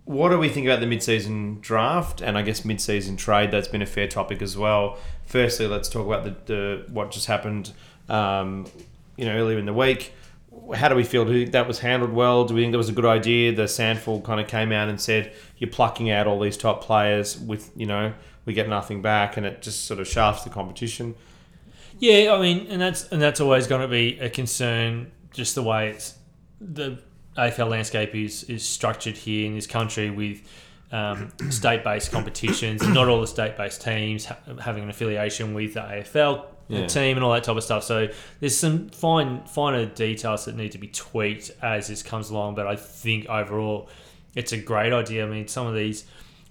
what 0.05 0.29
do 0.29 0.37
we 0.37 0.47
think 0.47 0.65
about 0.67 0.79
the 0.79 0.87
mid-season 0.87 1.59
draft 1.61 2.21
and 2.21 2.37
I 2.37 2.41
guess 2.43 2.63
mid-season 2.63 3.17
trade? 3.17 3.51
That's 3.51 3.67
been 3.67 3.81
a 3.81 3.85
fair 3.85 4.07
topic 4.07 4.41
as 4.41 4.57
well. 4.57 4.97
Firstly, 5.25 5.67
let's 5.67 5.89
talk 5.89 6.05
about 6.05 6.23
the, 6.23 6.35
the 6.45 6.85
what 6.91 7.11
just 7.11 7.27
happened. 7.27 7.71
Um, 8.07 8.67
you 9.17 9.25
know, 9.25 9.35
earlier 9.35 9.59
in 9.59 9.65
the 9.65 9.73
week. 9.73 10.13
How 10.75 10.89
do 10.89 10.95
we 10.95 11.03
feel? 11.03 11.23
Do 11.23 11.31
we 11.31 11.41
think 11.41 11.53
that 11.53 11.67
was 11.67 11.79
handled 11.79 12.11
well? 12.11 12.43
Do 12.45 12.53
we 12.53 12.61
think 12.61 12.71
that 12.73 12.77
was 12.77 12.89
a 12.89 12.93
good 12.93 13.05
idea? 13.05 13.53
The 13.53 13.63
SANFL 13.63 14.23
kind 14.23 14.39
of 14.39 14.47
came 14.47 14.71
out 14.71 14.89
and 14.89 14.99
said 14.99 15.31
you're 15.57 15.69
plucking 15.69 16.09
out 16.09 16.27
all 16.27 16.39
these 16.39 16.57
top 16.57 16.83
players 16.83 17.37
with 17.37 17.71
you 17.75 17.85
know 17.85 18.13
we 18.45 18.53
get 18.53 18.67
nothing 18.67 19.01
back, 19.01 19.37
and 19.37 19.45
it 19.45 19.61
just 19.61 19.85
sort 19.85 19.99
of 19.99 20.07
shafts 20.07 20.43
the 20.43 20.49
competition. 20.49 21.15
Yeah, 21.99 22.33
I 22.33 22.41
mean, 22.41 22.67
and 22.67 22.81
that's 22.81 23.07
and 23.09 23.21
that's 23.21 23.39
always 23.39 23.67
going 23.67 23.81
to 23.81 23.87
be 23.87 24.19
a 24.19 24.29
concern. 24.29 25.11
Just 25.31 25.55
the 25.55 25.63
way 25.63 25.89
it's 25.89 26.15
the 26.59 26.99
AFL 27.37 27.69
landscape 27.69 28.13
is 28.13 28.43
is 28.45 28.67
structured 28.67 29.15
here 29.15 29.45
in 29.45 29.55
this 29.55 29.67
country 29.67 30.09
with 30.09 30.41
um, 30.91 31.31
state-based 31.49 32.11
competitions. 32.11 32.85
Not 32.87 33.07
all 33.07 33.21
the 33.21 33.27
state-based 33.27 33.81
teams 33.81 34.25
ha- 34.25 34.37
having 34.59 34.83
an 34.83 34.89
affiliation 34.89 35.53
with 35.53 35.75
the 35.75 35.81
AFL 35.81 36.45
Yeah. 36.79 36.87
team 36.87 37.17
and 37.17 37.23
all 37.23 37.33
that 37.33 37.43
type 37.43 37.57
of 37.57 37.63
stuff. 37.63 37.83
So 37.83 38.07
there's 38.39 38.57
some 38.57 38.89
fine 38.89 39.43
finer 39.45 39.85
details 39.85 40.45
that 40.45 40.55
need 40.55 40.71
to 40.71 40.77
be 40.77 40.87
tweaked 40.87 41.51
as 41.61 41.87
this 41.87 42.01
comes 42.03 42.29
along. 42.29 42.55
But 42.55 42.67
I 42.67 42.75
think 42.75 43.27
overall, 43.27 43.89
it's 44.35 44.51
a 44.51 44.57
great 44.57 44.93
idea. 44.93 45.25
I 45.25 45.29
mean, 45.29 45.47
some 45.47 45.67
of 45.67 45.75
these 45.75 46.05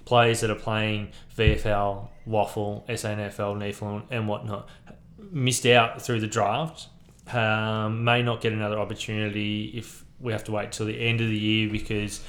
players 0.04 0.40
that 0.40 0.50
are 0.50 0.56
playing 0.56 1.08
VFL, 1.36 2.08
Waffle, 2.26 2.84
SANFL, 2.88 3.56
NEAFL, 3.56 4.02
and 4.10 4.28
whatnot 4.28 4.68
missed 5.30 5.66
out 5.66 6.02
through 6.02 6.20
the 6.20 6.26
draft. 6.26 6.88
Um, 7.32 8.02
may 8.02 8.22
not 8.22 8.40
get 8.40 8.52
another 8.52 8.78
opportunity 8.78 9.66
if 9.74 10.04
we 10.18 10.32
have 10.32 10.44
to 10.44 10.52
wait 10.52 10.72
till 10.72 10.86
the 10.86 10.98
end 11.00 11.20
of 11.20 11.28
the 11.28 11.38
year 11.38 11.70
because 11.70 12.20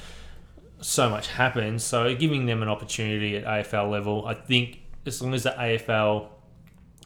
so 0.80 1.10
much 1.10 1.28
happens. 1.28 1.82
So 1.82 2.14
giving 2.14 2.46
them 2.46 2.62
an 2.62 2.68
opportunity 2.68 3.36
at 3.36 3.44
AFL 3.44 3.90
level, 3.90 4.26
I 4.26 4.34
think 4.34 4.80
as 5.04 5.20
long 5.20 5.34
as 5.34 5.42
the 5.42 5.50
AFL 5.50 6.28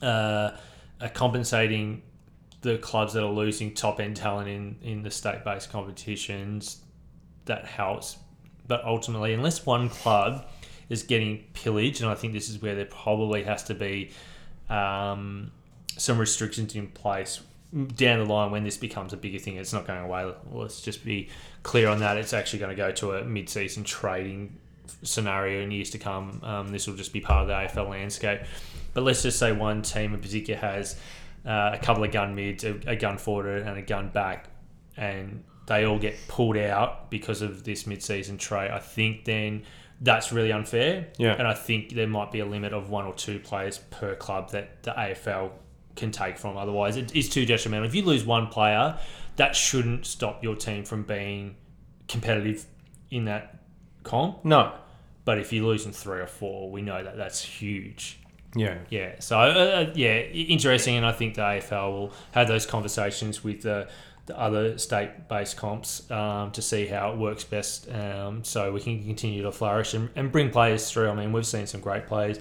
uh, 0.03 0.51
are 1.01 1.09
compensating 1.09 2.03
the 2.63 2.79
clubs 2.79 3.13
that 3.13 3.23
are 3.23 3.31
losing 3.31 3.75
top 3.75 4.01
end 4.01 4.17
talent 4.17 4.49
in, 4.49 4.77
in 4.83 5.03
the 5.03 5.11
state 5.11 5.45
based 5.45 5.71
competitions, 5.71 6.81
that 7.45 7.65
helps. 7.65 8.17
But 8.67 8.85
ultimately, 8.85 9.33
unless 9.33 9.65
one 9.65 9.89
club 9.89 10.47
is 10.89 11.03
getting 11.03 11.45
pillaged, 11.53 12.01
and 12.01 12.11
I 12.11 12.15
think 12.15 12.33
this 12.33 12.49
is 12.49 12.61
where 12.61 12.75
there 12.75 12.87
probably 12.87 13.45
has 13.45 13.63
to 13.65 13.75
be 13.75 14.11
um, 14.69 15.53
some 15.97 16.19
restrictions 16.19 16.75
in 16.75 16.89
place 16.89 17.41
down 17.95 18.21
the 18.21 18.25
line 18.25 18.51
when 18.51 18.65
this 18.65 18.77
becomes 18.77 19.13
a 19.13 19.17
bigger 19.17 19.39
thing. 19.39 19.57
It's 19.57 19.73
not 19.73 19.87
going 19.87 20.03
away. 20.03 20.33
Let's 20.51 20.81
just 20.81 21.05
be 21.05 21.29
clear 21.63 21.89
on 21.89 22.01
that. 22.01 22.17
It's 22.17 22.33
actually 22.33 22.61
going 22.61 22.71
to 22.71 22.77
go 22.77 22.91
to 22.93 23.13
a 23.13 23.25
mid 23.25 23.49
season 23.49 23.85
trading 23.85 24.59
scenario 25.03 25.63
in 25.63 25.71
years 25.71 25.91
to 25.91 25.99
come. 25.99 26.41
Um, 26.43 26.73
this 26.73 26.87
will 26.87 26.95
just 26.95 27.13
be 27.13 27.21
part 27.21 27.43
of 27.43 27.49
the 27.49 27.55
AFL 27.55 27.91
landscape. 27.91 28.41
But 28.97 29.05
let's 29.05 29.23
just 29.23 29.39
say 29.39 29.53
one 29.53 29.83
team 29.83 30.15
in 30.15 30.21
particular 30.21 30.59
has 30.59 30.97
uh, 31.45 31.73
a 31.75 31.79
couple 31.83 32.03
of 32.03 32.13
gun 32.13 32.35
mids, 32.35 32.65
a, 32.65 32.81
a 32.87 32.97
gun 32.97 33.19
forward, 33.19 33.61
and 33.61 33.77
a 33.77 33.83
gun 33.83 34.09
back, 34.09 34.49
and 34.97 35.45
they 35.67 35.85
all 35.85 35.99
get 35.99 36.17
pulled 36.29 36.57
out 36.57 37.11
because 37.11 37.43
of 37.43 37.63
this 37.63 37.87
mid-season 37.87 38.39
trade. 38.39 38.71
I 38.71 38.79
think 38.79 39.27
then 39.27 39.65
that's 40.01 40.33
really 40.33 40.51
unfair. 40.51 41.09
Yeah. 41.19 41.35
And 41.35 41.47
I 41.47 41.53
think 41.53 41.91
there 41.91 42.07
might 42.07 42.33
be 42.33 42.41
a 42.41 42.47
limit 42.47 42.73
of 42.73 42.89
one 42.89 43.05
or 43.05 43.13
two 43.13 43.39
players 43.39 43.77
per 43.91 44.15
club 44.15 44.53
that 44.53 44.83
the 44.83 44.93
AFL 44.93 45.51
can 45.95 46.11
take 46.11 46.39
from. 46.39 46.57
Otherwise, 46.57 46.97
it 46.97 47.15
is 47.15 47.29
too 47.29 47.45
detrimental. 47.45 47.87
If 47.87 47.95
you 47.95 48.03
lose 48.03 48.25
one 48.25 48.47
player, 48.47 48.99
that 49.37 49.55
shouldn't 49.55 50.07
stop 50.07 50.43
your 50.43 50.57
team 50.57 50.85
from 50.85 51.03
being 51.03 51.57
competitive 52.09 52.65
in 53.11 53.27
that 53.27 53.59
comp. 54.05 54.43
No. 54.43 54.73
But 55.27 55.37
if 55.37 55.53
you're 55.53 55.67
losing 55.67 55.93
three 55.93 56.21
or 56.21 56.27
four, 56.27 56.71
we 56.71 56.81
know 56.81 57.05
that 57.05 57.19
that's 57.19 57.43
huge. 57.43 58.21
Yeah. 58.57 58.79
Yeah. 58.91 59.15
So 59.21 59.39
uh, 59.39 59.43
uh, 59.43 59.93
yeah, 59.95 60.21
interesting, 60.21 60.97
and 60.97 61.07
I 61.07 61.13
think 61.13 61.35
the 61.35 61.43
AFL 61.43 61.93
will 61.93 62.13
have 62.33 62.49
those 62.49 62.67
conversations 62.67 63.45
with 63.45 63.63
the, 63.63 63.89
the 64.27 64.39
other 64.39 64.79
state-based 64.79 65.57
comps 65.57 66.11
um, 66.11 66.51
to 66.53 66.63
see 66.63 66.87
how 66.87 67.13
it 67.13 67.19
works 67.19 67.45
best, 67.45 67.91
um, 67.93 68.43
so 68.43 68.73
we 68.73 68.81
can 68.81 69.05
continue 69.05 69.43
to 69.43 69.53
flourish 69.53 69.95
and, 69.95 70.09
and 70.17 70.33
bring 70.33 70.51
players 70.51 70.91
through. 70.91 71.09
I 71.11 71.15
mean, 71.15 71.33
we've 71.33 71.47
seen 71.47 71.67
some 71.67 71.81
great 71.81 72.07
players 72.07 72.39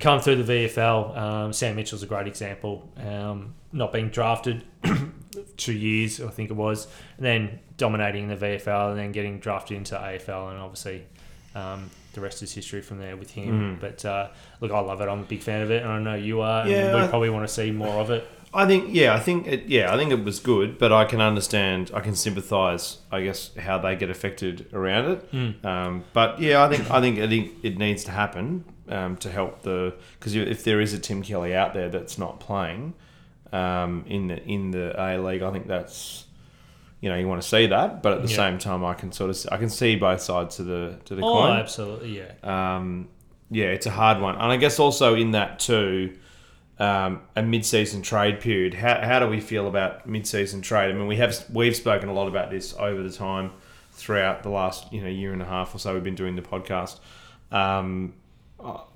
come 0.00 0.20
through 0.20 0.42
the 0.42 0.52
VFL. 0.52 1.16
Um, 1.16 1.52
Sam 1.52 1.76
Mitchell's 1.76 2.02
a 2.02 2.06
great 2.06 2.28
example. 2.28 2.88
Um, 2.96 3.54
not 3.72 3.92
being 3.92 4.10
drafted 4.10 4.64
two 5.56 5.72
years, 5.72 6.20
I 6.20 6.28
think 6.28 6.50
it 6.50 6.54
was, 6.54 6.86
and 7.16 7.26
then 7.26 7.58
dominating 7.76 8.28
the 8.28 8.36
VFL, 8.36 8.90
and 8.90 8.98
then 8.98 9.10
getting 9.10 9.40
drafted 9.40 9.76
into 9.76 9.96
AFL, 9.96 10.50
and 10.50 10.60
obviously. 10.60 11.06
Um, 11.56 11.90
the 12.14 12.20
rest 12.20 12.42
is 12.42 12.52
history 12.54 12.80
from 12.82 12.98
there 12.98 13.16
with 13.16 13.30
him. 13.32 13.78
But 13.80 14.04
uh, 14.04 14.28
look, 14.60 14.70
I 14.72 14.80
love 14.80 15.00
it. 15.00 15.08
I'm 15.08 15.20
a 15.20 15.24
big 15.24 15.40
fan 15.42 15.62
of 15.62 15.70
it, 15.70 15.82
and 15.82 15.90
I 15.92 15.98
know 15.98 16.14
you 16.14 16.40
are. 16.40 16.66
Yeah, 16.66 16.86
and 16.86 16.94
we 16.96 17.02
I- 17.02 17.08
probably 17.08 17.30
want 17.30 17.46
to 17.46 17.52
see 17.52 17.70
more 17.70 18.00
of 18.00 18.10
it. 18.10 18.26
I 18.56 18.66
think 18.66 18.90
yeah, 18.94 19.12
I 19.14 19.18
think 19.18 19.48
it, 19.48 19.64
yeah, 19.66 19.92
I 19.92 19.96
think 19.96 20.12
it 20.12 20.22
was 20.22 20.38
good, 20.38 20.78
but 20.78 20.92
I 20.92 21.04
can 21.06 21.20
understand, 21.20 21.90
I 21.92 21.98
can 21.98 22.14
sympathise, 22.14 22.98
I 23.10 23.22
guess, 23.24 23.50
how 23.58 23.78
they 23.78 23.96
get 23.96 24.10
affected 24.10 24.66
around 24.72 25.10
it. 25.10 25.64
Um, 25.66 26.04
but 26.12 26.40
yeah, 26.40 26.62
I 26.62 26.68
think 26.68 26.88
I 26.88 27.00
think 27.00 27.18
I 27.18 27.26
think 27.26 27.52
it 27.64 27.78
needs 27.78 28.04
to 28.04 28.12
happen 28.12 28.64
um, 28.88 29.16
to 29.16 29.28
help 29.30 29.62
the 29.62 29.94
because 30.20 30.36
if 30.36 30.62
there 30.62 30.80
is 30.80 30.92
a 30.92 31.00
Tim 31.00 31.20
Kelly 31.22 31.52
out 31.52 31.74
there 31.74 31.88
that's 31.88 32.16
not 32.16 32.38
playing 32.38 32.94
um, 33.52 34.04
in 34.06 34.28
the 34.28 34.40
in 34.44 34.70
the 34.70 34.94
A 35.02 35.18
League, 35.18 35.42
I 35.42 35.50
think 35.50 35.66
that's 35.66 36.26
you 37.04 37.10
know 37.10 37.16
you 37.16 37.28
want 37.28 37.42
to 37.42 37.46
see 37.48 37.66
that, 37.66 38.02
but 38.02 38.12
at 38.14 38.22
the 38.22 38.30
Yeah. 38.30 38.36
same 38.36 38.58
time, 38.58 38.82
I 38.82 38.94
can 38.94 39.12
sort 39.12 39.28
of 39.30 39.36
I 39.52 39.58
can 39.58 39.68
see 39.68 39.94
both 39.96 40.22
sides 40.22 40.56
to 40.56 40.62
the 40.64 40.96
to 41.04 41.14
the 41.14 41.22
Oh, 41.22 41.32
coin 41.32 41.56
absolutely, 41.58 42.16
yeah. 42.18 42.32
um, 42.76 43.08
yeah, 43.50 43.66
it's 43.66 43.84
a 43.86 43.90
hard 43.90 44.20
one. 44.22 44.34
And 44.36 44.44
I 44.50 44.56
guess 44.56 44.78
also 44.78 45.14
in 45.14 45.32
that 45.32 45.58
too, 45.58 46.14
um, 46.78 47.20
a 47.36 47.42
mid-season 47.42 48.00
trade 48.02 48.40
period. 48.40 48.72
How, 48.74 49.00
how 49.02 49.18
do 49.20 49.28
we 49.28 49.40
feel 49.40 49.66
about 49.68 50.08
mid-season 50.08 50.62
trade? 50.62 50.90
I 50.90 50.94
mean, 50.94 51.06
we 51.06 51.16
have 51.16 51.44
we've 51.52 51.76
spoken 51.76 52.08
a 52.08 52.14
lot 52.14 52.26
about 52.26 52.50
this 52.50 52.74
over 52.78 53.02
the 53.02 53.12
time 53.12 53.50
throughout 53.92 54.42
the 54.42 54.48
last 54.48 54.90
you 54.92 55.02
know 55.02 55.08
year 55.08 55.32
and 55.34 55.42
a 55.42 55.44
half 55.44 55.74
or 55.74 55.78
so. 55.78 55.92
We've 55.92 56.02
been 56.02 56.14
doing 56.24 56.36
the 56.36 56.42
podcast. 56.54 56.98
Um, 57.52 58.14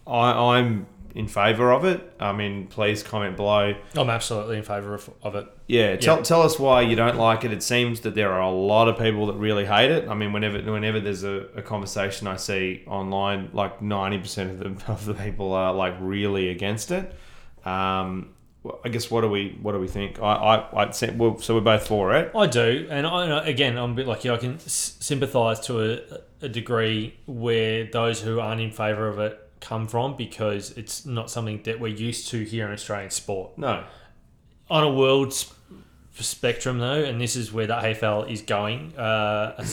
I, 0.06 0.56
I'm 0.56 0.86
in 1.14 1.26
favour 1.26 1.72
of 1.72 1.84
it. 1.84 2.12
I 2.20 2.32
mean, 2.32 2.66
please 2.66 3.02
comment 3.02 3.36
below. 3.36 3.74
I'm 3.96 4.10
absolutely 4.10 4.56
in 4.58 4.62
favour 4.62 4.94
of, 4.94 5.10
of 5.22 5.34
it. 5.34 5.46
Yeah, 5.66 5.96
tell, 5.96 6.16
Yeah. 6.18 6.22
tell 6.22 6.42
us 6.42 6.58
why 6.58 6.82
you 6.82 6.96
don't 6.96 7.16
like 7.16 7.44
it. 7.44 7.52
It 7.52 7.62
seems 7.62 8.00
that 8.00 8.14
there 8.14 8.32
are 8.32 8.40
a 8.40 8.50
lot 8.50 8.88
of 8.88 8.98
people 8.98 9.26
that 9.26 9.34
really 9.34 9.64
hate 9.66 9.90
it. 9.90 10.08
I 10.08 10.14
mean, 10.14 10.32
whenever 10.32 10.58
whenever 10.70 11.00
there's 11.00 11.24
a, 11.24 11.46
a 11.56 11.62
conversation 11.62 12.26
I 12.26 12.36
see 12.36 12.84
online, 12.86 13.50
like 13.52 13.80
ninety 13.82 14.18
percent 14.18 14.50
of 14.50 14.58
the 14.84 14.86
of 14.92 15.04
the 15.06 15.14
people 15.14 15.52
are 15.52 15.72
like 15.74 15.94
really 16.00 16.48
against 16.50 16.90
it. 16.90 17.14
Um, 17.64 18.30
I 18.84 18.88
guess 18.90 19.10
what 19.10 19.22
do 19.22 19.28
we 19.28 19.56
what 19.62 19.72
do 19.72 19.78
we 19.78 19.88
think? 19.88 20.20
I 20.20 20.32
I 20.72 20.90
well, 21.16 21.38
so 21.38 21.54
we're 21.54 21.60
both 21.60 21.86
for 21.86 22.14
it. 22.16 22.32
I 22.34 22.46
do, 22.46 22.86
and 22.90 23.06
I 23.06 23.46
again, 23.46 23.78
I'm 23.78 23.92
a 23.92 23.94
bit 23.94 24.06
like 24.06 24.24
you. 24.24 24.34
I 24.34 24.36
can 24.36 24.54
s- 24.56 24.96
sympathise 25.00 25.60
to 25.60 25.80
a, 26.42 26.44
a 26.46 26.48
degree 26.48 27.14
where 27.26 27.84
those 27.84 28.20
who 28.20 28.40
aren't 28.40 28.60
in 28.60 28.70
favour 28.70 29.08
of 29.08 29.18
it 29.20 29.38
come 29.60 29.88
from 29.88 30.16
because 30.16 30.70
it's 30.72 31.04
not 31.06 31.30
something 31.30 31.62
that 31.64 31.80
we're 31.80 31.88
used 31.88 32.28
to 32.28 32.44
here 32.44 32.66
in 32.66 32.72
Australian 32.72 33.10
sport. 33.10 33.56
No, 33.58 33.84
on 34.70 34.84
a 34.84 34.92
world 34.92 35.34
spectrum 36.20 36.78
though 36.78 37.04
and 37.04 37.20
this 37.20 37.36
is 37.36 37.52
where 37.52 37.66
the 37.66 37.74
AFL 37.74 38.30
is 38.30 38.42
going 38.42 38.92
uh, 38.96 39.00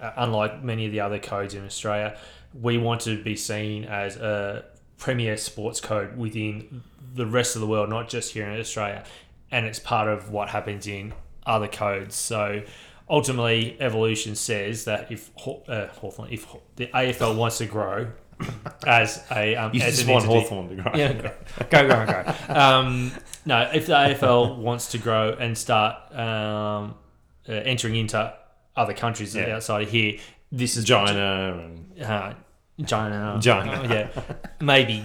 uh, 0.00 0.12
unlike 0.16 0.62
many 0.62 0.86
of 0.86 0.92
the 0.92 1.00
other 1.00 1.18
codes 1.18 1.54
in 1.54 1.64
Australia 1.64 2.16
we 2.54 2.78
want 2.78 3.00
to 3.02 3.22
be 3.22 3.36
seen 3.36 3.84
as 3.84 4.16
a 4.16 4.64
premier 4.98 5.36
sports 5.36 5.80
code 5.80 6.16
within 6.16 6.82
the 7.14 7.26
rest 7.26 7.56
of 7.56 7.60
the 7.60 7.66
world 7.66 7.88
not 7.88 8.08
just 8.08 8.32
here 8.32 8.48
in 8.48 8.58
Australia 8.60 9.04
and 9.50 9.66
it's 9.66 9.78
part 9.78 10.08
of 10.08 10.30
what 10.30 10.48
happens 10.48 10.86
in 10.86 11.12
other 11.44 11.68
codes 11.68 12.14
so 12.14 12.62
ultimately 13.08 13.76
evolution 13.80 14.36
says 14.36 14.84
that 14.84 15.10
if 15.10 15.30
uh, 15.68 15.88
Hawthorn, 15.88 16.28
if 16.30 16.46
the 16.76 16.86
AFL 16.86 17.36
wants 17.36 17.58
to 17.58 17.66
grow 17.66 18.12
as 18.86 19.22
a 19.30 19.56
um, 19.56 19.74
you 19.74 19.80
as 19.82 19.96
just 19.96 20.08
want 20.08 20.24
entity- 20.24 20.40
Hawthorn 20.40 20.68
to 20.76 20.82
grow. 20.82 20.92
yeah, 20.94 21.12
go, 21.12 21.30
go, 21.70 21.88
go, 21.88 22.06
go. 22.48 22.54
Um, 22.54 23.12
no, 23.46 23.70
if 23.74 23.86
the 23.86 23.92
AFL 23.94 24.56
wants 24.58 24.90
to 24.92 24.98
grow 24.98 25.36
and 25.38 25.56
start 25.56 25.96
um, 26.14 26.94
uh, 27.48 27.52
entering 27.52 27.96
into 27.96 28.32
other 28.76 28.94
countries 28.94 29.34
Yeah. 29.34 29.56
outside 29.56 29.82
of 29.82 29.90
here, 29.90 30.18
this 30.52 30.76
is 30.76 30.84
China 30.84 31.58
and 31.64 32.02
uh, 32.02 32.34
China, 32.86 33.38
China. 33.42 33.86
yeah, 33.88 34.22
maybe 34.60 35.04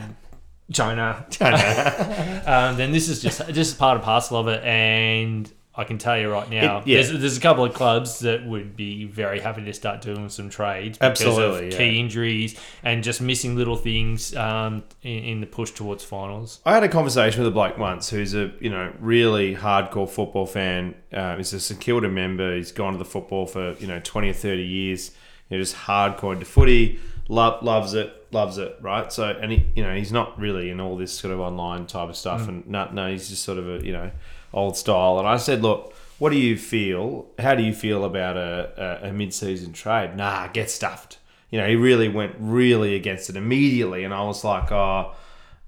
China. 0.72 1.26
China. 1.30 2.42
Um, 2.48 2.78
then 2.78 2.92
this 2.92 3.10
is 3.10 3.22
just 3.22 3.48
just 3.54 3.80
part 3.80 3.96
and 3.96 4.04
parcel 4.04 4.38
of 4.38 4.48
it, 4.48 4.64
and 4.64 5.52
I 5.78 5.84
can 5.84 5.98
tell 5.98 6.18
you 6.18 6.32
right 6.32 6.50
now, 6.50 6.78
It- 6.80 6.88
yeah. 6.88 7.02
there's, 7.02 7.20
there's 7.20 7.38
a 7.38 7.42
couple 7.42 7.66
of 7.66 7.74
clubs 7.74 8.20
that 8.20 8.46
would 8.46 8.76
be 8.78 9.04
very 9.06 9.40
happy 9.40 9.64
to 9.66 9.74
start 9.74 10.02
doing 10.02 10.30
some 10.30 10.50
trades 10.50 10.98
because 10.98 11.22
Absolutely, 11.22 11.68
of 11.68 11.72
yeah. 11.74 11.78
key 11.78 12.00
injuries 12.00 12.58
and 12.84 13.04
just 13.04 13.22
missing 13.22 13.56
little 13.58 13.76
things 13.76 14.36
um, 14.36 14.84
in, 15.04 15.24
in 15.24 15.42
the 15.42 15.48
push 15.48 15.72
towards 15.72 16.04
finals. 16.04 16.60
I 16.66 16.74
had 16.74 16.84
a 16.84 16.90
conversation 16.90 17.42
with 17.42 17.50
a 17.50 17.52
bloke 17.54 17.78
once 17.78 18.10
who's 18.10 18.34
a 18.34 18.52
you 18.60 18.70
know 18.70 18.94
really 19.00 19.56
hardcore 19.56 20.10
football 20.10 20.46
fan. 20.46 20.96
Uh, 21.12 21.36
he's 21.38 21.52
a 21.54 21.60
St 21.60 21.80
Kilda 21.80 22.08
member. 22.10 22.56
He's 22.56 22.72
gone 22.72 22.94
to 22.94 22.98
the 23.00 23.06
football 23.06 23.46
for 23.46 23.74
you 23.74 23.88
know 23.88 24.00
twenty 24.04 24.30
or 24.30 24.34
thirty 24.34 24.64
years. 24.64 25.12
You 25.50 25.58
know, 25.58 25.62
just 25.64 25.76
hardcore 25.76 26.34
into 26.34 26.46
footy. 26.46 27.00
Love, 27.28 27.64
loves 27.64 27.94
it, 27.96 28.28
loves 28.32 28.58
it. 28.60 28.78
Right. 28.82 29.12
So 29.12 29.26
and 29.30 29.52
he 29.52 29.66
you 29.76 29.84
know 29.84 29.96
he's 29.96 30.12
not 30.12 30.40
really 30.40 30.70
in 30.70 30.80
all 30.80 30.96
this 30.96 31.12
sort 31.12 31.34
of 31.34 31.40
online 31.40 31.86
type 31.88 32.08
of 32.10 32.16
stuff. 32.16 32.48
And 32.48 32.66
no, 32.68 32.88
no, 32.94 33.10
he's 33.12 33.30
just 33.30 33.44
sort 33.44 33.58
of 33.58 33.68
a 33.68 33.86
you 33.86 33.92
know 33.92 34.12
old 34.56 34.76
style. 34.76 35.20
And 35.20 35.28
I 35.28 35.38
said, 35.38 35.62
look. 35.62 35.92
What 36.18 36.30
do 36.30 36.38
you 36.38 36.56
feel? 36.56 37.28
How 37.38 37.56
do 37.56 37.62
you 37.62 37.74
feel 37.74 38.06
about 38.06 38.38
a, 38.38 39.02
a, 39.04 39.10
a 39.10 39.12
mid-season 39.12 39.74
trade? 39.74 40.16
Nah, 40.16 40.48
get 40.48 40.70
stuffed. 40.70 41.20
You 41.50 41.60
know, 41.60 41.68
he 41.68 41.76
really 41.76 42.08
went 42.08 42.36
really 42.40 42.96
against 42.96 43.30
it 43.30 43.36
immediately, 43.36 44.06
and 44.06 44.14
I 44.14 44.24
was 44.24 44.42
like, 44.46 44.72
oh, 44.72 45.14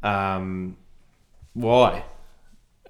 um, 0.01 0.77
why? 1.53 2.05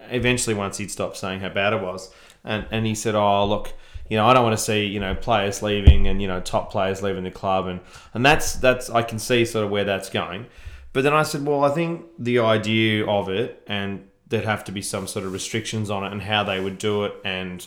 Eventually, 0.02 0.54
once 0.56 0.78
he'd 0.78 0.92
stopped 0.92 1.18
saying 1.18 1.40
how 1.40 1.50
bad 1.50 1.74
it 1.74 1.82
was, 1.82 2.14
and 2.44 2.68
and 2.70 2.86
he 2.86 2.94
said, 2.94 3.16
"Oh, 3.16 3.44
look, 3.48 3.74
you 4.08 4.18
know, 4.18 4.28
I 4.28 4.36
don't 4.36 4.44
want 4.44 4.56
to 4.56 4.64
see 4.64 4.86
you 4.86 5.00
know 5.00 5.16
players 5.16 5.64
leaving 5.64 6.08
and 6.08 6.22
you 6.22 6.28
know 6.28 6.40
top 6.40 6.72
players 6.72 7.02
leaving 7.02 7.24
the 7.24 7.32
club, 7.32 7.66
and 7.66 7.80
and 8.14 8.24
that's 8.24 8.54
that's 8.58 8.90
I 8.92 9.02
can 9.02 9.18
see 9.18 9.46
sort 9.46 9.66
of 9.66 9.72
where 9.72 9.84
that's 9.84 10.12
going." 10.12 10.46
But 10.94 11.04
then 11.04 11.14
I 11.14 11.24
said, 11.24 11.44
"Well, 11.44 11.64
I 11.64 11.70
think 11.70 12.06
the 12.20 12.38
idea 12.38 13.04
of 13.08 13.30
it, 13.30 13.64
and 13.66 14.08
there'd 14.30 14.46
have 14.46 14.64
to 14.66 14.72
be 14.72 14.82
some 14.82 15.08
sort 15.08 15.26
of 15.26 15.34
restrictions 15.34 15.90
on 15.90 16.04
it, 16.04 16.12
and 16.12 16.22
how 16.24 16.44
they 16.44 16.60
would 16.60 16.78
do 16.78 17.04
it, 17.06 17.14
and." 17.24 17.66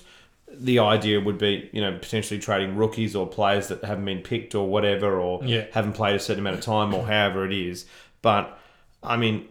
The 0.52 0.80
idea 0.80 1.20
would 1.20 1.38
be, 1.38 1.70
you 1.72 1.80
know, 1.80 1.96
potentially 1.96 2.40
trading 2.40 2.74
rookies 2.74 3.14
or 3.14 3.24
players 3.24 3.68
that 3.68 3.84
haven't 3.84 4.04
been 4.04 4.18
picked 4.18 4.52
or 4.56 4.66
whatever, 4.68 5.20
or 5.20 5.44
Yeah. 5.44 5.66
haven't 5.70 5.92
played 5.92 6.16
a 6.16 6.18
certain 6.18 6.40
amount 6.40 6.56
of 6.58 6.64
time 6.64 6.92
or 6.92 7.06
however 7.06 7.46
it 7.46 7.52
is. 7.52 7.86
But 8.20 8.58
I 9.00 9.16
mean, 9.16 9.46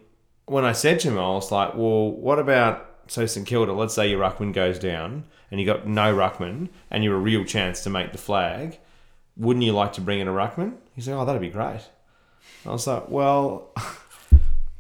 when 0.46 0.66
I 0.66 0.74
said 0.74 1.00
to 1.00 1.08
him, 1.08 1.18
I 1.18 1.30
was 1.30 1.54
like, 1.54 1.74
well, 1.74 2.12
what 2.12 2.38
about 2.38 2.86
so 3.08 3.26
St 3.26 3.48
Kilda? 3.48 3.72
Let's 3.72 3.94
say 3.94 4.10
your 4.10 4.20
ruckman 4.20 4.52
goes 4.52 4.78
down 4.78 5.24
and 5.50 5.62
you 5.62 5.66
got 5.66 5.88
no 5.88 6.14
ruckman 6.14 6.68
and 6.92 7.02
you're 7.02 7.16
a 7.16 7.18
real 7.18 7.46
chance 7.46 7.82
to 7.84 7.90
make 7.90 8.12
the 8.12 8.18
flag. 8.18 8.78
wouldn't 9.38 9.64
you 9.64 9.72
like 9.72 9.94
to 9.94 10.02
bring 10.02 10.20
in 10.20 10.28
a 10.28 10.34
ruckman? 10.34 10.74
He's 10.98 11.08
like, 11.08 11.16
oh, 11.18 11.24
that'd 11.24 11.40
be 11.42 11.48
great. 11.48 11.80
I 12.66 12.72
was 12.72 12.86
like, 12.88 13.08
well, 13.08 13.70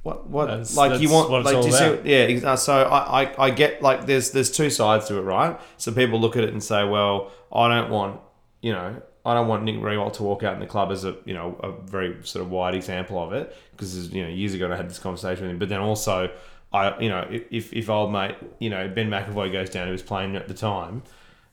what, 0.03 0.29
what, 0.29 0.45
That's- 0.45 0.75
like 0.77 1.01
you 1.01 1.09
want, 1.11 1.29
like, 1.29 1.45
do 1.61 1.67
you 1.67 1.71
see, 1.73 1.83
about. 1.85 2.05
yeah. 2.05 2.17
ex- 2.17 2.43
uh, 2.43 2.55
So 2.55 2.73
I, 2.83 3.23
I, 3.23 3.45
I 3.45 3.49
get 3.49 3.81
like 3.81 4.05
there's 4.05 4.31
there's 4.31 4.49
two 4.51 4.69
sides 4.69 5.07
to 5.07 5.17
it, 5.17 5.21
right? 5.21 5.59
So 5.77 5.91
people 5.91 6.19
look 6.19 6.35
at 6.37 6.43
it 6.43 6.49
and 6.51 6.63
say, 6.63 6.83
well, 6.87 7.31
I 7.53 7.67
don't 7.67 7.89
want, 7.89 8.19
you 8.61 8.71
know, 8.71 9.01
I 9.25 9.33
don't 9.33 9.47
want 9.47 9.63
Nick 9.63 9.75
Riewoldt 9.75 10.13
to 10.13 10.23
walk 10.23 10.43
out 10.43 10.53
in 10.53 10.59
the 10.61 10.65
club 10.67 10.91
as 10.91 11.03
a, 11.03 11.17
you 11.25 11.33
know, 11.33 11.59
a 11.61 11.71
very 11.89 12.15
sort 12.23 12.45
of 12.45 12.49
wide 12.51 12.75
example 12.75 13.21
of 13.21 13.33
it 13.33 13.55
because 13.71 14.11
you 14.13 14.23
know 14.23 14.29
years 14.29 14.53
ago 14.53 14.71
I 14.71 14.75
had 14.77 14.89
this 14.89 14.99
conversation 14.99 15.43
with 15.43 15.51
him, 15.51 15.59
but 15.59 15.69
then 15.69 15.79
also. 15.81 16.31
I, 16.71 16.99
you 16.99 17.09
know, 17.09 17.27
if, 17.31 17.73
if 17.73 17.89
old 17.89 18.11
mate, 18.11 18.35
you 18.59 18.69
know, 18.69 18.87
Ben 18.87 19.09
McEvoy 19.09 19.51
goes 19.51 19.71
down, 19.71 19.87
who 19.87 19.91
was 19.91 20.03
playing 20.03 20.35
at 20.35 20.47
the 20.47 20.53
time, 20.53 21.01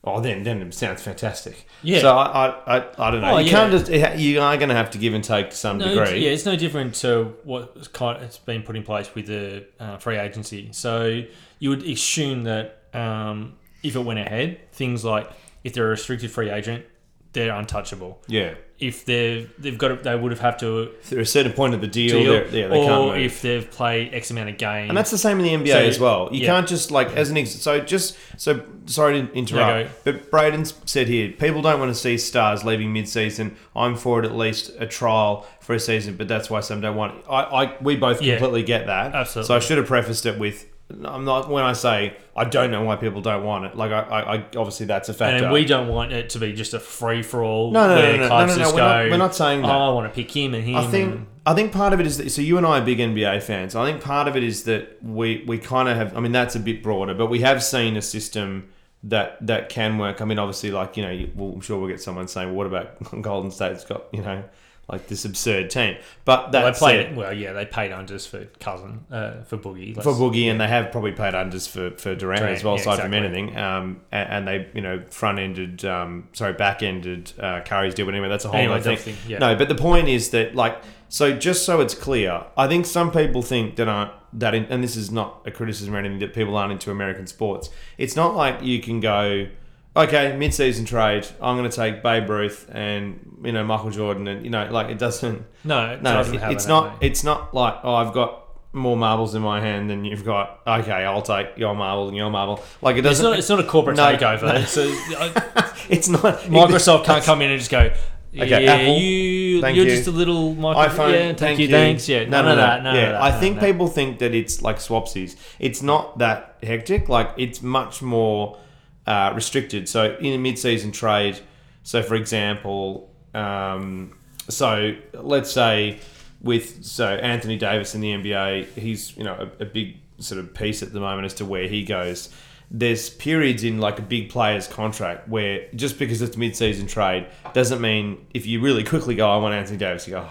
oh, 0.06 0.20
then 0.20 0.42
then 0.44 0.62
it 0.62 0.72
sounds 0.72 1.02
fantastic. 1.02 1.66
Yeah. 1.82 2.00
So 2.00 2.16
I, 2.16 2.24
I, 2.46 2.78
I, 2.78 3.08
I 3.08 3.10
don't 3.10 3.20
know. 3.20 3.34
Oh, 3.34 3.38
you 3.38 3.46
yeah. 3.46 3.68
can't 3.68 3.72
just. 3.72 4.18
You 4.20 4.40
are 4.40 4.56
going 4.56 4.68
to 4.68 4.74
have 4.74 4.90
to 4.92 4.98
give 4.98 5.12
and 5.14 5.22
take 5.24 5.50
to 5.50 5.56
some 5.56 5.78
No, 5.78 5.88
degree. 5.88 6.24
yeah, 6.24 6.30
it's 6.30 6.46
no 6.46 6.56
different 6.56 6.94
to 6.96 7.34
what 7.44 7.92
kind 7.92 8.22
it's 8.22 8.38
been 8.38 8.62
put 8.62 8.76
in 8.76 8.82
place 8.82 9.14
with 9.14 9.26
the 9.26 9.66
uh, 9.80 9.98
free 9.98 10.16
agency. 10.16 10.68
So 10.72 11.22
you 11.58 11.70
would 11.70 11.82
assume 11.82 12.44
that 12.44 12.82
um, 12.94 13.56
if 13.82 13.96
it 13.96 14.00
went 14.04 14.20
ahead, 14.20 14.72
things 14.72 15.04
like 15.04 15.28
if 15.64 15.72
they're 15.74 15.86
a 15.86 15.90
restricted 15.90 16.30
free 16.30 16.50
agent, 16.50 16.84
they're 17.32 17.54
untouchable. 17.54 18.22
Yeah. 18.28 18.54
If 18.78 19.06
they've 19.06 19.50
they've 19.58 19.78
got 19.78 19.88
to, 19.88 19.96
they 19.96 20.14
would 20.14 20.32
have 20.32 20.40
have 20.40 20.58
to 20.58 20.90
they're 21.08 21.20
a 21.20 21.24
certain 21.26 21.52
point 21.52 21.72
of 21.72 21.80
the 21.80 21.86
deal, 21.86 22.18
deal, 22.20 22.32
they're, 22.32 22.44
yeah, 22.48 22.68
they 22.68 22.78
can't 22.84 22.90
or 22.90 23.12
move. 23.14 23.24
if 23.24 23.40
they've 23.40 23.70
played 23.70 24.12
X 24.12 24.30
amount 24.30 24.50
of 24.50 24.58
games. 24.58 24.90
and 24.90 24.98
that's 24.98 25.10
the 25.10 25.16
same 25.16 25.40
in 25.40 25.44
the 25.62 25.70
NBA 25.70 25.72
So, 25.72 25.78
as 25.78 25.98
well. 25.98 26.28
You 26.30 26.40
yeah. 26.42 26.46
can't 26.48 26.68
just 26.68 26.90
like 26.90 27.08
as 27.16 27.30
an 27.30 27.38
ex- 27.38 27.52
so 27.54 27.80
just 27.80 28.18
so 28.36 28.62
sorry 28.84 29.22
to 29.22 29.32
interrupt, 29.32 30.04
but 30.04 30.30
Braden 30.30 30.66
said 30.84 31.08
here 31.08 31.32
people 31.32 31.62
don't 31.62 31.80
want 31.80 31.90
to 31.90 31.98
see 31.98 32.18
stars 32.18 32.64
leaving 32.64 32.92
mid-season. 32.92 33.56
I'm 33.74 33.96
for 33.96 34.20
it 34.22 34.26
at 34.26 34.36
least 34.36 34.72
a 34.78 34.86
trial 34.86 35.46
for 35.60 35.74
a 35.74 35.80
season, 35.80 36.16
but 36.16 36.28
that's 36.28 36.50
why 36.50 36.60
some 36.60 36.82
don't 36.82 36.96
want. 36.96 37.16
It. 37.18 37.24
I, 37.30 37.40
I 37.64 37.76
we 37.80 37.96
both 37.96 38.20
Yeah. 38.20 38.36
completely 38.36 38.62
get 38.62 38.86
that. 38.88 39.14
Absolutely. 39.14 39.46
So 39.48 39.56
I 39.56 39.58
should 39.60 39.78
have 39.78 39.86
prefaced 39.86 40.26
it 40.26 40.38
with. 40.38 40.66
I'm 41.04 41.24
not 41.24 41.48
when 41.48 41.64
I 41.64 41.72
say 41.72 42.16
I 42.36 42.44
don't 42.44 42.70
know 42.70 42.82
why 42.82 42.96
people 42.96 43.20
don't 43.20 43.44
want 43.44 43.64
it. 43.64 43.76
Like 43.76 43.90
I, 43.90 44.00
I, 44.00 44.34
I 44.34 44.44
obviously 44.56 44.86
that's 44.86 45.08
a 45.08 45.14
factor. 45.14 45.44
and 45.46 45.52
we 45.52 45.64
don't 45.64 45.88
want 45.88 46.12
it 46.12 46.30
to 46.30 46.38
be 46.38 46.52
just 46.52 46.74
a 46.74 46.80
free 46.80 47.22
for 47.22 47.42
all. 47.42 47.72
No, 47.72 47.88
no, 47.88 47.94
no, 47.94 48.16
no, 48.16 48.28
no, 48.28 48.46
no, 48.46 48.56
no, 48.56 48.72
we're 48.72 48.78
not- 48.78 49.10
we're 49.10 49.16
not 49.16 49.34
saying 49.34 49.64
oh, 49.64 49.66
that. 49.66 49.74
Oh, 49.74 49.90
I 49.90 49.92
want 49.92 50.12
to 50.12 50.14
pick 50.14 50.30
him 50.30 50.54
and 50.54 50.62
him. 50.64 50.76
I 50.76 50.86
think 50.86 51.12
and- 51.14 51.26
I 51.44 51.54
think 51.54 51.72
part 51.72 51.92
of 51.92 52.00
it 52.00 52.06
is 52.06 52.18
that 52.18 52.30
so 52.30 52.42
you 52.42 52.56
and 52.56 52.66
I 52.66 52.78
are 52.80 52.84
big 52.84 52.98
NBA 52.98 53.42
fans. 53.42 53.74
I 53.76 53.84
think 53.84 54.02
part 54.02 54.26
of 54.26 54.36
it 54.36 54.42
is 54.42 54.64
that 54.64 55.02
we 55.02 55.44
we 55.46 55.58
kind 55.58 55.88
of 55.88 55.96
have. 55.96 56.16
I 56.16 56.20
mean, 56.20 56.32
that's 56.32 56.56
a 56.56 56.60
bit 56.60 56.82
broader, 56.82 57.14
but 57.14 57.26
we 57.26 57.40
have 57.40 57.62
seen 57.62 57.96
a 57.96 58.02
system 58.02 58.68
that 59.04 59.44
that 59.46 59.68
can 59.68 59.98
work. 59.98 60.20
I 60.20 60.24
mean, 60.24 60.38
obviously, 60.38 60.70
like 60.72 60.96
you 60.96 61.04
know, 61.04 61.10
you, 61.10 61.30
well, 61.34 61.52
I'm 61.54 61.60
sure 61.60 61.78
we'll 61.78 61.88
get 61.88 62.00
someone 62.00 62.26
saying, 62.28 62.48
well, 62.48 62.56
"What 62.56 62.66
about 62.66 63.22
Golden 63.22 63.50
State's 63.50 63.84
got 63.84 64.04
you 64.12 64.22
know 64.22 64.42
like 64.88 65.08
this 65.08 65.24
absurd 65.24 65.70
team?" 65.70 65.96
But 66.24 66.52
that 66.52 66.62
Well, 66.62 66.72
they 66.72 66.78
played 66.78 67.06
said. 67.06 67.16
Well, 67.16 67.32
yeah, 67.32 67.52
they 67.52 67.64
paid 67.64 67.90
unders 67.90 68.28
for 68.28 68.44
cousin 68.60 69.04
uh, 69.10 69.42
for 69.42 69.58
Boogie. 69.58 69.94
for 69.94 70.12
Boogie, 70.12 70.50
and 70.50 70.60
they 70.60 70.68
have 70.68 70.92
probably 70.92 71.12
paid 71.12 71.34
unders 71.34 71.68
for, 71.68 71.90
for 71.96 72.14
Durant, 72.14 72.40
Durant, 72.40 72.56
as 72.56 72.64
well, 72.64 72.74
yeah, 72.74 72.80
aside 72.80 73.00
from 73.00 73.14
anything. 73.14 73.56
Um, 73.56 74.00
and, 74.12 74.28
and 74.30 74.48
they, 74.48 74.68
you 74.74 74.80
know, 74.80 75.02
front 75.10 75.38
ended, 75.38 75.84
um, 75.84 76.28
sorry, 76.32 76.52
back 76.52 76.82
ended 76.82 77.32
uh, 77.38 77.60
Curry's 77.60 77.94
deal. 77.94 78.06
But 78.06 78.14
anyway, 78.14 78.28
that's 78.28 78.44
a 78.44 78.48
whole 78.48 78.58
Anyway, 78.58 78.76
other 78.76 78.96
thing, 78.96 79.16
yeah. 79.26 79.38
No, 79.38 79.56
but 79.56 79.68
the 79.68 79.74
point 79.74 80.08
is 80.08 80.30
that, 80.30 80.54
like, 80.54 80.80
so 81.08 81.36
just 81.36 81.64
so 81.64 81.80
it's 81.80 81.94
clear, 81.94 82.44
I 82.56 82.66
think 82.68 82.86
some 82.86 83.10
people 83.10 83.42
think 83.42 83.76
that 83.76 83.88
aren't 83.88 84.12
that, 84.32 84.54
in, 84.54 84.64
and 84.66 84.82
this 84.82 84.96
is 84.96 85.10
not 85.10 85.42
a 85.46 85.50
criticism 85.50 85.94
or 85.94 85.98
anything 85.98 86.18
that 86.18 86.34
people 86.34 86.56
aren't 86.56 86.72
into 86.72 86.90
American 86.90 87.26
sports. 87.26 87.70
It's 87.96 88.16
not 88.16 88.34
like 88.34 88.62
you 88.62 88.80
can 88.80 89.00
go. 89.00 89.48
Okay, 89.96 90.36
mid-season 90.36 90.84
trade. 90.84 91.26
I'm 91.40 91.56
going 91.56 91.68
to 91.70 91.74
take 91.74 92.02
Babe 92.02 92.28
Ruth 92.28 92.68
and 92.72 93.38
you 93.42 93.52
know 93.52 93.64
Michael 93.64 93.90
Jordan, 93.90 94.28
and 94.28 94.44
you 94.44 94.50
know, 94.50 94.68
like 94.70 94.88
it 94.90 94.98
doesn't. 94.98 95.44
No, 95.64 95.92
it 95.92 96.02
No, 96.02 96.12
doesn't 96.14 96.34
it- 96.34 96.52
it's 96.52 96.66
not. 96.66 96.92
way. 97.00 97.06
It's 97.08 97.24
not 97.24 97.54
like 97.54 97.76
oh, 97.82 97.94
I've 97.94 98.12
got 98.12 98.42
more 98.72 98.96
marbles 98.96 99.34
in 99.34 99.40
my 99.40 99.58
hand 99.60 99.88
than 99.88 100.04
you've 100.04 100.24
got. 100.24 100.60
Okay, 100.66 100.92
I'll 100.92 101.22
take 101.22 101.56
your 101.56 101.74
marble 101.74 102.08
and 102.08 102.16
your 102.16 102.30
marble. 102.30 102.62
Like 102.82 102.96
it 102.96 102.98
It's 103.00 103.08
doesn't. 103.18 103.24
not. 103.24 103.38
It's 103.38 103.48
not 103.48 103.60
a 103.60 103.64
corporate 103.64 103.96
No, 103.96 104.04
takeover. 104.14 104.42
no. 104.42 104.54
It's 104.56 104.76
a, 104.76 105.86
it's 105.88 106.08
not. 106.08 106.22
Microsoft 106.42 107.04
can't 107.06 107.24
come 107.24 107.40
in 107.42 107.50
and 107.50 107.58
just 107.58 107.70
go. 107.70 107.90
Okay, 108.38 108.64
yeah, 108.64 108.72
Apple, 108.74 108.98
you. 108.98 109.62
thank 109.62 109.76
you're 109.76 109.86
you. 109.86 109.92
just 109.92 110.08
a 110.08 110.10
little 110.10 110.54
micro- 110.54 110.82
iPhone. 110.82 111.10
Yeah, 111.12 111.18
thank, 111.28 111.38
thank 111.38 111.58
you, 111.58 111.68
Thanks. 111.68 112.06
Yeah, 112.06 112.24
no, 112.24 112.42
no, 112.42 112.48
no. 112.50 112.56
that. 112.56 112.82
None 112.82 112.94
yeah, 112.94 113.12
that. 113.12 113.22
I 113.22 113.30
no, 113.30 113.40
think 113.40 113.56
no. 113.56 113.62
people 113.62 113.86
think 113.88 114.18
that 114.18 114.34
it's 114.34 114.60
like 114.60 114.76
swapsies. 114.76 115.36
It's 115.58 115.80
not 115.80 116.18
that 116.18 116.58
hectic. 116.62 117.08
Like 117.08 117.30
it's 117.38 117.62
much 117.62 118.02
more 118.02 118.58
uh, 119.06 119.32
restricted. 119.34 119.88
So 119.88 120.16
in 120.16 120.32
a 120.32 120.38
mid-season 120.38 120.92
trade, 120.92 121.40
so 121.82 122.02
for 122.02 122.14
example, 122.14 123.10
um, 123.34 124.16
so 124.48 124.96
let's 125.12 125.52
say 125.52 126.00
with 126.40 126.84
so 126.84 127.06
Anthony 127.06 127.56
Davis 127.56 127.94
in 127.94 128.00
the 128.00 128.12
NBA, 128.12 128.74
he's 128.74 129.16
you 129.16 129.24
know 129.24 129.34
a, 129.34 129.62
a 129.62 129.66
big 129.66 129.98
sort 130.18 130.40
of 130.40 130.54
piece 130.54 130.82
at 130.82 130.92
the 130.92 131.00
moment 131.00 131.26
as 131.26 131.34
to 131.34 131.44
where 131.44 131.68
he 131.68 131.84
goes. 131.84 132.28
There's 132.68 133.10
periods 133.10 133.62
in 133.62 133.78
like 133.78 133.98
a 133.98 134.02
big 134.02 134.28
player's 134.28 134.66
contract 134.66 135.28
where 135.28 135.68
just 135.74 135.98
because 135.98 136.20
it's 136.20 136.36
mid-season 136.36 136.88
trade 136.88 137.28
doesn't 137.52 137.80
mean 137.80 138.26
if 138.34 138.44
you 138.46 138.60
really 138.60 138.82
quickly 138.82 139.14
go, 139.14 139.30
I 139.30 139.36
want 139.36 139.54
Anthony 139.54 139.78
Davis, 139.78 140.08
you 140.08 140.14
go, 140.14 140.28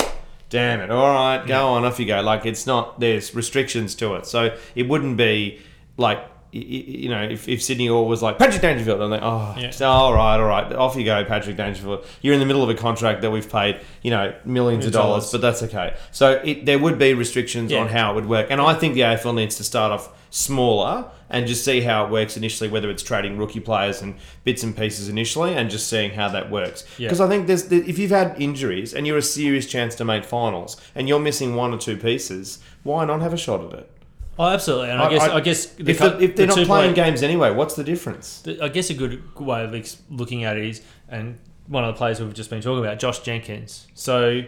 oh, 0.00 0.12
damn 0.48 0.80
it, 0.80 0.92
all 0.92 1.12
right, 1.12 1.44
go 1.44 1.70
on, 1.70 1.84
off 1.84 1.98
you 1.98 2.06
go. 2.06 2.20
Like 2.20 2.46
it's 2.46 2.68
not, 2.68 3.00
there's 3.00 3.34
restrictions 3.34 3.96
to 3.96 4.14
it. 4.14 4.26
So 4.26 4.56
it 4.76 4.88
wouldn't 4.88 5.16
be 5.16 5.60
like, 5.96 6.24
you 6.54 7.08
know, 7.08 7.22
if, 7.22 7.48
if 7.48 7.62
Sydney 7.62 7.88
Orr 7.88 8.06
was 8.06 8.22
like, 8.22 8.38
Patrick 8.38 8.60
Dangerfield, 8.60 9.00
I'm 9.00 9.10
like, 9.10 9.22
oh, 9.22 9.54
Yeah. 9.58 9.70
so, 9.70 9.88
all 9.88 10.12
right, 10.12 10.36
all 10.38 10.44
right, 10.46 10.70
off 10.74 10.94
you 10.96 11.04
go, 11.04 11.24
Patrick 11.24 11.56
Dangerfield. 11.56 12.04
You're 12.20 12.34
in 12.34 12.40
the 12.40 12.46
middle 12.46 12.62
of 12.62 12.68
a 12.68 12.74
contract 12.74 13.22
that 13.22 13.30
we've 13.30 13.50
paid, 13.50 13.80
you 14.02 14.10
know, 14.10 14.34
millions 14.44 14.84
of 14.84 14.92
dollars, 14.92 15.30
dollars. 15.30 15.32
but 15.32 15.40
that's 15.40 15.62
okay. 15.62 15.96
So 16.10 16.32
it, 16.44 16.66
there 16.66 16.78
would 16.78 16.98
be 16.98 17.14
restrictions 17.14 17.70
Yeah. 17.72 17.80
on 17.80 17.88
how 17.88 18.12
it 18.12 18.14
would 18.16 18.26
work. 18.28 18.48
And 18.50 18.60
I 18.60 18.74
think 18.74 18.94
the 18.94 19.00
AFL 19.00 19.34
needs 19.34 19.56
to 19.56 19.64
start 19.64 19.92
off 19.92 20.10
smaller 20.30 21.06
and 21.30 21.46
just 21.46 21.64
see 21.64 21.80
how 21.80 22.04
it 22.04 22.10
works 22.10 22.36
initially, 22.36 22.68
whether 22.68 22.90
it's 22.90 23.02
trading 23.02 23.38
rookie 23.38 23.60
players 23.60 24.02
and 24.02 24.14
bits 24.44 24.62
and 24.62 24.76
pieces 24.76 25.08
initially, 25.08 25.54
and 25.54 25.70
just 25.70 25.88
seeing 25.88 26.10
how 26.10 26.28
that 26.28 26.50
works. 26.50 26.84
Yeah. 26.98 27.08
Because 27.08 27.20
I 27.22 27.28
think 27.28 27.46
there's 27.46 27.70
if 27.72 27.98
you've 27.98 28.10
had 28.10 28.34
injuries 28.40 28.92
and 28.92 29.06
you're 29.06 29.16
a 29.18 29.22
serious 29.22 29.66
chance 29.66 29.94
to 29.96 30.04
make 30.04 30.24
finals, 30.24 30.76
and 30.94 31.08
you're 31.08 31.20
missing 31.20 31.54
one 31.54 31.72
or 31.72 31.78
two 31.78 31.96
pieces, 31.96 32.58
why 32.82 33.04
not 33.06 33.22
have 33.22 33.32
a 33.32 33.38
shot 33.38 33.64
at 33.72 33.78
it? 33.78 33.90
Oh, 34.38 34.46
absolutely. 34.48 34.90
And 34.90 35.00
I, 35.00 35.10
guess 35.10 35.22
I, 35.22 35.40
guess 35.40 35.66
the 35.66 35.90
if, 35.90 35.98
the, 35.98 36.22
if 36.22 36.36
they're 36.36 36.46
the 36.46 36.56
not 36.56 36.66
playing 36.66 36.94
play- 36.94 37.04
games 37.04 37.22
anyway, 37.22 37.50
what's 37.50 37.74
the 37.74 37.84
difference? 37.84 38.42
I 38.62 38.68
guess 38.68 38.88
a 38.90 38.94
good 38.94 39.22
way 39.38 39.62
of 39.64 39.96
looking 40.10 40.44
at 40.44 40.56
it 40.56 40.64
is, 40.66 40.80
and 41.08 41.38
one 41.66 41.84
of 41.84 41.94
the 41.94 41.98
players 41.98 42.18
we've 42.20 42.32
just 42.32 42.48
been 42.50 42.62
talking 42.62 42.84
about, 42.84 42.98
Josh 42.98 43.20
Jenkins. 43.20 43.86
So, 43.94 44.42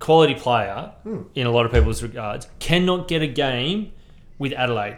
quality 0.00 0.34
player 0.34 0.92
Hmm. 1.04 1.22
in 1.34 1.46
a 1.46 1.50
lot 1.50 1.64
of 1.64 1.72
people's 1.72 2.02
regards 2.02 2.48
cannot 2.58 3.08
get 3.08 3.22
a 3.22 3.26
game 3.26 3.92
with 4.38 4.52
Adelaide. 4.52 4.96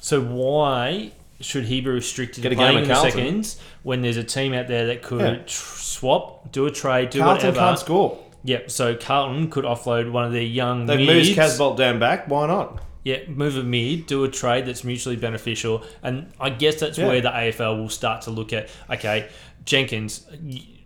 So 0.00 0.20
why 0.20 1.12
should 1.40 1.64
he 1.64 1.80
be 1.80 1.90
restricted 1.90 2.42
Get 2.42 2.50
to 2.50 2.54
game 2.54 2.72
playing 2.72 2.78
in 2.84 2.90
Carlton. 2.90 3.10
seconds 3.12 3.60
when 3.82 4.02
there's 4.02 4.16
a 4.16 4.24
team 4.24 4.52
out 4.54 4.68
there 4.68 4.86
that 4.86 5.02
could 5.02 5.20
Yeah. 5.20 5.36
tr- 5.44 5.46
swap, 5.78 6.52
do 6.52 6.66
a 6.66 6.70
trade, 6.70 7.10
do 7.10 7.18
Carlton 7.20 7.48
whatever? 7.48 7.58
can't 7.66 7.78
score. 7.78 8.18
Yep. 8.44 8.70
So 8.70 8.94
Carlton 8.94 9.50
could 9.50 9.64
offload 9.64 10.10
one 10.12 10.24
of 10.24 10.32
their 10.32 10.42
young 10.42 10.86
They've 10.86 10.98
mids. 11.04 11.28
moved 11.28 11.38
Casboult 11.40 11.76
down 11.76 11.98
back. 11.98 12.28
Why 12.28 12.46
not? 12.46 12.80
Yeah, 13.04 13.18
move 13.28 13.56
a 13.56 13.62
mid, 13.62 14.06
do 14.06 14.24
a 14.24 14.28
trade 14.28 14.66
that's 14.66 14.84
mutually 14.84 15.16
beneficial, 15.16 15.82
and 16.02 16.30
I 16.40 16.50
guess 16.50 16.80
that's 16.80 16.98
Yeah. 16.98 17.06
where 17.08 17.20
the 17.20 17.30
AFL 17.30 17.76
will 17.78 17.88
start 17.88 18.22
to 18.22 18.30
look 18.30 18.52
at. 18.52 18.68
Okay, 18.90 19.28
Jenkins, 19.64 20.26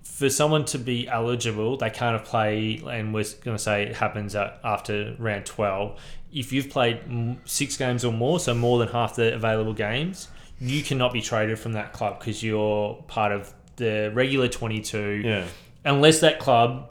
for 0.05 0.29
someone 0.29 0.65
to 0.67 0.79
be 0.79 1.09
eligible, 1.09 1.77
they 1.79 1.91
can't 1.91 2.17
have 2.19 2.25
played, 2.27 2.83
and 2.83 3.13
we're 3.15 3.25
going 3.43 3.57
to 3.57 3.63
say 3.63 3.85
it 3.85 3.97
happens 3.97 4.35
after 4.37 5.15
round 5.19 5.47
twelve. 5.47 5.99
If 6.33 6.53
you've 6.53 6.71
played 6.71 7.01
six 7.45 7.77
games 7.77 8.05
or 8.05 8.13
more, 8.13 8.39
so 8.41 8.55
more 8.55 8.79
than 8.79 8.89
half 8.89 9.17
the 9.17 9.35
available 9.35 9.73
games, 9.75 10.29
you 10.61 10.83
cannot 10.83 11.13
be 11.13 11.21
traded 11.23 11.59
from 11.59 11.73
that 11.73 11.93
club 11.93 12.19
because 12.21 12.43
you're 12.43 12.95
part 13.09 13.33
of 13.33 13.53
the 13.77 14.11
regular 14.15 14.49
twenty-two 14.49 15.23
Yeah. 15.25 15.45
unless 15.85 16.21
that 16.21 16.39
club 16.39 16.89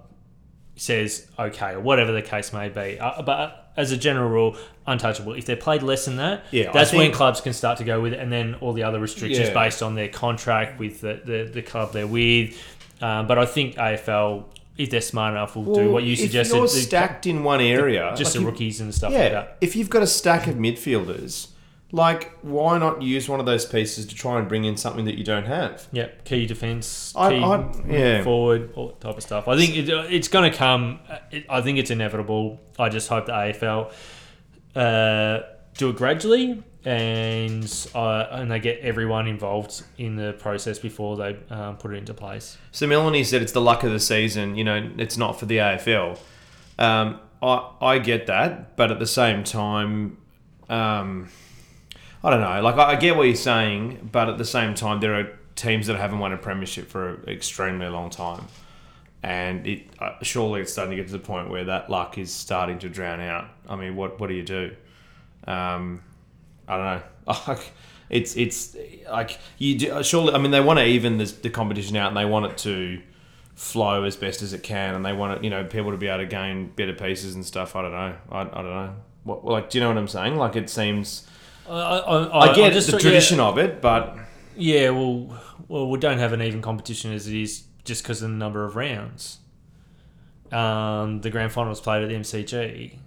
says 0.76 1.28
okay 1.38 1.74
or 1.74 1.80
whatever 1.80 2.12
the 2.12 2.22
case 2.22 2.52
may 2.54 2.70
be. 2.70 3.00
Uh, 3.00 3.22
but 3.22 3.61
as 3.82 3.92
a 3.92 3.98
general 3.98 4.30
rule, 4.30 4.56
untouchable. 4.88 5.34
If 5.34 5.46
they're 5.46 5.56
played 5.58 5.84
less 5.84 6.06
than 6.06 6.16
that, 6.18 6.44
Yeah, 6.52 6.72
that's 6.72 6.94
when 6.94 7.12
clubs 7.12 7.42
can 7.42 7.54
start 7.54 7.78
to 7.80 7.84
go 7.84 8.00
with 8.02 8.14
it, 8.14 8.20
and 8.20 8.32
then 8.32 8.56
all 8.62 8.74
the 8.74 8.84
other 8.84 9.00
restrictions 9.00 9.48
Yeah. 9.50 9.54
based 9.54 9.82
on 9.84 9.96
their 9.96 10.08
contract 10.08 10.80
with 10.80 11.02
the, 11.02 11.22
the, 11.26 11.50
the 11.52 11.62
club 11.62 11.92
they're 11.94 12.08
with. 12.08 12.58
Um, 13.02 13.28
but 13.28 13.38
I 13.38 13.46
think 13.46 13.76
AFL, 13.76 14.46
if 14.78 14.90
they're 14.92 15.02
smart 15.02 15.34
enough, 15.34 15.56
will 15.56 15.74
do 15.74 15.90
what 15.92 16.04
you 16.04 16.16
suggested. 16.16 16.54
If 16.56 16.60
you're 16.60 16.68
stacked 16.68 17.26
in 17.28 17.44
one 17.44 17.62
area, 17.62 18.14
just 18.16 18.30
like 18.30 18.34
the 18.36 18.40
you- 18.42 18.46
rookies 18.48 18.82
and 18.82 18.94
stuff 18.94 19.12
Yeah, 19.12 19.20
like 19.24 19.32
that. 19.32 19.58
if 19.62 19.76
you've 19.76 19.90
got 19.90 20.04
a 20.04 20.08
stack 20.08 20.48
of 20.48 20.56
midfielders, 20.56 21.48
like 21.94 22.32
why 22.42 22.78
not 22.78 23.02
use 23.02 23.28
one 23.28 23.40
of 23.40 23.46
those 23.46 23.66
pieces 23.66 24.06
to 24.06 24.16
try 24.16 24.40
and 24.40 24.48
bring 24.48 24.64
in 24.66 24.78
something 24.78 25.06
that 25.06 25.18
you 25.18 25.24
don't 25.24 25.46
have? 25.46 25.88
Yeah, 25.92 26.08
key 26.26 26.46
defense, 26.46 27.14
I- 27.16 27.30
key 27.32 27.44
I- 27.44 27.72
yeah. 27.88 28.24
forward, 28.24 28.72
all 28.76 28.88
that 28.90 29.02
type 29.02 29.18
of 29.18 29.24
stuff. 29.24 29.48
I 29.48 29.58
think 29.58 29.76
it, 29.76 29.90
it's 29.90 30.28
going 30.28 30.50
to 30.52 30.58
come. 30.58 31.00
It, 31.32 31.46
I 31.50 31.62
think 31.62 31.78
it's 31.78 31.92
inevitable. 31.92 32.60
I 32.80 32.90
just 32.90 33.10
hope 33.10 33.26
the 33.26 33.34
AFL 33.34 33.92
uh, 34.76 35.42
do 35.78 35.90
it 35.90 35.96
gradually 35.98 36.64
and 36.84 37.88
uh, 37.94 38.26
and 38.32 38.50
they 38.50 38.60
get 38.60 38.80
everyone 38.80 39.28
involved 39.28 39.84
in 39.98 40.16
the 40.16 40.34
process 40.34 40.80
before 40.80 41.16
they 41.18 41.38
um, 41.50 41.78
put 41.78 41.94
it 41.94 41.98
into 41.98 42.14
place. 42.14 42.58
So 42.72 42.88
Melanie 42.88 43.24
said 43.24 43.42
it's 43.42 43.52
the 43.52 43.62
luck 43.62 43.84
of 43.84 43.92
the 43.92 44.00
season. 44.00 44.56
You 44.56 44.64
know, 44.64 44.92
it's 44.98 45.18
not 45.18 45.40
for 45.40 45.46
the 45.46 45.58
AFL. 45.58 46.18
Um, 46.80 47.20
I 47.42 47.70
I 47.82 48.00
get 48.00 48.28
that, 48.28 48.76
but 48.78 48.92
at 48.92 48.98
the 49.00 49.06
same 49.08 49.44
time, 49.44 50.18
um, 50.70 51.30
I 52.24 52.30
don't 52.30 52.42
know. 52.42 52.62
Like 52.62 52.76
I, 52.76 52.92
I 52.92 52.96
get 52.96 53.16
what 53.16 53.24
you're 53.24 53.36
saying, 53.36 54.10
but 54.12 54.30
at 54.30 54.38
the 54.38 54.46
same 54.46 54.74
time, 54.74 55.00
there 55.00 55.20
are 55.20 55.40
teams 55.56 55.88
that 55.88 55.98
haven't 55.98 56.20
won 56.20 56.34
a 56.34 56.38
premiership 56.38 56.90
for 56.90 57.16
an 57.16 57.30
extremely 57.30 57.88
long 57.88 58.10
time, 58.10 58.48
and 59.24 59.66
it 59.66 59.88
uh, 60.00 60.14
surely 60.22 60.62
it's 60.62 60.72
starting 60.72 60.92
to 60.92 60.98
get 60.98 61.08
to 61.08 61.14
the 61.14 61.20
point 61.20 61.50
where 61.50 61.66
that 61.66 61.90
luck 61.90 62.18
is 62.18 62.32
starting 62.34 62.80
to 62.80 62.90
drown 62.90 63.20
out. 63.20 63.46
I 63.68 63.76
mean, 63.76 63.96
what 63.96 64.20
what 64.20 64.28
do 64.28 64.36
you 64.36 64.44
do? 64.44 64.76
Um, 65.46 66.04
I 66.68 66.78
don't 66.78 67.38
know. 67.48 67.60
it's 68.10 68.36
it's 68.38 68.78
like 69.10 69.40
you 69.58 69.78
do, 69.80 70.04
surely. 70.04 70.34
I 70.34 70.38
mean, 70.38 70.52
they 70.52 70.62
want 70.62 70.80
to 70.80 70.86
even 70.86 71.18
the, 71.18 71.26
the 71.26 71.50
competition 71.50 71.96
out, 71.98 72.10
and 72.10 72.18
they 72.18 72.26
want 72.26 72.46
it 72.46 72.58
to 72.60 73.02
flow 73.56 74.04
as 74.04 74.16
best 74.16 74.42
as 74.42 74.54
it 74.54 74.64
can, 74.64 74.96
and 74.96 75.06
they 75.06 75.14
want 75.14 75.38
it, 75.38 75.44
you 75.44 75.50
know, 75.50 75.64
people 75.64 75.92
to 75.92 75.98
be 75.98 76.08
able 76.08 76.20
to 76.20 76.26
gain 76.26 76.68
better 76.70 76.94
pieces 76.94 77.36
and 77.36 77.46
stuff. 77.46 77.76
I 77.76 77.82
don't 77.82 77.92
know. 77.92 78.16
I, 78.32 78.42
I 78.42 78.44
don't 78.44 78.66
know. 78.66 78.96
What 79.24 79.46
like, 79.46 79.70
do 79.70 79.78
you 79.78 79.84
know 79.84 79.90
what 79.90 79.98
I'm 79.98 80.08
saying? 80.08 80.36
Like, 80.36 80.56
it 80.56 80.70
seems. 80.70 81.28
I, 81.70 81.74
I, 81.74 82.40
I 82.52 82.56
get 82.56 82.74
just 82.74 82.88
the 82.92 82.98
tradition 83.00 83.40
of 83.40 83.58
it, 83.58 83.82
but 83.82 84.18
Yeah, 84.56 84.90
well, 84.90 85.40
well, 85.68 85.90
we 85.90 86.00
don't 86.00 86.18
have 86.20 86.34
an 86.34 86.42
even 86.42 86.62
competition 86.62 87.14
as 87.14 87.28
it 87.28 87.36
is 87.36 87.64
just 87.84 88.04
because 88.04 88.22
of 88.22 88.30
the 88.30 88.36
number 88.36 88.66
of 88.66 88.76
rounds. 88.76 89.40
Um, 90.52 91.22
the 91.22 91.30
grand 91.30 91.52
final 91.52 91.70
was 91.70 91.80
played 91.80 92.04
at 92.04 92.10
the 92.10 92.16
MCG. 92.16 92.98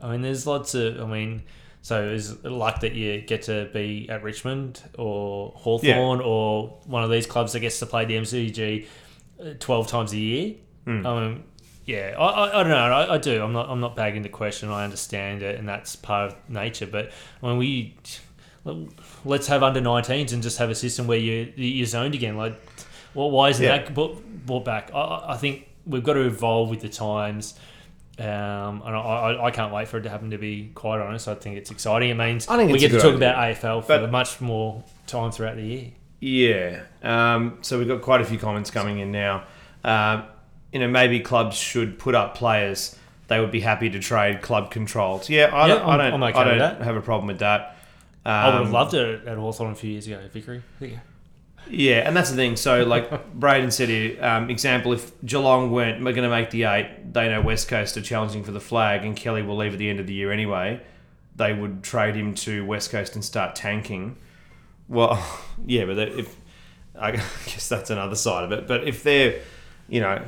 I 0.00 0.10
mean, 0.10 0.22
there's 0.22 0.46
lots 0.46 0.74
of. 0.74 1.00
I 1.00 1.06
mean, 1.06 1.42
so 1.82 2.08
is 2.08 2.42
luck 2.44 2.80
that 2.80 2.94
you 2.94 3.20
get 3.22 3.42
to 3.42 3.68
be 3.72 4.08
at 4.08 4.22
Richmond 4.22 4.80
or 4.96 5.52
Hawthorn 5.56 6.20
or 6.20 6.78
one 6.86 7.02
of 7.02 7.10
these 7.10 7.26
clubs 7.26 7.52
that 7.54 7.60
gets 7.60 7.78
to 7.80 7.86
play 7.86 8.04
the 8.04 8.14
MCG 8.16 8.86
uh, 9.40 9.54
twelve 9.58 9.88
times 9.88 10.12
a 10.12 10.18
year. 10.18 10.54
I 11.06 11.20
mean, 11.28 11.44
yeah, 11.84 12.14
I, 12.18 12.24
I, 12.24 12.60
I 12.60 12.62
don't 12.62 12.70
know. 12.70 12.76
I, 12.76 13.14
I 13.14 13.18
do. 13.18 13.42
I'm 13.42 13.52
not. 13.52 13.68
I'm 13.68 13.80
not 13.80 13.94
bagging 13.96 14.22
the 14.22 14.28
question. 14.28 14.70
I 14.70 14.84
understand 14.84 15.42
it, 15.42 15.58
and 15.58 15.68
that's 15.68 15.96
part 15.96 16.30
of 16.32 16.36
nature. 16.48 16.86
But 16.86 17.12
when 17.40 17.56
we 17.58 17.96
let's 19.24 19.46
have 19.48 19.62
under 19.62 19.80
19s 19.80 20.32
and 20.32 20.42
just 20.42 20.58
have 20.58 20.70
a 20.70 20.74
system 20.74 21.06
where 21.06 21.18
you 21.18 21.52
you're 21.56 21.86
zoned 21.86 22.14
again. 22.14 22.36
Like, 22.36 22.54
well, 23.14 23.30
why 23.30 23.50
isn't 23.50 23.62
Yeah. 23.64 23.78
that 23.78 23.94
brought, 23.94 24.24
brought 24.46 24.64
back? 24.64 24.90
I- 24.94 25.24
I, 25.32 25.36
think 25.36 25.68
we've 25.86 26.02
got 26.02 26.14
to 26.14 26.22
evolve 26.22 26.70
with 26.70 26.80
the 26.80 26.88
times. 26.88 27.58
Um, 28.18 28.26
and 28.86 28.94
I, 28.96 29.00
I, 29.00 29.46
I 29.46 29.50
can't 29.50 29.72
wait 29.74 29.88
for 29.88 29.98
it 29.98 30.02
to 30.02 30.08
happen. 30.08 30.30
To 30.30 30.38
be 30.38 30.70
quite 30.74 31.00
honest, 31.00 31.26
I 31.28 31.34
think 31.34 31.58
it's 31.58 31.70
exciting. 31.70 32.10
It 32.10 32.14
means 32.14 32.48
I 32.48 32.56
think 32.56 32.72
we 32.72 32.78
get 32.78 32.92
to 32.92 32.98
talk 32.98 33.14
idea. 33.16 33.16
about 33.16 33.36
AFL 33.36 33.82
for 33.82 33.88
But- 33.98 34.10
much 34.10 34.40
more 34.40 34.82
time 35.06 35.30
throughout 35.30 35.56
the 35.56 35.62
year. 35.62 35.90
Yeah. 36.20 36.82
Um, 37.02 37.58
so 37.60 37.78
we've 37.78 37.88
got 37.88 38.00
quite 38.00 38.22
a 38.22 38.24
few 38.24 38.38
comments 38.38 38.70
coming 38.70 38.98
in 39.00 39.12
now. 39.12 39.44
Um, 39.84 40.24
you 40.74 40.80
know, 40.80 40.88
maybe 40.88 41.20
clubs 41.20 41.56
should 41.56 41.98
put 41.98 42.14
up 42.14 42.34
players 42.34 42.98
they 43.26 43.40
would 43.40 43.50
be 43.50 43.60
happy 43.60 43.88
to 43.88 43.98
trade 43.98 44.42
club 44.42 44.70
controlled. 44.70 45.30
Yeah, 45.30 45.46
I 45.46 45.66
Yeah, 45.68 45.74
don't, 45.76 45.82
I 45.82 45.88
I'm- 45.92 45.98
don't, 45.98 46.12
I'm 46.14 46.22
okay 46.24 46.38
I 46.40 46.58
don't 46.58 46.82
have 46.82 46.96
a 46.96 47.00
problem 47.00 47.28
with 47.28 47.38
that. 47.38 47.76
Um, 48.26 48.32
I 48.32 48.48
would 48.50 48.64
have 48.64 48.70
loved 48.72 48.92
it 48.92 49.26
at 49.26 49.38
Hawthorn 49.38 49.72
a 49.72 49.74
few 49.74 49.92
years 49.92 50.06
ago, 50.06 50.20
Vickery. 50.30 50.62
Yeah. 50.78 50.98
Yeah, 51.70 52.06
and 52.06 52.14
that's 52.14 52.28
the 52.28 52.36
thing. 52.36 52.56
So, 52.56 52.84
like 52.84 53.32
Braden 53.34 53.70
said 53.70 53.88
here, 53.88 54.22
um, 54.22 54.50
example, 54.50 54.92
if 54.92 55.10
Geelong 55.24 55.70
weren't 55.70 56.02
going 56.04 56.16
to 56.16 56.28
make 56.28 56.50
the 56.50 56.64
eight, 56.64 57.14
they 57.14 57.30
know 57.30 57.40
West 57.40 57.68
Coast 57.68 57.96
are 57.96 58.02
challenging 58.02 58.44
for 58.44 58.52
the 58.52 58.60
flag, 58.60 59.04
and 59.06 59.16
Kelly 59.16 59.40
will 59.40 59.56
leave 59.56 59.72
at 59.72 59.78
the 59.78 59.88
end 59.88 60.00
of 60.00 60.06
the 60.06 60.12
year 60.12 60.30
anyway. 60.30 60.82
They 61.36 61.54
would 61.54 61.82
trade 61.82 62.14
him 62.16 62.34
to 62.34 62.66
West 62.66 62.90
Coast 62.90 63.14
and 63.14 63.24
start 63.24 63.54
tanking. 63.56 64.16
Well, 64.88 65.24
yeah, 65.66 65.86
but 65.86 65.96
if 65.98 66.36
I 66.98 67.12
guess 67.46 67.70
that's 67.70 67.88
another 67.88 68.16
side 68.16 68.44
of 68.44 68.52
it. 68.52 68.68
But 68.68 68.86
if 68.86 69.02
they're, 69.02 69.40
you 69.88 70.00
know, 70.02 70.22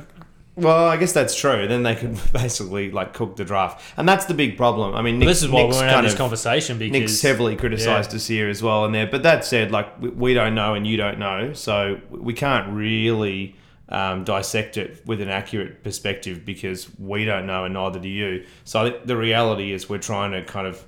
well, 0.57 0.87
I 0.87 0.97
guess 0.97 1.13
that's 1.13 1.35
true. 1.39 1.67
Then 1.67 1.83
they 1.83 1.95
could 1.95 2.19
basically 2.33 2.91
like 2.91 3.13
cook 3.13 3.35
the 3.37 3.45
draft, 3.45 3.81
and 3.95 4.07
that's 4.09 4.25
the 4.25 4.33
big 4.33 4.57
problem. 4.57 4.95
I 4.95 5.01
mean, 5.01 5.19
Nick, 5.19 5.27
this 5.29 5.43
is 5.43 5.49
why 5.49 5.63
Nick's 5.63 5.75
we're 5.75 5.81
going 5.81 5.83
to 5.83 5.89
have 5.89 5.95
kind 5.97 6.05
this 6.05 6.13
of- 6.13 6.19
conversation 6.19 6.77
because 6.77 6.91
Nick's 6.91 7.21
heavily 7.21 7.55
criticised 7.55 8.11
Yeah. 8.11 8.15
us 8.17 8.27
here 8.27 8.49
as 8.49 8.61
well 8.63 8.83
in 8.85 8.91
there. 8.91 9.07
But 9.07 9.23
that 9.23 9.45
said, 9.45 9.71
like 9.71 10.01
we, 10.01 10.09
we 10.09 10.33
don't 10.33 10.55
know 10.55 10.73
and 10.73 10.85
you 10.85 10.97
don't 10.97 11.19
know, 11.19 11.53
so 11.53 11.99
we 12.09 12.33
can't 12.33 12.73
really 12.73 13.55
um, 13.89 14.23
dissect 14.25 14.75
it 14.77 15.01
with 15.05 15.21
an 15.21 15.29
accurate 15.29 15.83
perspective 15.83 16.43
because 16.43 16.89
we 16.99 17.23
don't 17.23 17.45
know 17.45 17.63
and 17.63 17.73
neither 17.73 17.99
do 17.99 18.09
you. 18.09 18.45
So 18.65 18.99
the 19.05 19.15
reality 19.15 19.71
is 19.71 19.87
we're 19.89 19.97
trying 19.99 20.31
to 20.33 20.43
kind 20.43 20.67
of 20.67 20.83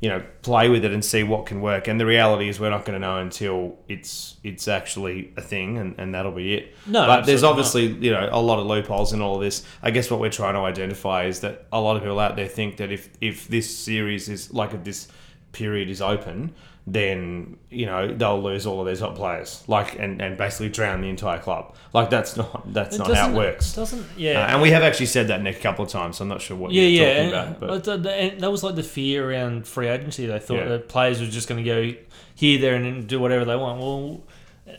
you 0.00 0.08
know 0.08 0.22
play 0.42 0.68
with 0.68 0.84
it 0.84 0.92
and 0.92 1.04
see 1.04 1.24
what 1.24 1.46
can 1.46 1.60
work. 1.60 1.88
And 1.88 1.98
the 1.98 2.06
reality 2.06 2.48
is 2.48 2.60
we're 2.60 2.70
not 2.70 2.84
going 2.84 3.00
to 3.00 3.04
know 3.04 3.18
until 3.18 3.78
it's 3.88 4.36
it's 4.44 4.68
actually 4.68 5.32
a 5.36 5.42
thing, 5.42 5.78
and, 5.78 5.94
and 5.98 6.14
that'll 6.14 6.32
be 6.32 6.54
it. 6.54 6.76
No, 6.86 7.06
but 7.06 7.26
there's 7.26 7.42
obviously 7.42 7.86
you 7.86 8.12
know 8.12 8.28
a 8.30 8.40
lot 8.40 8.58
of 8.58 8.66
loopholes 8.66 9.12
in 9.12 9.20
all 9.20 9.36
of 9.36 9.42
this. 9.42 9.64
I 9.82 9.90
guess 9.90 10.10
what 10.10 10.20
we're 10.20 10.30
trying 10.30 10.54
to 10.54 10.60
identify 10.60 11.24
is 11.24 11.40
that 11.40 11.66
a 11.72 11.80
lot 11.80 11.96
of 11.96 12.02
people 12.02 12.20
out 12.20 12.36
there 12.36 12.48
think 12.48 12.76
that 12.76 12.92
if 12.92 13.08
if 13.20 13.48
this 13.48 13.76
series 13.76 14.28
is 14.28 14.52
like 14.52 14.72
if 14.72 14.84
this 14.84 15.08
period 15.52 15.88
is 15.88 16.00
open, 16.00 16.54
then 16.92 17.56
you 17.70 17.86
know 17.86 18.08
they'll 18.08 18.42
lose 18.42 18.66
all 18.66 18.80
of 18.80 18.86
their 18.86 18.96
top 18.96 19.14
players, 19.16 19.62
like 19.66 19.98
and, 19.98 20.20
and 20.22 20.36
basically 20.36 20.68
drown 20.68 21.00
the 21.00 21.08
entire 21.08 21.38
club. 21.38 21.74
Like 21.92 22.10
that's 22.10 22.36
not 22.36 22.72
that's 22.72 22.96
It 22.96 22.98
not 23.00 23.14
how 23.14 23.30
it 23.30 23.34
works. 23.34 23.74
Doesn't 23.74 24.00
Uh, 24.00 24.04
yeah. 24.16 24.52
and 24.52 24.62
we 24.62 24.70
have 24.70 24.82
actually 24.82 25.06
said 25.06 25.28
that 25.28 25.42
Nick 25.42 25.58
a 25.58 25.60
couple 25.60 25.84
of 25.84 25.90
times. 25.90 26.16
So 26.18 26.22
I'm 26.22 26.28
not 26.28 26.40
sure 26.40 26.56
what 26.56 26.72
Yeah, 26.72 26.82
you're 26.82 27.06
yeah, 27.06 27.08
talking 27.14 27.24
and, 27.24 27.56
about, 27.56 27.84
but 27.84 28.02
but 28.02 28.38
that 28.40 28.50
was 28.50 28.62
like 28.62 28.74
the 28.76 28.82
fear 28.82 29.30
around 29.30 29.66
free 29.66 29.88
agency. 29.88 30.26
They 30.26 30.38
thought 30.38 30.58
Yeah. 30.58 30.68
that 30.68 30.88
players 30.88 31.20
were 31.20 31.26
just 31.26 31.48
going 31.48 31.62
to 31.64 31.68
go 31.68 31.94
here, 32.34 32.58
there, 32.60 32.74
and 32.74 33.06
do 33.06 33.18
whatever 33.20 33.44
they 33.44 33.56
want. 33.56 33.80
Well, 33.80 34.20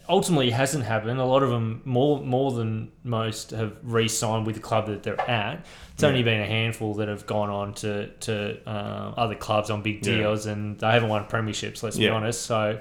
ultimately, 0.08 0.50
hasn't 0.52 0.84
happened. 0.86 1.20
A 1.20 1.26
lot 1.26 1.44
of 1.44 1.50
them, 1.50 1.82
more 1.86 2.22
more 2.22 2.52
than 2.52 2.92
most, 3.04 3.52
have 3.52 3.74
re-signed 3.84 4.46
with 4.46 4.56
the 4.56 4.62
club 4.62 4.88
that 4.88 5.04
they're 5.04 5.20
at. 5.30 5.66
It's 5.94 6.04
only 6.04 6.24
been 6.24 6.40
a 6.42 6.46
handful 6.46 6.94
that 6.96 7.08
have 7.08 7.26
gone 7.26 7.50
on 7.50 7.74
to 7.76 8.08
to 8.08 8.58
uh, 8.68 9.14
other 9.18 9.36
clubs 9.36 9.70
on 9.70 9.82
big 9.82 10.06
Yeah. 10.06 10.18
deals, 10.18 10.46
and 10.46 10.80
they 10.80 10.88
haven't 10.92 11.10
won 11.10 11.26
premierships. 11.26 11.84
Let's 11.84 11.98
be 11.98 12.08
honest. 12.10 12.42
So, 12.44 12.80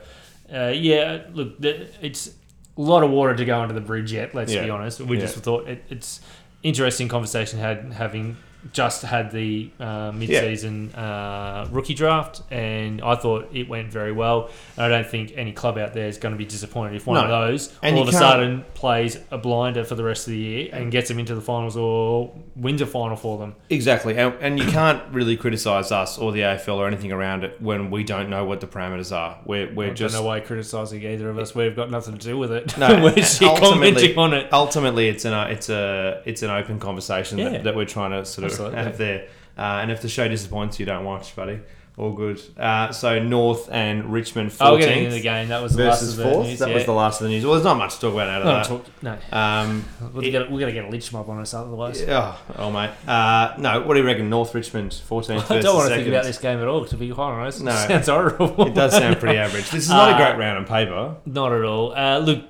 uh, 0.52 0.72
yeah, 0.74 1.22
look, 1.32 1.54
it's 1.61 2.28
a 2.76 2.80
lot 2.80 3.02
of 3.02 3.11
water 3.11 3.34
to 3.34 3.44
go 3.44 3.59
under 3.61 3.74
the 3.74 3.80
bridge 3.80 4.12
yet. 4.12 4.34
Let's 4.34 4.52
be 4.52 4.70
honest. 4.70 5.00
We 5.00 5.16
Yeah. 5.16 5.22
just 5.22 5.36
thought 5.38 5.68
it, 5.68 5.84
it's 5.90 6.20
interesting 6.62 7.09
conversation 7.09 7.59
had 7.59 7.92
having 7.92 8.36
just 8.72 9.02
had 9.02 9.30
the 9.30 9.70
uh, 9.80 10.12
mid-season 10.12 10.94
uh, 10.94 11.68
rookie 11.70 11.94
draft, 11.94 12.42
and 12.50 13.00
I 13.02 13.14
thought 13.16 13.48
it 13.52 13.68
went 13.68 13.90
very 13.90 14.12
well. 14.12 14.50
And 14.76 14.84
I 14.84 14.88
don't 14.88 15.06
think 15.06 15.32
any 15.36 15.52
club 15.52 15.78
out 15.78 15.94
there 15.94 16.06
is 16.08 16.18
going 16.18 16.32
to 16.32 16.38
be 16.38 16.44
disappointed 16.44 16.96
if 16.96 17.06
one 17.06 17.16
No. 17.16 17.22
of 17.24 17.48
those 17.48 17.74
And 17.82 17.96
all 17.96 18.02
of 18.02 18.08
a 18.08 18.12
sudden 18.12 18.64
plays 18.74 19.18
a 19.30 19.38
blinder 19.38 19.84
for 19.84 19.94
the 19.94 20.04
rest 20.04 20.26
of 20.26 20.32
the 20.32 20.38
year 20.38 20.68
and 20.72 20.90
gets 20.92 21.08
them 21.08 21.18
into 21.18 21.34
the 21.34 21.40
finals 21.40 21.76
or 21.76 22.34
wins 22.56 22.80
a 22.80 22.86
final 22.86 23.16
for 23.16 23.38
them. 23.38 23.54
Exactly, 23.70 24.16
and, 24.16 24.34
and 24.40 24.58
you 24.58 24.66
can't 24.70 25.02
really 25.12 25.36
criticise 25.36 25.92
us 25.92 26.18
or 26.18 26.32
the 26.32 26.40
AFL 26.40 26.76
or 26.76 26.86
anything 26.86 27.12
around 27.12 27.44
it 27.44 27.60
when 27.60 27.90
we 27.90 28.04
don't 28.04 28.28
know 28.30 28.44
what 28.44 28.60
the 28.60 28.66
parameters 28.66 29.14
are. 29.16 29.38
We're, 29.44 29.72
we're 29.72 29.90
I 29.90 29.94
just 29.94 30.14
don't 30.14 30.22
know 30.22 30.28
why 30.28 30.40
criticising 30.40 31.02
either 31.04 31.28
of 31.30 31.38
us. 31.38 31.54
We've 31.54 31.74
got 31.76 31.90
nothing 31.90 32.18
to 32.18 32.26
do 32.26 32.36
with 32.38 32.52
it. 32.52 32.76
No, 32.78 32.88
we're 33.02 33.14
just 33.14 33.40
commenting 33.40 34.18
on 34.18 34.34
it. 34.34 34.52
Ultimately, 34.52 35.08
it's 35.08 35.24
an 35.24 35.32
uh, 35.32 35.44
it's 35.50 35.68
a 35.68 36.22
it's 36.24 36.42
an 36.42 36.50
open 36.50 36.78
conversation 36.80 37.38
Yeah. 37.38 37.48
that, 37.50 37.64
that 37.64 37.76
we're 37.76 37.84
trying 37.84 38.10
to 38.10 38.24
sort 38.24 38.46
of 38.50 38.57
Absolutely. 38.66 38.78
have 38.84 38.98
there. 38.98 39.28
Uh, 39.56 39.80
and 39.82 39.90
if 39.90 40.02
the 40.02 40.09
show 40.09 40.28
disappoints 40.28 40.78
you, 40.78 40.86
don't 40.86 41.04
watch, 41.04 41.34
buddy. 41.34 41.61
All 41.96 42.12
good. 42.12 42.40
Uh, 42.56 42.92
so 42.92 43.18
North 43.20 43.68
and 43.72 44.12
Richmond 44.12 44.54
Oh, 44.61 44.74
we're 44.74 44.78
getting 44.78 45.02
into 45.06 45.16
the 45.16 45.20
game. 45.20 45.48
That 45.48 45.61
was 45.61 45.74
the 45.74 45.82
last 45.86 46.02
of 46.02 46.14
the 46.14 46.22
fourth. 46.22 46.46
news. 46.46 46.61
that 46.61 46.68
yeah. 46.68 46.74
was 46.76 46.84
the 46.84 46.92
last 46.92 47.20
of 47.20 47.24
the 47.24 47.30
news. 47.32 47.42
Well, 47.44 47.54
there's 47.54 47.64
not 47.64 47.76
much 47.76 47.96
to 47.96 48.00
talk 48.02 48.12
about 48.14 48.28
out 48.28 48.44
No, 48.44 48.50
of 48.52 48.66
talk, 48.68 49.02
no. 49.02 49.18
Um, 49.36 49.84
We're 50.14 50.22
it- 50.22 50.30
gonna, 50.30 50.48
we're 50.48 50.61
gonna 50.61 50.70
get 50.70 50.84
a 50.84 50.88
lynch 50.90 51.12
mob 51.12 51.28
on 51.28 51.40
us 51.40 51.54
otherwise. 51.54 52.00
oh, 52.06 52.40
oh, 52.56 52.70
mate. 52.70 52.90
Uh, 53.04 53.54
no, 53.59 53.80
what 53.82 53.94
do 53.94 54.00
you 54.00 54.06
reckon? 54.06 54.30
North 54.30 54.54
Richmond 54.54 54.92
14th 54.92 55.50
I 55.50 55.59
don't 55.59 55.74
want 55.74 55.88
to 55.88 55.96
think 55.96 56.06
about 56.06 56.22
this 56.22 56.38
game 56.38 56.61
at 56.61 56.68
all. 56.68 56.84
To 56.84 56.96
be 56.96 57.11
quite 57.11 57.32
honest, 57.32 57.62
No. 57.62 57.72
it 57.72 57.74
sounds 57.88 58.06
horrible. 58.06 58.68
It 58.68 58.74
does 58.74 58.92
sound 58.92 59.18
pretty 59.18 59.36
average. 59.36 59.68
This 59.70 59.82
is 59.86 59.90
not 59.90 60.12
a 60.12 60.24
great 60.24 60.38
round 60.38 60.59
on 60.59 60.66
paper. 60.66 61.16
Not 61.26 61.52
at 61.52 61.64
all. 61.64 61.94
Uh, 61.96 62.18
look, 62.20 62.44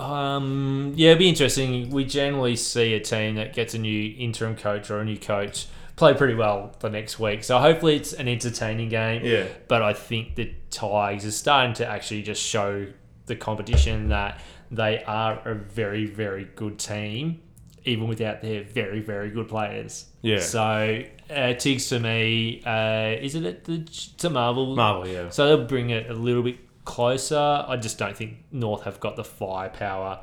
um, 0.00 0.92
yeah, 0.96 1.10
it'd 1.10 1.18
be 1.18 1.28
interesting. 1.28 1.90
We 1.90 2.04
generally 2.04 2.56
see 2.56 2.94
a 2.94 3.00
team 3.00 3.36
that 3.36 3.52
gets 3.52 3.74
a 3.74 3.78
new 3.78 4.14
interim 4.18 4.56
coach 4.56 4.90
or 4.90 5.00
a 5.00 5.04
new 5.04 5.18
coach 5.18 5.66
play 5.96 6.14
pretty 6.14 6.34
well 6.34 6.74
the 6.80 6.88
next 6.88 7.20
week. 7.20 7.44
So 7.44 7.58
hopefully 7.58 7.96
it's 7.96 8.12
an 8.14 8.26
entertaining 8.26 8.88
game. 8.88 9.24
Yeah. 9.24 9.46
But 9.68 9.82
I 9.82 9.92
think 9.92 10.34
the 10.34 10.52
Tigers 10.70 11.26
are 11.26 11.30
starting 11.30 11.74
to 11.74 11.86
actually 11.86 12.22
just 12.22 12.42
show 12.42 12.86
the 13.26 13.36
competition 13.36 14.08
that 14.08 14.40
they 14.70 15.04
are 15.04 15.40
a 15.46 15.54
very, 15.54 16.06
very 16.06 16.48
good 16.56 16.78
team, 16.78 17.42
even 17.84 18.08
without 18.08 18.40
their 18.40 18.62
very, 18.64 19.00
very 19.00 19.30
good 19.30 19.48
players. 19.48 20.06
Yeah. 20.22 20.40
So 20.40 21.02
uh, 21.28 21.52
Tiggs 21.54 21.88
to 21.90 22.00
me, 22.00 22.62
uh, 22.64 23.20
is 23.20 23.34
it 23.34 23.44
at 23.44 23.64
the 23.64 23.78
to 24.18 24.30
Marvel? 24.30 24.74
Marvel, 24.74 25.06
yeah. 25.06 25.28
So 25.28 25.46
they'll 25.46 25.66
bring 25.66 25.90
it 25.90 26.10
a 26.10 26.14
little 26.14 26.42
bit 26.42 26.58
closer. 26.90 27.64
I 27.66 27.76
just 27.76 27.98
don't 27.98 28.16
think 28.16 28.38
North 28.50 28.82
have 28.82 28.98
got 28.98 29.14
the 29.14 29.24
firepower 29.24 30.20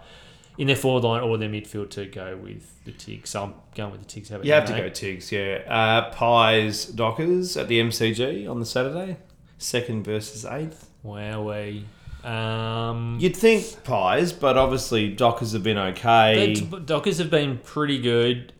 in 0.58 0.68
their 0.68 0.76
forward 0.76 1.04
line 1.04 1.22
or 1.22 1.38
their 1.38 1.50
midfield 1.50 1.90
to 1.92 2.06
go 2.06 2.36
with 2.36 2.84
the 2.84 2.92
Tigs. 2.92 3.30
So 3.30 3.44
I'm 3.44 3.54
going 3.76 3.92
with 3.92 4.02
the 4.02 4.08
Tigs. 4.08 4.30
You 4.30 4.52
have 4.52 4.66
to 4.66 4.74
go 4.74 4.90
Tigs, 4.90 5.32
yeah. 5.32 5.62
Uh, 5.68 6.12
Pies 6.12 6.86
Dockers 6.86 7.56
at 7.56 7.68
the 7.68 7.80
MCG 7.80 8.50
on 8.50 8.60
the 8.60 8.66
Saturday. 8.66 9.18
second 9.58 10.04
versus 10.04 10.46
eighth. 10.46 10.90
Wow, 11.04 11.44
we. 11.44 11.86
Um, 12.24 13.18
You'd 13.22 13.38
think 13.38 13.84
Pies, 13.86 14.34
but 14.34 14.58
obviously 14.58 15.10
Dockers 15.10 15.54
have 15.54 15.64
been 15.64 15.78
okay. 15.78 16.54
Dockers 16.54 17.20
have 17.20 17.30
been 17.30 17.60
pretty 17.60 18.00
good. 18.02 18.52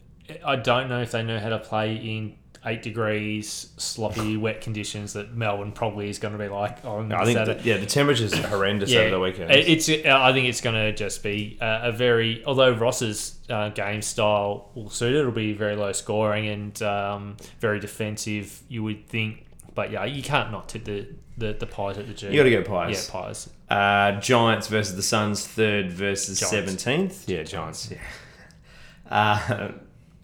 I 0.46 0.56
don't 0.56 0.88
know 0.88 1.02
if 1.02 1.12
they 1.12 1.24
know 1.24 1.40
how 1.40 1.50
to 1.50 1.60
play 1.60 1.96
in 1.96 2.36
eight 2.68 2.82
degrees, 2.82 3.70
sloppy, 3.78 4.38
wet 4.38 4.62
conditions 4.62 5.14
that 5.14 5.34
Melbourne 5.34 5.72
probably 5.72 6.10
is 6.10 6.20
going 6.20 6.34
to 6.34 6.38
be 6.38 6.50
like 6.50 6.84
on 6.86 7.12
I 7.12 7.26
think 7.26 7.38
Saturday. 7.38 7.58
that, 7.58 7.66
yeah, 7.66 7.78
the 7.78 7.86
temperatures 7.86 8.34
are 8.34 8.48
horrendous 8.48 8.94
over 8.94 9.10
the 9.10 9.20
weekend. 9.20 9.52
It's. 9.52 9.90
I 9.90 10.34
think 10.34 10.48
it's 10.48 10.62
going 10.62 10.76
to 10.76 10.94
just 10.94 11.24
be 11.24 11.58
a, 11.62 11.80
a 11.84 11.92
very. 11.92 12.44
Although 12.46 12.74
Ross's 12.74 13.40
uh, 13.50 13.70
game 13.70 14.02
style 14.02 14.70
will 14.76 14.90
suit 14.90 15.16
it, 15.16 15.20
it'll 15.20 15.32
be 15.32 15.54
very 15.54 15.76
low 15.76 15.94
scoring 15.94 16.48
and 16.48 16.82
um, 16.84 17.38
very 17.60 17.80
defensive. 17.80 18.62
You 18.68 18.84
would 18.84 19.08
think, 19.08 19.46
but 19.74 19.92
yeah, 19.92 20.06
you 20.06 20.22
can't 20.22 20.52
not 20.52 20.70
tip 20.70 20.84
the 20.84 21.08
the, 21.38 21.54
the 21.54 21.68
pies 21.68 21.98
at 21.98 22.08
the 22.08 22.14
G. 22.14 22.28
you 22.28 22.38
got 22.38 22.44
to 22.44 22.52
go 22.52 22.64
Pies. 22.64 23.08
Yeah, 23.08 23.22
pies. 23.22 23.50
Uh, 23.70 24.20
Giants 24.20 24.68
versus 24.68 24.96
the 24.96 25.04
Suns, 25.04 25.46
third 25.46 25.92
versus 25.92 26.40
seventeenth. 26.40 27.30
Yeah, 27.30 27.44
Giants. 27.44 27.90
Yeah. 27.92 27.98
Uh, 29.10 29.72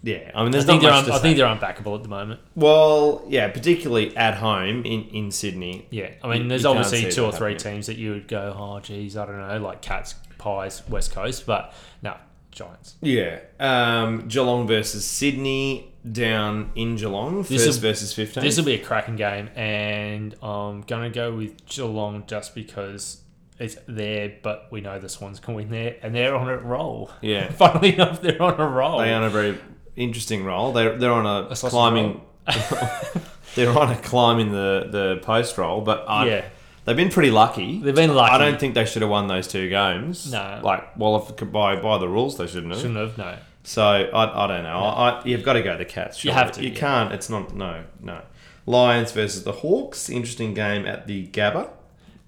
yeah, 0.03 0.31
I 0.35 0.43
mean, 0.43 0.51
there's 0.51 0.65
I 0.65 0.67
think 0.67 0.83
not 0.83 0.89
they're. 0.89 0.91
much 0.97 1.03
Un, 1.05 1.09
to 1.09 1.13
I 1.13 1.19
think 1.19 1.37
they're 1.37 1.47
unbackable 1.47 1.95
at 1.95 2.03
the 2.03 2.09
moment. 2.09 2.41
Well, 2.55 3.23
yeah, 3.27 3.47
particularly 3.49 4.15
at 4.17 4.35
home 4.35 4.85
in, 4.85 5.05
in 5.05 5.31
Sydney. 5.31 5.87
Yeah, 5.89 6.11
I 6.23 6.27
mean, 6.29 6.43
You- 6.43 6.49
there's 6.49 6.61
you 6.63 6.67
can't 6.67 6.77
obviously 6.79 7.09
see 7.09 7.15
two 7.15 7.25
or 7.25 7.31
three 7.31 7.53
happening. 7.53 7.73
teams 7.75 7.87
that 7.87 7.97
you 7.97 8.11
would 8.11 8.27
go, 8.27 8.55
oh, 8.57 8.79
geez, 8.81 9.15
I 9.17 9.25
don't 9.25 9.37
know, 9.39 9.57
like 9.59 9.81
Cats, 9.81 10.15
Pies, 10.37 10.83
West 10.89 11.13
Coast, 11.13 11.45
but 11.45 11.73
no, 12.01 12.15
Giants. 12.51 12.95
Yeah. 13.01 13.39
Um, 13.59 14.27
Geelong 14.27 14.67
versus 14.67 15.05
Sydney 15.05 15.93
down 16.11 16.71
in 16.75 16.97
Geelong, 16.97 17.43
This'll- 17.43 17.67
first 17.67 17.81
versus 17.81 18.13
15. 18.13 18.43
This 18.43 18.57
will 18.57 18.65
be 18.65 18.73
a 18.73 18.83
cracking 18.83 19.15
game, 19.15 19.47
and 19.55 20.35
I'm 20.43 20.81
gonna 20.81 21.09
go 21.09 21.33
with 21.33 21.65
Geelong 21.65 22.25
just 22.27 22.53
because 22.53 23.21
it's 23.59 23.77
there, 23.87 24.33
but 24.43 24.67
we 24.71 24.81
know 24.81 24.99
the 24.99 25.07
Swans 25.07 25.39
can 25.39 25.53
win 25.53 25.69
there, 25.69 25.95
and 26.01 26.13
they're 26.13 26.35
on 26.35 26.49
a 26.49 26.57
roll. 26.57 27.09
Yeah. 27.21 27.49
Funnily 27.53 27.93
enough, 27.93 28.21
they're 28.21 28.41
on 28.41 28.59
a 28.59 28.67
roll. 28.67 28.99
They 28.99 29.13
are 29.13 29.17
on 29.21 29.23
a 29.23 29.29
very 29.29 29.57
interesting 29.95 30.43
role. 30.43 30.71
They're, 30.73 30.97
they're 30.97 31.11
on 31.11 31.25
a, 31.25 31.47
A 31.49 31.55
climbing. 31.55 32.21
they're 33.55 33.69
on 33.77 33.91
a 33.91 33.97
climbing 33.97 34.51
the, 34.51 34.87
the 34.89 35.19
post 35.23 35.57
roll, 35.57 35.81
but 35.81 36.05
I, 36.07 36.27
Yeah. 36.27 36.45
they've 36.85 36.95
been 36.95 37.09
pretty 37.09 37.31
lucky. 37.31 37.79
They've 37.79 37.95
been 37.95 38.13
lucky. 38.15 38.33
I 38.33 38.37
don't 38.37 38.59
think 38.59 38.73
they 38.75 38.85
should 38.85 39.01
have 39.01 39.11
won 39.11 39.27
those 39.27 39.47
two 39.47 39.69
games. 39.69 40.31
No. 40.31 40.59
Like, 40.63 40.97
well, 40.97 41.15
if, 41.17 41.51
by 41.51 41.75
by 41.77 41.97
the 41.97 42.07
rules, 42.07 42.37
they 42.37 42.47
shouldn't 42.47 42.71
have. 42.73 42.81
Shouldn't 42.81 42.97
have. 42.99 43.17
No. 43.17 43.37
So 43.63 43.83
I, 43.83 44.43
I 44.43 44.47
don't 44.47 44.63
know. 44.63 44.77
I, 44.77 45.09
I, 45.09 45.21
you've 45.25 45.43
got 45.43 45.53
to 45.53 45.61
go 45.63 45.77
the 45.77 45.85
Cats. 45.85 46.23
You 46.25 46.31
have 46.31 46.51
to, 46.53 46.61
You 46.63 46.69
yeah. 46.69 46.79
can't. 46.79 47.13
It's 47.13 47.29
not. 47.29 47.53
No, 47.55 47.83
no. 48.01 48.21
Lions 48.65 49.11
versus 49.11 49.43
the 49.43 49.51
Hawks. 49.53 50.09
Interesting 50.09 50.53
game 50.53 50.85
at 50.85 51.07
the 51.07 51.27
Gabba. 51.27 51.69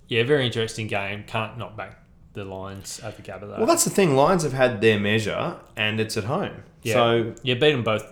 Yeah, 0.08 0.24
very 0.24 0.46
interesting 0.46 0.88
game. 0.88 1.24
Can't 1.28 1.58
not 1.58 1.76
back 1.76 2.00
the 2.34 2.46
Lions 2.46 3.00
at 3.04 3.18
the 3.18 3.24
Gabba 3.24 3.42
though. 3.42 3.58
Well, 3.58 3.66
that's 3.66 3.84
the 3.84 3.90
thing. 3.90 4.16
Lions 4.16 4.44
have 4.44 4.54
had 4.54 4.80
their 4.82 5.00
measure, 5.00 5.58
and 5.76 6.00
it's 6.00 6.16
at 6.16 6.26
home. 6.26 6.64
Yeah. 6.86 6.94
So 6.94 7.34
yeah, 7.44 7.56
beat 7.56 7.72
them 7.74 7.84
both 7.84 8.12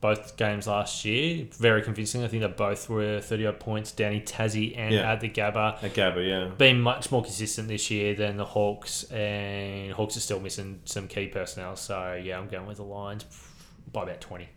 both 0.00 0.36
games 0.36 0.66
last 0.66 1.04
year. 1.04 1.46
Very 1.58 1.82
convincing. 1.82 2.22
I 2.24 2.28
think 2.28 2.42
they 2.42 2.48
both 2.48 2.88
were 2.88 3.20
thirty 3.20 3.46
odd 3.46 3.60
points 3.60 3.92
Danny 3.92 4.20
Tassie 4.20 4.76
and 4.76 4.94
Yeah. 4.94 5.12
at 5.12 5.20
the 5.20 5.28
Gabba. 5.28 5.82
at 5.82 5.94
Gabba, 5.94 6.26
yeah. 6.26 6.54
Been 6.56 6.80
much 6.80 7.10
more 7.10 7.22
consistent 7.22 7.68
this 7.68 7.90
year 7.90 8.14
than 8.14 8.36
the 8.36 8.44
Hawks, 8.44 9.04
and 9.04 9.92
Hawks 9.92 10.16
are 10.16 10.20
still 10.20 10.40
missing 10.40 10.80
some 10.84 11.08
key 11.08 11.26
personnel. 11.28 11.76
So 11.76 12.20
yeah, 12.22 12.38
I'm 12.38 12.48
going 12.48 12.66
with 12.66 12.76
the 12.78 12.84
Lions 12.84 13.24
by 13.92 14.02
about 14.04 14.20
twenty. 14.20 14.48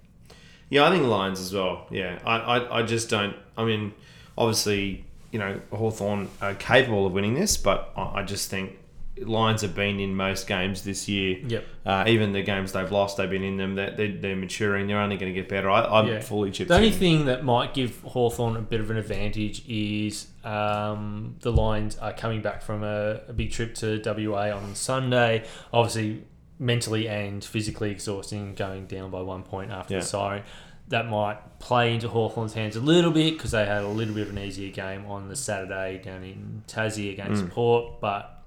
Yeah, 0.70 0.88
I 0.88 0.92
think 0.92 1.04
Lions 1.06 1.40
as 1.40 1.54
well. 1.54 1.88
Yeah, 1.90 2.20
I, 2.26 2.36
I, 2.38 2.80
I 2.80 2.84
just 2.84 3.10
don't. 3.10 3.36
I 3.58 3.66
mean, 3.66 3.92
obviously, 4.38 5.04
you 5.32 5.40
know, 5.40 5.60
Hawthorn 5.72 6.28
are 6.42 6.54
capable 6.54 7.08
of 7.08 7.14
winning 7.14 7.34
this, 7.34 7.58
but 7.58 7.92
I, 7.98 8.20
I 8.20 8.24
just 8.24 8.50
think 8.52 8.78
Lions 9.26 9.62
have 9.62 9.76
been 9.76 10.00
in 10.00 10.16
most 10.16 10.48
games 10.48 10.84
this 10.84 11.08
year. 11.08 11.38
Yep. 11.48 11.66
Uh, 11.86 12.04
even 12.08 12.32
the 12.32 12.42
games 12.42 12.72
they've 12.72 12.92
lost, 12.92 13.18
they've 13.18 13.30
been 13.30 13.44
in 13.44 13.58
them. 13.58 13.76
They're, 13.76 13.92
they're, 13.92 14.18
they're 14.18 14.36
maturing. 14.36 14.88
They're 14.88 15.00
only 15.00 15.18
going 15.18 15.34
to 15.34 15.40
get 15.40 15.50
better. 15.50 15.70
I, 15.70 15.84
I'm 15.84 16.08
Yeah. 16.08 16.20
fully 16.22 16.52
chipped 16.52 16.70
The 16.70 16.76
only 16.76 16.88
in. 16.88 16.94
thing 16.94 17.26
that 17.26 17.44
might 17.44 17.74
give 17.74 18.00
Hawthorn 18.02 18.56
a 18.58 18.62
bit 18.62 18.80
of 18.80 18.90
an 18.92 18.98
advantage 18.98 19.64
is 19.68 20.28
um, 20.44 21.36
the 21.42 21.52
Lions 21.52 21.98
are 21.98 22.14
coming 22.14 22.42
back 22.42 22.62
from 22.62 22.84
a, 22.84 23.22
a 23.28 23.34
big 23.34 23.52
trip 23.52 23.76
to 23.76 24.02
WA 24.06 24.52
on 24.56 24.76
Sunday. 24.76 25.46
Obviously, 25.74 26.24
mentally 26.58 27.08
and 27.08 27.44
physically 27.44 27.92
exhausting, 27.92 28.54
going 28.56 28.86
down 28.86 29.10
by 29.12 29.22
one 29.22 29.44
point 29.44 29.72
after 29.72 29.96
Yeah. 29.96 30.00
the 30.02 30.06
siren. 30.06 30.44
That 30.90 31.08
might 31.08 31.60
play 31.60 31.94
into 31.94 32.08
Hawthorn's 32.08 32.54
hands 32.54 32.76
a 32.76 32.80
little 32.82 33.12
bit 33.12 33.34
because 33.36 33.52
they 33.52 33.64
had 33.66 33.84
a 33.84 33.88
little 33.88 34.16
bit 34.16 34.24
of 34.28 34.36
an 34.36 34.40
easier 34.40 34.72
game 34.72 35.06
on 35.06 35.30
the 35.30 35.36
Saturday 35.36 36.02
down 36.04 36.24
in 36.24 36.64
Tassie 36.68 37.12
against 37.14 37.44
Mm. 37.46 37.52
Port. 37.52 38.02
But 38.02 38.39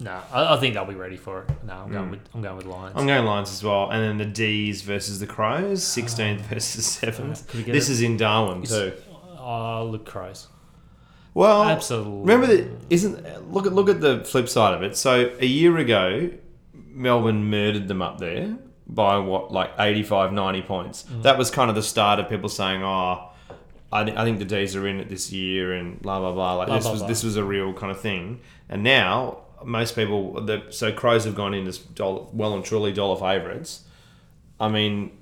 no, 0.00 0.20
I, 0.32 0.54
I 0.54 0.60
think 0.60 0.74
they'll 0.74 0.84
be 0.84 0.94
ready 0.94 1.16
for 1.16 1.42
it. 1.42 1.50
No, 1.66 1.74
I'm 1.74 1.92
going 1.92 2.06
Mm. 2.08 2.10
with 2.10 2.20
I'm 2.34 2.42
going 2.42 2.56
with 2.56 2.66
Lions. 2.66 2.94
I'm 2.96 3.06
going 3.06 3.24
Lions 3.24 3.50
as 3.52 3.62
well. 3.62 3.90
And 3.90 4.02
then 4.02 4.18
the 4.18 4.24
D's 4.32 4.82
versus 4.82 5.18
the 5.20 5.26
Crows, 5.26 5.82
16th 5.82 6.40
versus 6.42 6.86
7th. 7.00 7.46
Could 7.48 7.58
we 7.60 7.64
get 7.64 7.72
This 7.72 7.88
it? 7.88 7.92
is 7.92 8.02
in 8.02 8.16
Darwin, 8.16 8.62
too. 8.62 8.92
Oh, 9.38 9.88
look, 9.90 10.06
Crows. 10.06 10.48
Well, 11.34 11.62
Absolutely. 11.64 12.20
Remember 12.20 12.46
that 12.48 12.68
isn't 12.90 13.52
look 13.52 13.64
at 13.66 13.72
look 13.72 13.88
at 13.88 14.00
the 14.00 14.24
flip 14.24 14.48
side 14.48 14.74
of 14.74 14.82
it. 14.82 14.96
So 14.96 15.30
a 15.38 15.46
year 15.46 15.76
ago, 15.78 16.30
Melbourne 16.74 17.48
murdered 17.48 17.86
them 17.88 18.02
up 18.02 18.18
there 18.18 18.56
by 18.86 19.16
what 19.18 19.52
like 19.52 19.70
85, 19.78 20.32
90 20.32 20.62
points. 20.62 21.04
Mm. 21.04 21.22
That 21.22 21.38
was 21.38 21.50
kind 21.50 21.70
of 21.70 21.76
the 21.76 21.82
start 21.84 22.18
of 22.18 22.28
people 22.28 22.48
saying, 22.48 22.82
"Oh, 22.82 23.28
I, 23.92 24.04
thi- 24.04 24.16
I 24.16 24.24
think 24.24 24.40
the 24.40 24.44
D's 24.44 24.74
are 24.74 24.86
in 24.88 24.98
it 24.98 25.08
this 25.08 25.30
year," 25.30 25.72
and 25.72 26.02
blah 26.02 26.18
blah 26.18 26.32
blah. 26.32 26.54
Like 26.54 26.66
Blah, 26.66 26.76
this 26.76 26.84
blah, 26.84 26.92
was 26.92 27.00
blah. 27.02 27.08
this 27.08 27.22
was 27.22 27.36
a 27.36 27.44
real 27.44 27.72
kind 27.74 27.92
of 27.92 28.00
thing. 28.00 28.40
And 28.68 28.82
now 28.82 29.38
most 29.64 29.94
people, 29.94 30.40
the 30.40 30.64
so 30.70 30.92
Crows 30.92 31.24
have 31.24 31.34
gone 31.34 31.54
in 31.54 31.66
as 31.66 31.78
dollar, 31.78 32.26
well 32.32 32.54
and 32.54 32.64
truly 32.64 32.92
dollar 32.92 33.16
favourites. 33.18 33.84
I 34.58 34.68
mean, 34.68 35.12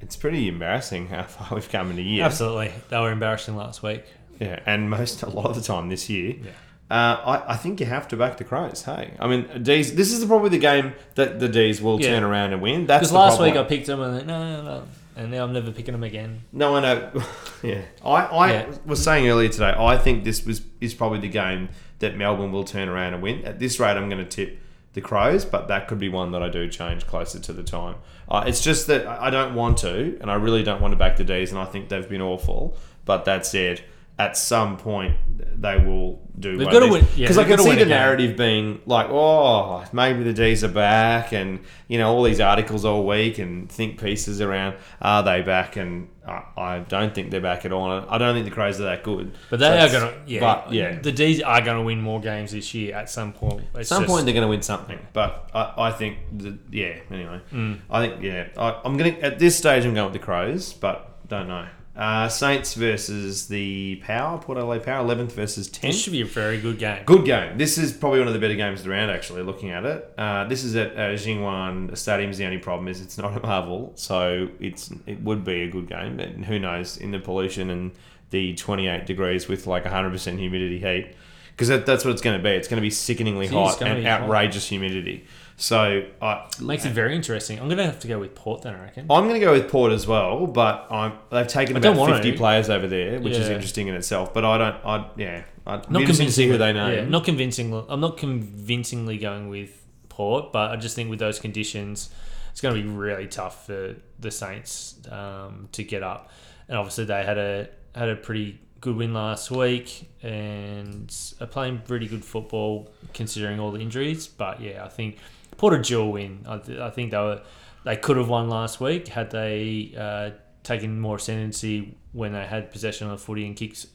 it's 0.00 0.16
pretty 0.16 0.48
embarrassing 0.48 1.08
how 1.08 1.22
far 1.34 1.54
we've 1.56 1.68
come 1.70 1.90
in 1.90 1.98
a 1.98 2.02
year. 2.02 2.24
Absolutely. 2.24 2.72
They 2.88 2.98
were 2.98 3.10
embarrassing 3.10 3.56
last 3.56 3.82
week. 3.82 4.04
Yeah, 4.40 4.60
and 4.66 4.88
most 4.90 5.22
a 5.24 5.28
lot 5.28 5.46
of 5.46 5.56
the 5.56 5.62
time 5.62 5.88
this 5.88 6.08
year. 6.08 6.36
Yeah. 6.42 6.50
Uh, 6.90 7.20
I, 7.46 7.52
I 7.52 7.56
think 7.56 7.80
you 7.80 7.86
have 7.86 8.08
to 8.08 8.16
back 8.16 8.38
the 8.38 8.44
Crows. 8.44 8.82
Hey, 8.84 9.12
I 9.20 9.26
mean, 9.28 9.62
D's. 9.62 9.94
This 9.94 10.10
is 10.10 10.24
probably 10.24 10.48
the 10.48 10.58
game 10.58 10.94
that 11.16 11.38
the 11.38 11.48
D's 11.48 11.82
will 11.82 12.00
Yeah. 12.00 12.10
turn 12.12 12.22
around 12.22 12.54
and 12.54 12.62
win. 12.62 12.86
That's 12.86 13.00
Because 13.08 13.12
last 13.12 13.36
problem. 13.36 13.50
week 13.56 13.60
I 13.60 13.64
picked 13.68 13.86
them 13.88 14.00
and 14.00 14.16
then, 14.20 14.26
no, 14.26 14.38
no, 14.56 14.62
no. 14.64 14.82
And 15.16 15.30
now 15.32 15.42
I'm 15.44 15.52
never 15.52 15.70
picking 15.72 15.92
them 15.92 16.04
again. 16.04 16.42
no, 16.52 16.76
I 16.76 16.80
know. 16.80 17.10
yeah, 17.62 17.82
I, 18.04 18.10
I 18.24 18.52
Yeah. 18.52 18.74
was 18.86 19.02
saying 19.04 19.28
earlier 19.28 19.48
today. 19.50 19.74
I 19.76 19.98
think 19.98 20.24
this 20.24 20.46
was 20.46 20.62
is 20.80 20.94
probably 20.94 21.18
the 21.18 21.28
game 21.28 21.68
that 21.98 22.16
Melbourne 22.16 22.52
will 22.52 22.64
turn 22.64 22.88
around 22.88 23.14
and 23.14 23.22
win. 23.22 23.44
At 23.44 23.58
this 23.58 23.80
rate, 23.80 23.96
I'm 23.96 24.08
going 24.08 24.24
to 24.24 24.28
tip 24.28 24.58
the 24.94 25.00
Crows, 25.00 25.44
but 25.44 25.68
that 25.68 25.88
could 25.88 25.98
be 25.98 26.08
one 26.08 26.32
that 26.32 26.42
I 26.42 26.48
do 26.48 26.68
change 26.68 27.06
closer 27.06 27.38
to 27.38 27.52
the 27.52 27.62
time. 27.62 27.96
Uh, 28.28 28.44
it's 28.46 28.62
just 28.62 28.86
that 28.86 29.06
I 29.06 29.30
don't 29.30 29.54
want 29.54 29.78
to, 29.78 30.18
and 30.20 30.30
I 30.30 30.34
really 30.34 30.62
don't 30.62 30.80
want 30.80 30.92
to 30.92 30.96
back 30.96 31.16
the 31.16 31.24
D's, 31.24 31.50
and 31.50 31.60
I 31.60 31.64
think 31.64 31.88
they've 31.88 32.08
been 32.08 32.22
awful. 32.22 32.76
But 33.04 33.24
that 33.24 33.46
said, 33.46 33.82
at 34.18 34.36
some 34.36 34.76
point 34.76 35.16
they 35.60 35.76
will 35.76 36.20
do. 36.38 36.56
They've 36.56 36.70
gotta 36.70 36.88
win- 36.88 37.04
these. 37.04 37.18
yeah, 37.18 37.24
Because 37.24 37.38
I 37.38 37.44
can 37.44 37.58
see 37.58 37.74
the 37.74 37.84
narrative 37.86 38.36
being 38.36 38.80
like, 38.86 39.08
oh, 39.10 39.84
maybe 39.92 40.22
the 40.22 40.32
D's 40.32 40.62
are 40.64 40.68
back, 40.68 41.32
and 41.32 41.60
you 41.88 41.98
know 41.98 42.12
all 42.12 42.22
these 42.22 42.40
articles 42.40 42.84
all 42.84 43.06
week 43.06 43.38
and 43.38 43.70
think 43.70 44.00
pieces 44.00 44.40
around 44.40 44.76
are 45.00 45.22
they 45.22 45.42
back, 45.42 45.76
and 45.76 46.08
I, 46.26 46.42
I 46.56 46.78
don't 46.80 47.14
think 47.14 47.30
they're 47.30 47.40
back 47.40 47.64
at 47.64 47.72
all. 47.72 47.90
I 48.08 48.18
don't 48.18 48.34
think 48.34 48.44
the 48.44 48.52
Crows 48.52 48.80
are 48.80 48.84
that 48.84 49.02
good. 49.02 49.32
But 49.50 49.60
So 49.60 49.70
they 49.70 49.78
are 49.80 49.88
going 49.88 50.12
to, 50.12 50.20
yeah. 50.30 50.40
But 50.40 50.72
yeah, 50.72 50.98
The 51.00 51.10
D's 51.12 51.40
are 51.42 51.60
going 51.60 51.76
to 51.78 51.82
win 51.82 52.00
more 52.00 52.20
games 52.20 52.52
this 52.52 52.72
year 52.74 52.94
at 52.94 53.08
some 53.10 53.32
point. 53.32 53.62
at 53.74 53.86
some 53.86 54.02
just- 54.02 54.12
point 54.12 54.24
they're 54.26 54.34
going 54.34 54.42
to 54.42 54.48
win 54.48 54.62
something. 54.62 54.98
But 55.12 55.50
I, 55.54 55.74
I 55.88 55.90
think, 55.92 56.18
the, 56.36 56.58
yeah. 56.70 56.96
Anyway, 57.10 57.40
Mm. 57.52 57.78
I 57.90 58.06
think 58.06 58.22
yeah. 58.22 58.48
I, 58.56 58.80
I'm 58.84 58.96
going 58.96 59.14
to 59.14 59.20
at 59.22 59.38
this 59.38 59.56
stage 59.56 59.84
I'm 59.84 59.94
going 59.94 60.12
with 60.12 60.20
the 60.20 60.24
Crows, 60.24 60.72
but 60.72 61.26
don't 61.28 61.48
know. 61.48 61.66
Uh, 61.98 62.28
Saints 62.28 62.74
versus 62.74 63.48
the 63.48 63.96
Power, 64.04 64.38
Port 64.38 64.56
Adelaide 64.56 64.84
Power, 64.84 65.04
11th 65.04 65.32
versus 65.32 65.68
10th. 65.68 65.80
This 65.80 66.00
should 66.00 66.12
be 66.12 66.20
a 66.20 66.26
very 66.26 66.60
good 66.60 66.78
game. 66.78 67.02
Good 67.04 67.24
game. 67.24 67.58
This 67.58 67.76
is 67.76 67.92
probably 67.92 68.20
one 68.20 68.28
of 68.28 68.34
the 68.34 68.38
better 68.38 68.54
games 68.54 68.86
around. 68.86 69.10
Actually, 69.10 69.42
looking 69.42 69.70
at 69.70 69.84
it, 69.84 70.14
uh, 70.16 70.44
this 70.44 70.62
is 70.62 70.76
at 70.76 70.92
uh, 70.92 71.14
Jiangwan 71.14 71.98
Stadium. 71.98 72.32
The 72.32 72.44
only 72.44 72.58
problem 72.58 72.86
is 72.86 73.00
it's 73.00 73.18
not 73.18 73.36
a 73.36 73.40
Marvel, 73.40 73.92
so 73.96 74.48
it's 74.60 74.92
it 75.06 75.20
would 75.22 75.42
be 75.42 75.62
a 75.62 75.68
good 75.68 75.88
game. 75.88 76.20
And 76.20 76.44
who 76.44 76.60
knows 76.60 76.98
in 76.98 77.10
the 77.10 77.18
pollution 77.18 77.68
and 77.68 77.90
the 78.30 78.54
28 78.54 79.04
degrees 79.04 79.48
with 79.48 79.66
like 79.66 79.82
100 79.84 80.10
percent 80.10 80.38
humidity 80.38 80.78
heat, 80.78 81.16
because 81.50 81.66
that, 81.66 81.84
that's 81.84 82.04
what 82.04 82.12
it's 82.12 82.22
going 82.22 82.38
to 82.38 82.42
be. 82.44 82.50
It's 82.50 82.68
going 82.68 82.76
to 82.76 82.80
be 82.80 82.90
sickeningly 82.90 83.48
hot 83.48 83.82
and 83.82 83.96
be 83.96 84.04
hot. 84.04 84.22
outrageous 84.22 84.68
humidity. 84.68 85.26
So 85.60 86.06
I, 86.22 86.48
Makes 86.60 86.84
it 86.84 86.92
very 86.92 87.16
interesting. 87.16 87.58
I'm 87.58 87.66
going 87.66 87.78
to 87.78 87.84
have 87.84 87.98
to 88.00 88.08
go 88.08 88.20
with 88.20 88.36
Port 88.36 88.62
then, 88.62 88.76
I 88.76 88.84
reckon. 88.84 89.06
I'm 89.10 89.24
going 89.24 89.40
to 89.40 89.44
go 89.44 89.52
with 89.52 89.68
Port 89.68 89.90
as 89.90 90.06
well, 90.06 90.46
but 90.46 90.86
I'm, 90.88 91.14
they've 91.30 91.48
taken 91.48 91.74
I 91.74 91.80
about 91.80 92.08
50 92.08 92.30
to. 92.30 92.36
players 92.38 92.70
over 92.70 92.86
there, 92.86 93.20
which 93.20 93.36
is 93.36 93.48
interesting 93.48 93.88
in 93.88 93.96
itself. 93.96 94.32
But 94.32 94.44
I 94.44 94.56
don't. 94.56 94.76
I 94.84 95.10
yeah. 95.16 95.42
I'd 95.66 95.90
Not 95.90 95.98
be 95.98 96.00
interested 96.02 96.26
to 96.26 96.32
see 96.32 96.48
who 96.48 96.58
they 96.58 96.72
know. 96.72 96.88
Yeah, 96.88 97.04
not 97.04 97.24
convincing. 97.24 97.74
I'm 97.88 98.00
not 98.00 98.16
convincingly 98.16 99.18
going 99.18 99.48
with 99.48 99.84
Port, 100.08 100.52
but 100.52 100.70
I 100.70 100.76
just 100.76 100.94
think 100.94 101.10
with 101.10 101.18
those 101.18 101.40
conditions, 101.40 102.10
it's 102.52 102.60
going 102.60 102.76
to 102.76 102.80
be 102.80 102.88
really 102.88 103.26
tough 103.26 103.66
for 103.66 103.96
the 104.20 104.30
Saints 104.30 104.94
um, 105.10 105.68
to 105.72 105.82
get 105.82 106.04
up. 106.04 106.30
And 106.68 106.78
obviously, 106.78 107.04
they 107.04 107.24
had 107.24 107.36
a 107.36 107.68
had 107.96 108.08
a 108.08 108.16
pretty 108.16 108.60
good 108.80 108.94
win 108.94 109.12
last 109.12 109.50
week 109.50 110.08
and 110.22 111.12
are 111.40 111.48
playing 111.48 111.82
pretty 111.84 112.06
good 112.06 112.24
football 112.24 112.92
considering 113.12 113.58
all 113.58 113.72
the 113.72 113.80
injuries. 113.80 114.28
But 114.28 114.60
yeah, 114.60 114.84
I 114.84 114.88
think 114.88 115.18
Port 115.58 115.74
a 115.74 115.82
dual 115.82 116.12
win. 116.12 116.44
I, 116.48 116.58
th- 116.58 116.78
I 116.78 116.88
think 116.88 117.10
they 117.10 117.18
were 117.18 117.42
they 117.84 117.96
could 117.96 118.16
have 118.16 118.28
won 118.28 118.48
last 118.48 118.80
week 118.80 119.08
had 119.08 119.30
they 119.30 119.94
uh, 119.96 120.30
taken 120.62 120.98
more 120.98 121.16
ascendancy 121.16 121.96
when 122.12 122.32
they 122.32 122.46
had 122.46 122.70
possession 122.72 123.10
of 123.10 123.18
the 123.18 123.24
footy 123.24 123.46
and 123.46 123.54
kicks 123.54 123.86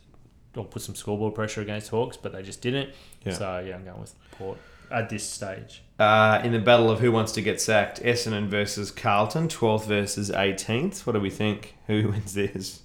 or 0.56 0.66
put 0.66 0.82
some 0.82 0.96
scoreboard 0.96 1.34
pressure 1.34 1.62
against 1.62 1.90
Hawks, 1.90 2.16
but 2.16 2.32
they 2.32 2.44
just 2.44 2.62
didn't. 2.62 2.92
Yeah. 3.26 3.34
So 3.34 3.64
yeah, 3.66 3.76
I'm 3.76 3.84
going 3.84 4.00
with 4.00 4.14
Port 4.32 4.60
at 4.92 5.10
this 5.10 5.28
stage. 5.28 5.82
Uh, 6.00 6.42
in 6.44 6.52
the 6.52 6.60
battle 6.60 6.92
of 6.92 7.00
who 7.00 7.12
wants 7.12 7.32
to 7.34 7.42
get 7.42 7.60
sacked, 7.60 8.02
Essendon 8.04 8.48
versus 8.48 8.92
Carlton, 8.92 9.48
12th 9.48 9.86
versus 9.86 10.30
18th. 10.30 11.06
What 11.06 11.14
do 11.14 11.20
we 11.20 11.30
think? 11.30 11.76
Who 11.88 12.08
wins 12.10 12.34
this? 12.34 12.82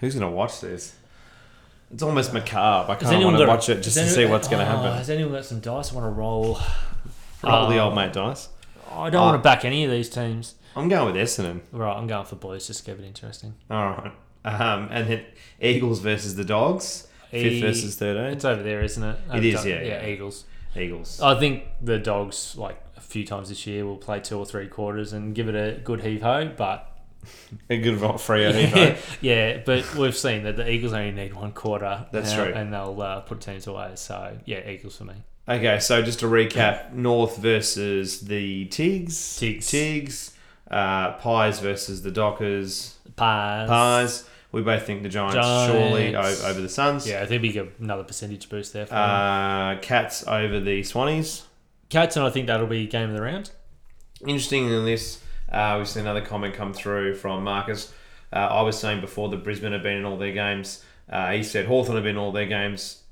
Who's 0.00 0.14
going 0.14 0.28
to 0.28 0.36
watch 0.36 0.60
this? 0.60 0.96
It's 1.92 2.02
almost 2.02 2.32
macabre. 2.32 2.92
I 2.92 2.94
kind 2.94 3.16
of 3.16 3.24
want 3.24 3.36
to 3.36 3.46
watch 3.46 3.68
it 3.68 3.82
just 3.82 3.96
to 3.96 4.02
has 4.02 4.14
see 4.14 4.24
what's 4.24 4.48
going 4.48 4.64
to 4.64 4.72
oh, 4.72 4.76
happen. 4.76 4.96
Has 4.96 5.10
anyone 5.10 5.32
got 5.32 5.44
some 5.44 5.60
dice? 5.60 5.92
I 5.92 5.94
want 5.94 6.06
to 6.06 6.10
roll. 6.10 6.58
Roll 7.42 7.68
the 7.68 7.78
Um, 7.78 7.86
old 7.88 7.94
mate 7.94 8.12
dice. 8.12 8.48
I 8.90 9.10
don't 9.10 9.22
Uh, 9.22 9.26
want 9.26 9.38
to 9.38 9.42
back 9.42 9.64
any 9.64 9.84
of 9.84 9.90
these 9.90 10.08
teams. 10.08 10.54
I'm 10.76 10.88
going 10.88 11.12
with 11.12 11.16
Essendon. 11.16 11.60
Right, 11.72 11.94
I'm 11.96 12.06
going 12.06 12.24
for 12.26 12.36
Blues. 12.36 12.66
Just 12.66 12.84
to 12.84 12.90
keep 12.90 13.02
it 13.02 13.06
interesting. 13.06 13.54
All 13.70 13.90
right. 13.90 14.12
Um, 14.44 14.88
and 14.90 15.08
then 15.08 15.24
Eagles 15.60 16.00
versus 16.00 16.34
the 16.36 16.44
Dogs, 16.44 17.06
5th 17.32 17.34
E- 17.52 17.60
versus 17.60 17.96
13th. 17.96 18.32
It's 18.32 18.44
over 18.44 18.62
there, 18.62 18.82
isn't 18.82 19.02
it? 19.02 19.18
It 19.34 19.44
is, 19.44 19.64
yeah, 19.66 19.82
yeah. 19.82 20.06
Eagles. 20.06 20.44
Eagles. 20.76 21.20
I 21.20 21.38
think 21.38 21.64
the 21.82 21.98
Dogs, 21.98 22.54
like 22.56 22.82
a 22.96 23.00
few 23.00 23.24
times 23.26 23.50
this 23.50 23.66
year, 23.66 23.84
will 23.86 23.98
play 23.98 24.20
two 24.20 24.38
or 24.38 24.46
three 24.46 24.66
quarters 24.66 25.12
and 25.12 25.34
give 25.34 25.48
it 25.48 25.54
a 25.54 25.78
good 25.80 26.02
heave 26.02 26.22
ho. 26.22 26.50
But 26.56 26.88
A 27.70 27.78
good 27.78 27.96
vote 27.98 28.20
for 28.20 28.36
you, 28.36 28.96
yeah, 29.20 29.58
but 29.64 29.94
we've 29.94 30.16
seen 30.16 30.42
that 30.42 30.56
the 30.56 30.68
Eagles 30.68 30.92
only 30.92 31.12
need 31.12 31.34
one 31.34 31.52
quarter. 31.52 32.06
That's 32.10 32.32
now, 32.32 32.44
true. 32.44 32.52
and 32.54 32.72
they'll 32.72 33.00
uh, 33.00 33.20
put 33.20 33.40
teams 33.40 33.66
away. 33.68 33.92
So 33.94 34.36
yeah, 34.44 34.68
Eagles 34.68 34.96
for 34.96 35.04
me. 35.04 35.14
Okay, 35.48 35.78
so 35.80 36.02
just 36.02 36.20
to 36.20 36.26
recap, 36.26 36.92
North 36.92 37.36
versus 37.38 38.20
the 38.20 38.66
Tigs. 38.66 39.38
Tigs. 39.38 39.68
Tigs. 39.68 40.36
Uh, 40.70 41.12
Pies 41.14 41.58
versus 41.60 42.02
the 42.02 42.10
Dockers. 42.10 42.96
Pies. 43.16 43.68
Pies. 43.68 44.24
We 44.52 44.62
both 44.62 44.84
think 44.86 45.02
the 45.02 45.08
Giants, 45.08 45.34
Giants. 45.34 45.72
surely 45.72 46.14
o- 46.14 46.48
over 46.50 46.60
the 46.60 46.68
Suns. 46.68 47.08
Yeah, 47.08 47.22
I 47.22 47.26
think 47.26 47.42
we 47.42 47.50
get 47.52 47.72
another 47.80 48.04
percentage 48.04 48.48
boost 48.48 48.72
there. 48.72 48.86
For. 48.86 48.94
Uh, 48.94 49.78
Cats 49.80 50.26
over 50.28 50.60
the 50.60 50.82
Swannies. 50.82 51.42
Cats, 51.88 52.16
and 52.16 52.24
I 52.24 52.30
think 52.30 52.46
that'll 52.46 52.66
be 52.66 52.86
game 52.86 53.10
of 53.10 53.16
the 53.16 53.22
round. 53.22 53.50
Interesting 54.26 54.68
in 54.70 54.84
this, 54.84 55.22
uh, 55.50 55.74
we've 55.78 55.88
seen 55.88 56.02
another 56.02 56.20
comment 56.20 56.54
come 56.54 56.72
through 56.72 57.14
from 57.16 57.42
Marcus. 57.44 57.92
Uh, 58.32 58.36
I 58.36 58.62
was 58.62 58.78
saying 58.78 59.00
before 59.00 59.28
that 59.30 59.42
Brisbane 59.42 59.72
have 59.72 59.82
been 59.82 59.96
in 59.96 60.04
all 60.04 60.16
their 60.16 60.32
games. 60.32 60.84
Uh, 61.10 61.32
he 61.32 61.42
said 61.42 61.66
Hawthorn 61.66 61.96
have 61.96 62.04
been 62.04 62.16
in 62.16 62.22
all 62.22 62.32
their 62.32 62.46
games. 62.46 63.02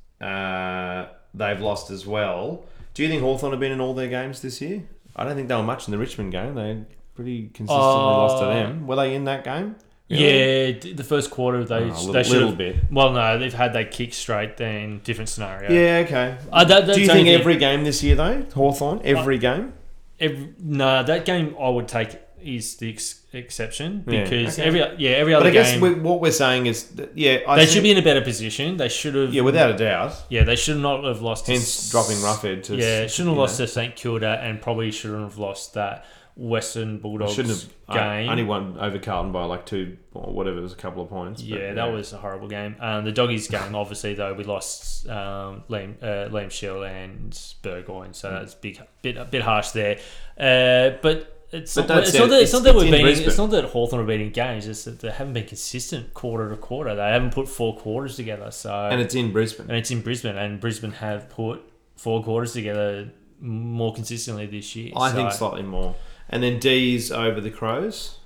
Uh, 1.34 1.38
they've 1.38 1.60
lost 1.60 1.90
as 1.90 2.06
well. 2.06 2.64
Do 2.94 3.02
you 3.02 3.08
think 3.08 3.22
Hawthorn 3.22 3.52
have 3.52 3.60
been 3.60 3.72
in 3.72 3.80
all 3.80 3.94
their 3.94 4.08
games 4.08 4.42
this 4.42 4.60
year? 4.60 4.82
I 5.16 5.24
don't 5.24 5.36
think 5.36 5.48
they 5.48 5.54
were 5.54 5.62
much 5.62 5.86
in 5.86 5.92
the 5.92 5.98
Richmond 5.98 6.32
game. 6.32 6.54
They 6.54 6.84
pretty 7.14 7.42
consistently 7.54 7.76
lost 7.76 8.38
to 8.42 8.46
Uh, 8.48 8.54
them. 8.54 8.86
Were 8.86 8.96
they 8.96 9.14
in 9.14 9.24
that 9.24 9.44
game? 9.44 9.76
Yeah, 10.08 10.72
the 10.72 11.04
first 11.04 11.30
quarter 11.30 11.62
they 11.64 11.76
Oh, 11.76 11.78
a 11.78 11.82
they 11.84 11.92
little, 11.92 12.22
should 12.24 12.42
have. 12.48 12.58
bit. 12.58 12.76
Well, 12.90 13.12
no, 13.12 13.38
they've 13.38 13.54
had 13.54 13.74
that 13.74 13.92
kick 13.92 14.12
straight. 14.12 14.56
Then 14.56 15.00
different 15.04 15.28
scenario. 15.28 15.70
Yeah, 15.70 16.02
okay. 16.04 16.36
Uh, 16.52 16.64
that, 16.64 16.86
Do 16.94 17.00
you 17.00 17.06
think 17.06 17.28
every 17.28 17.56
game 17.56 17.84
this 17.84 18.02
year 18.02 18.16
though, 18.16 18.44
Hawthorn, 18.54 19.00
every 19.04 19.38
game? 19.38 19.72
Every, 20.18 20.52
nah, 20.58 21.04
that 21.04 21.24
game 21.24 21.54
I 21.60 21.68
would 21.68 21.86
take 21.86 22.18
is 22.42 22.74
the 22.76 22.88
exception 23.32 24.04
Yeah, 24.06 24.24
because 24.24 24.58
okay. 24.58 24.66
every 24.66 24.80
yeah 24.98 25.10
every 25.16 25.34
other 25.34 25.44
But 25.44 25.50
I 25.50 25.52
guess 25.52 25.70
game 25.72 25.80
we, 25.80 25.94
what 25.94 26.20
we're 26.20 26.32
saying 26.32 26.66
is, 26.66 26.84
that, 26.96 27.16
yeah, 27.16 27.38
I 27.46 27.56
they 27.56 27.66
should 27.66 27.82
be 27.82 27.90
in 27.92 27.98
a 27.98 28.02
better 28.02 28.20
position. 28.22 28.76
They 28.76 28.88
should 28.88 29.14
have 29.14 29.32
yeah, 29.32 29.42
without 29.42 29.70
a 29.70 29.76
doubt. 29.76 30.14
yeah 30.28 30.44
they 30.44 30.56
should 30.56 30.78
not 30.78 31.04
have 31.04 31.22
lost. 31.22 31.46
to 31.46 31.52
Hence, 31.52 31.64
s- 31.86 31.90
dropping 31.90 32.16
Roughead 32.16 32.62
to 32.64 32.76
yeah 32.76 33.06
shouldn't 33.06 33.28
have 33.30 33.36
you 33.36 33.40
lost 33.40 33.58
know. 33.60 33.66
to 33.66 33.70
St 33.72 33.94
Kilda 33.96 34.40
and 34.42 34.60
probably 34.60 34.90
shouldn't 34.90 35.22
have 35.22 35.38
lost 35.38 35.74
that 35.74 36.04
Western 36.36 36.98
Bulldogs 36.98 37.34
Shouldn't 37.34 37.60
have 37.60 37.70
uh, 37.88 37.94
game. 37.94 38.28
only 38.30 38.44
won 38.44 38.78
over 38.80 38.98
Carlton 38.98 39.30
by 39.30 39.44
like 39.44 39.66
two 39.66 39.98
or 40.14 40.32
whatever 40.32 40.58
it 40.58 40.62
was 40.62 40.72
a 40.72 40.76
couple 40.76 41.02
of 41.02 41.10
points. 41.10 41.42
but, 41.42 41.50
Yeah, 41.60 41.74
that 41.74 41.92
was 41.92 42.12
a 42.14 42.16
horrible 42.16 42.48
game. 42.48 42.76
Um, 42.80 43.04
the 43.04 43.12
doggies 43.12 43.46
game, 43.48 43.74
obviously, 43.74 44.14
though 44.14 44.32
we 44.32 44.44
lost 44.44 45.06
um, 45.08 45.64
Liam, 45.68 45.96
uh, 46.02 46.30
Liam 46.30 46.50
Shiels 46.50 46.86
and 46.88 47.38
Burgoyne, 47.62 48.10
Mm. 48.10 48.14
so 48.14 48.30
that's 48.30 48.54
big, 48.54 48.80
bit 49.02 49.16
a 49.18 49.24
bit 49.26 49.42
harsh 49.42 49.70
there. 49.70 49.98
Uh, 50.38 50.96
but 51.02 51.39
it's 51.52 51.74
But 51.74 51.88
not, 51.88 51.98
it's, 52.04 52.14
it. 52.14 52.18
not 52.20 52.28
that, 52.30 52.42
it's 52.42 52.50
It's- 52.50 52.52
not 52.52 52.62
that 52.64 52.70
it's 52.70 52.76
we're 52.76 52.84
in 52.86 52.90
beating. 52.92 53.06
Brisbane. 53.06 53.28
It's 53.28 53.38
not 53.38 53.50
that 53.50 53.64
Hawthorn 53.66 54.02
are 54.02 54.06
beating 54.06 54.30
games. 54.30 54.66
It's 54.66 54.84
that 54.84 55.00
they 55.00 55.10
haven't 55.10 55.32
been 55.34 55.46
consistent 55.46 56.14
quarter 56.14 56.48
to 56.50 56.56
quarter. 56.56 56.94
They 56.94 57.02
haven't 57.08 57.32
put 57.34 57.48
four 57.48 57.76
quarters 57.76 58.16
together. 58.16 58.50
So 58.50 58.72
and 58.72 59.00
it's 59.00 59.14
in 59.14 59.32
Brisbane. 59.32 59.66
and 59.68 59.76
it's 59.76 59.90
in 59.90 60.00
Brisbane, 60.02 60.36
and 60.36 60.60
Brisbane 60.60 60.92
have 60.92 61.28
put 61.28 61.62
four 61.96 62.22
quarters 62.22 62.52
together 62.52 63.10
more 63.40 63.92
consistently 63.94 64.46
this 64.46 64.74
year. 64.76 64.92
I 64.96 65.10
So 65.10 65.16
think 65.16 65.32
slightly 65.32 65.62
more. 65.62 65.94
And 66.28 66.42
then 66.42 66.58
D's 66.60 67.10
over 67.10 67.40
the 67.40 67.50
Crows. 67.50 68.18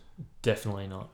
definitely 0.42 0.86
not. 0.88 1.08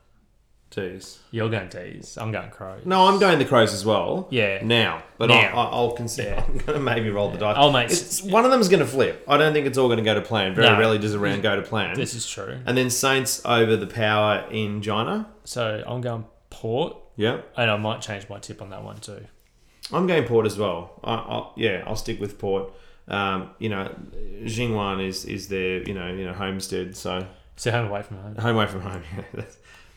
D's. 0.71 1.19
You're 1.33 1.51
going 1.51 1.69
D's. 1.69 2.17
I'm 2.17 2.31
going 2.31 2.51
Crows. 2.51 2.83
No, 2.87 3.09
I'm 3.09 3.19
going 3.19 3.39
the 3.39 3.45
Crows 3.45 3.75
as 3.75 3.85
well. 3.85 4.29
Yeah. 4.31 4.61
Now, 4.65 5.03
but 5.19 5.27
Now. 5.29 5.41
I'll, 5.53 5.75
I'll 5.89 5.93
consider. 5.93 6.31
Yeah. 6.31 6.45
I'm 6.49 6.59
going 6.59 6.75
to 6.75 6.81
maybe 6.81 7.11
roll 7.11 7.31
the 7.31 7.39
dice. 7.39 7.57
Oh, 7.59 7.73
mate. 7.73 7.91
It's, 7.91 8.23
one 8.23 8.45
of 8.45 8.51
them's 8.53 8.69
going 8.69 8.81
to 8.81 8.87
flip. 8.87 9.25
I 9.29 9.37
don't 9.37 9.53
think 9.53 9.67
it's 9.67 9.77
all 9.77 9.89
going 9.89 9.99
to 9.99 10.05
go 10.05 10.15
to 10.15 10.21
plan. 10.21 10.55
Very 10.55 10.69
No. 10.69 10.79
rarely 10.79 10.99
does 10.99 11.13
a 11.15 11.19
round 11.19 11.43
go 11.43 11.57
to 11.57 11.63
plan. 11.63 11.97
This 11.97 12.15
is 12.15 12.29
true. 12.29 12.59
and 12.67 12.79
then 12.79 12.89
Saints 12.91 13.43
over 13.45 13.77
the 13.77 13.87
Power 13.89 14.47
in 14.51 14.81
Gina. 14.81 15.29
So 15.45 15.83
I'm 15.87 16.01
going 16.01 16.25
Port, 16.51 16.97
Yep. 17.17 17.53
and 17.57 17.71
I 17.71 17.77
might 17.77 18.01
change 18.01 18.29
my 18.29 18.39
tip 18.39 18.63
on 18.63 18.71
that 18.71 18.85
one 18.85 18.99
too. 18.99 19.27
I'm 19.93 20.07
going 20.07 20.25
Port 20.25 20.47
as 20.47 20.57
well. 20.57 21.01
I, 21.03 21.15
I'll, 21.15 21.53
yeah, 21.57 21.83
I'll 21.87 21.97
stick 21.97 22.21
with 22.21 22.39
Port. 22.39 22.73
Um, 23.09 23.51
you 23.59 23.69
know, 23.69 23.93
Jiangwan 24.45 25.05
is 25.05 25.25
is 25.25 25.49
their 25.49 25.83
you 25.83 25.95
know 25.95 26.07
you 26.13 26.25
know 26.25 26.33
homestead, 26.33 26.97
so 26.97 27.27
So 27.57 27.73
home 27.73 27.89
away 27.89 28.03
from 28.03 28.19
home. 28.19 28.37
home 28.37 28.55
away 28.57 28.67
from 28.67 28.83
home. 28.83 29.03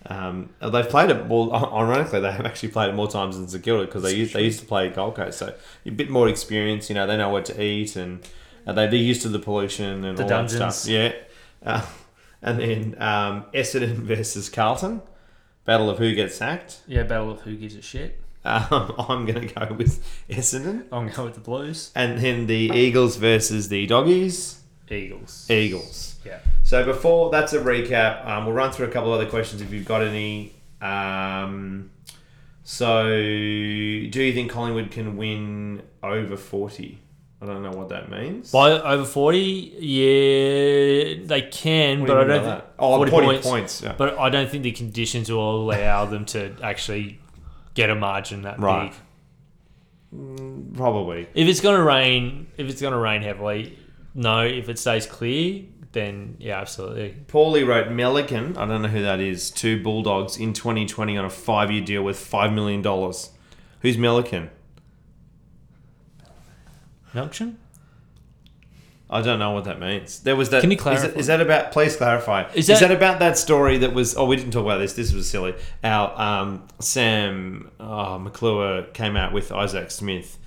um, 0.07 0.49
they've 0.61 0.87
played 0.89 1.09
it. 1.09 1.25
Well, 1.27 1.53
ironically, 1.73 2.19
they 2.19 2.31
have 2.31 2.45
actually 2.45 2.69
played 2.69 2.89
it 2.89 2.93
more 2.95 3.07
times 3.09 3.37
than 3.37 3.47
St 3.47 3.63
Kilda 3.63 3.85
because 3.85 4.03
they 4.03 4.13
used 4.15 4.33
they 4.33 4.43
used 4.43 4.59
to 4.59 4.65
play 4.65 4.89
Gold 4.89 5.15
Coast, 5.15 5.39
so 5.39 5.53
a 5.85 5.89
bit 5.91 6.09
more 6.09 6.27
experience. 6.27 6.89
You 6.89 6.95
know, 6.95 7.07
they 7.07 7.17
know 7.17 7.29
what 7.29 7.45
to 7.45 7.61
eat 7.61 7.95
and 7.95 8.19
uh, 8.67 8.73
they 8.73 8.87
they're 8.87 8.95
used 8.95 9.21
to 9.23 9.29
the 9.29 9.39
pollution 9.39 10.03
and 10.03 10.17
The 10.17 10.23
all 10.23 10.29
dungeons. 10.29 10.59
that 10.59 10.73
stuff. 10.73 10.91
Yeah, 10.91 11.13
uh, 11.65 11.85
and 12.41 12.59
then 12.59 12.95
um, 13.01 13.45
Essendon 13.53 13.95
versus 14.13 14.49
Carlton, 14.49 15.01
battle 15.65 15.89
of 15.89 15.97
who 15.99 16.13
gets 16.15 16.35
sacked. 16.35 16.81
Yeah, 16.87 17.03
battle 17.03 17.31
of 17.31 17.41
who 17.41 17.55
gives 17.55 17.75
a 17.75 17.81
shit. 17.81 18.19
Um, 18.45 18.93
I'm 18.99 19.25
going 19.25 19.47
to 19.47 19.53
go 19.53 19.73
with 19.73 20.03
Essendon. 20.29 20.81
I'm 20.91 21.03
going 21.07 21.13
go 21.13 21.23
with 21.25 21.35
the 21.35 21.39
Blues. 21.39 21.91
And 21.95 22.19
then 22.19 22.47
the 22.47 22.71
Eagles 22.73 23.15
versus 23.15 23.69
the 23.69 23.85
Doggies. 23.87 24.59
Eagles. 24.89 25.49
Eagles. 25.49 26.15
Yeah. 26.25 26.39
So 26.63 26.83
before 26.85 27.29
that's 27.31 27.53
a 27.53 27.59
recap. 27.59 28.25
Um, 28.27 28.45
we'll 28.45 28.55
run 28.55 28.71
through 28.71 28.87
a 28.87 28.91
couple 28.91 29.13
of 29.13 29.19
other 29.19 29.29
questions 29.29 29.61
if 29.61 29.71
you've 29.73 29.85
got 29.85 30.01
any. 30.03 30.53
Um, 30.81 31.89
so, 32.65 33.07
do 33.09 33.13
you 34.23 34.33
think 34.33 34.51
Collingwood 34.51 34.91
can 34.91 35.17
win 35.17 35.81
over 36.01 36.37
forty? 36.37 36.99
I 37.41 37.45
don't 37.45 37.61
know 37.61 37.71
what 37.71 37.89
that 37.89 38.09
means. 38.09 38.51
By 38.51 38.71
over 38.71 39.03
forty, 39.03 39.73
yeah, 39.79 41.25
they 41.25 41.41
can, 41.51 42.01
What 42.01 42.07
do 42.07 42.13
but 42.13 42.13
you 42.13 42.19
I 42.19 42.21
mean 42.21 42.27
don't. 42.27 42.43
by 42.45 42.49
Think, 42.51 42.63
that? 42.63 42.73
Oh, 42.79 42.95
40 42.97 43.11
40 43.11 43.25
points. 43.27 43.47
points. 43.49 43.81
yeah. 43.81 43.95
But 43.97 44.17
I 44.17 44.29
don't 44.29 44.49
think 44.49 44.63
the 44.63 44.71
conditions 44.71 45.29
will 45.29 45.69
allow 45.71 46.05
them 46.05 46.23
to 46.27 46.55
actually 46.63 47.19
get 47.73 47.89
a 47.89 47.95
margin 47.95 48.43
that 48.43 48.59
Right. 48.61 48.91
big. 48.91 50.75
Probably. 50.75 51.27
If 51.33 51.47
it's 51.47 51.59
gonna 51.59 51.83
rain, 51.83 52.47
if 52.57 52.69
it's 52.69 52.81
gonna 52.81 52.97
rain 52.99 53.21
heavily, 53.23 53.77
no. 54.13 54.45
If 54.45 54.69
it 54.69 54.79
stays 54.79 55.05
clear, 55.05 55.63
then 55.91 56.35
yeah, 56.39 56.59
absolutely. 56.59 57.15
Paulie 57.27 57.65
wrote 57.65 57.87
Melican. 57.87 58.57
I 58.57 58.65
don't 58.65 58.81
know 58.81 58.87
who 58.87 59.01
that 59.01 59.19
is. 59.19 59.51
Two 59.51 59.81
Bulldogs 59.81 60.37
in 60.37 60.53
2020 60.53 61.17
on 61.17 61.25
a 61.25 61.29
five-year 61.29 61.83
deal 61.83 62.03
with 62.03 62.19
five 62.19 62.51
million 62.51 62.81
dollars. 62.81 63.31
Who's 63.81 63.97
Melican? 63.97 64.49
Melksham? 67.13 67.55
I 69.09 69.21
don't 69.21 69.37
know 69.37 69.51
what 69.51 69.65
that 69.65 69.79
means. 69.79 70.21
There 70.21 70.35
was 70.35 70.49
that. 70.49 70.61
Can 70.61 70.71
you 70.71 70.77
is 70.77 70.81
clarify? 70.81 71.19
Is 71.19 71.27
that 71.27 71.39
about? 71.39 71.71
Please 71.71 71.95
clarify. 71.95 72.49
Is 72.53 72.67
Is 72.67 72.79
that, 72.79 72.87
that- 72.87 72.91
about 72.91 73.19
that 73.19 73.37
story 73.37 73.77
that 73.79 73.93
was? 73.93 74.17
Oh, 74.17 74.25
we 74.25 74.35
didn't 74.35 74.51
talk 74.51 74.65
about 74.65 74.79
this. 74.79 74.93
This 74.93 75.13
was 75.13 75.29
silly. 75.29 75.53
Our 75.83 76.19
um, 76.19 76.67
Sam 76.79 77.69
oh, 77.79 78.17
McClure 78.17 78.83
came 78.93 79.15
out 79.15 79.31
with 79.33 79.51
Isaac 79.51 79.91
Smith 79.91 80.39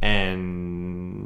and 0.00 1.21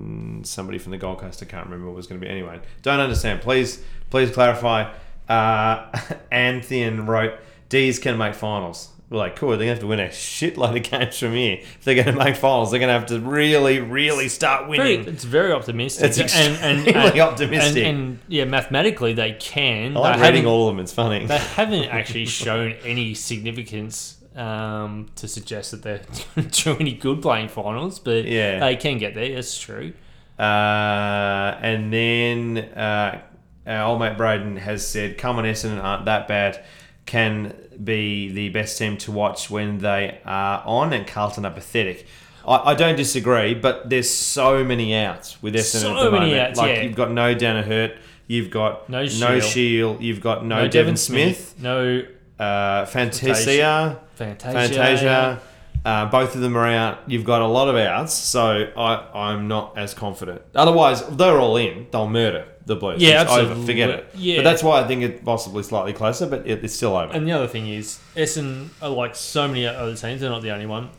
somebody 0.46 0.78
from 0.78 0.92
the 0.92 0.98
Gold 0.98 1.18
Coast. 1.18 1.42
I 1.42 1.46
can't 1.46 1.64
remember 1.64 1.86
what 1.86 1.92
it 1.92 1.96
was 1.96 2.06
going 2.06 2.20
to 2.20 2.26
be. 2.26 2.30
Anyway, 2.30 2.60
don't 2.82 3.00
understand. 3.00 3.40
Please, 3.40 3.82
please 4.10 4.30
clarify. 4.30 4.92
Uh, 5.28 5.90
Anthean 6.32 7.06
wrote, 7.06 7.34
"D's 7.68 7.98
can 7.98 8.16
make 8.18 8.34
finals." 8.34 8.90
We're 9.08 9.18
like, 9.18 9.36
cool. 9.36 9.50
They're 9.50 9.58
gonna 9.58 9.70
have 9.70 9.78
to 9.80 9.86
win 9.86 10.00
a 10.00 10.08
shitload 10.08 10.76
of 10.76 10.82
games 10.82 11.16
from 11.16 11.32
here. 11.34 11.58
If 11.60 11.84
they're 11.84 11.94
gonna 12.02 12.16
make 12.16 12.34
finals, 12.34 12.72
they're 12.72 12.80
gonna 12.80 12.92
have 12.92 13.06
to 13.06 13.20
really, 13.20 13.78
really 13.78 14.28
start 14.28 14.62
Very, 14.68 14.96
winning. 14.96 15.14
it's 15.14 15.22
very 15.22 15.52
optimistic. 15.52 16.06
It's 16.06 16.18
extremely 16.18 17.20
optimistic. 17.20 17.84
And, 17.84 17.98
and, 18.00 18.18
yeah, 18.26 18.46
mathematically 18.46 19.12
they 19.12 19.34
can. 19.34 19.96
I 19.96 20.00
like 20.00 20.16
they 20.20 20.22
reading 20.30 20.46
all 20.46 20.68
of 20.68 20.74
them. 20.74 20.82
It's 20.82 20.92
funny. 20.92 21.24
They 21.24 21.38
haven't 21.54 21.84
actually 21.84 22.26
shown 22.26 22.72
any 22.84 23.14
significance 23.14 24.16
um, 24.34 25.08
to 25.14 25.28
suggest 25.28 25.70
that 25.70 25.82
they're 25.82 26.02
doing 26.50 26.76
any 26.80 26.92
good 26.94 27.22
playing 27.22 27.46
finals, 27.48 28.00
but 28.00 28.24
Yeah. 28.24 28.58
they 28.58 28.74
can 28.74 28.98
get 28.98 29.14
there. 29.14 29.32
That's 29.36 29.56
true. 29.56 29.92
Uh, 30.38 31.58
and 31.62 31.92
then 31.92 32.58
uh, 32.58 33.20
our 33.66 33.82
old 33.84 34.00
mate 34.00 34.16
Braden 34.16 34.56
has 34.58 34.86
said, 34.86 35.18
Come 35.18 35.36
on, 35.38 35.44
Essendon 35.44 35.82
aren't 35.82 36.04
that 36.04 36.28
bad. 36.28 36.64
Can 37.06 37.54
be 37.82 38.30
the 38.32 38.48
best 38.50 38.78
team 38.78 38.96
to 38.98 39.12
watch 39.12 39.48
when 39.50 39.78
they 39.78 40.20
are 40.24 40.62
on, 40.66 40.92
and 40.92 41.06
Carlton 41.06 41.44
are 41.44 41.52
pathetic. 41.52 42.06
I, 42.46 42.72
I 42.72 42.74
don't 42.74 42.96
disagree, 42.96 43.54
but 43.54 43.88
there's 43.90 44.10
so 44.10 44.64
many 44.64 44.94
outs 44.94 45.40
with 45.42 45.54
Essendon 45.54 45.80
So 45.80 45.96
at 45.98 46.04
the 46.04 46.10
many 46.10 46.26
moment. 46.32 46.48
outs, 46.48 46.58
like 46.58 46.76
yeah. 46.76 46.82
you've 46.82 46.96
got 46.96 47.10
no 47.12 47.34
Daniher, 47.34 47.96
you've 48.26 48.50
got 48.50 48.88
No 48.88 49.02
no 49.02 49.06
Shiel. 49.06 49.40
Shiel, 49.40 49.96
you've 50.00 50.20
got 50.20 50.44
no, 50.44 50.68
Devon, 50.68 50.96
Smith, 50.96 51.54
no 51.60 52.02
uh, 52.38 52.86
Fantasia, 52.86 54.00
Fantasia. 54.14 54.52
Fantasia. 54.52 55.40
Uh, 55.86 56.04
both 56.10 56.34
of 56.34 56.40
them 56.40 56.56
are 56.56 56.66
out. 56.66 56.98
You've 57.06 57.24
got 57.24 57.42
a 57.42 57.46
lot 57.46 57.68
of 57.68 57.76
outs, 57.76 58.12
so 58.12 58.70
I, 58.76 59.08
I'm 59.30 59.46
not 59.46 59.78
as 59.78 59.94
confident. 59.94 60.42
Otherwise, 60.54 61.06
they're 61.16 61.38
all 61.38 61.56
in. 61.56 61.86
They'll 61.92 62.08
murder 62.08 62.44
the 62.66 62.74
Blues. 62.74 63.00
Yeah, 63.00 63.22
it's 63.22 63.30
over. 63.30 63.42
absolutely. 63.42 63.66
Forget 63.66 63.90
it. 63.90 64.10
Yeah. 64.16 64.36
But 64.38 64.42
that's 64.44 64.62
why 64.64 64.80
I 64.82 64.86
think 64.88 65.02
it's 65.04 65.22
possibly 65.24 65.62
slightly 65.62 65.92
closer, 65.92 66.26
but 66.26 66.44
it, 66.46 66.64
it's 66.64 66.74
still 66.74 66.96
over. 66.96 67.12
And 67.12 67.24
the 67.28 67.30
other 67.30 67.46
thing 67.46 67.68
is, 67.68 68.00
Essendon 68.16 68.70
are 68.82 68.88
like 68.90 69.14
so 69.14 69.46
many 69.46 69.64
other 69.64 69.94
teams. 69.94 70.20
They're 70.22 70.30
not 70.30 70.42
the 70.42 70.50
only 70.50 70.66
one. 70.66 70.90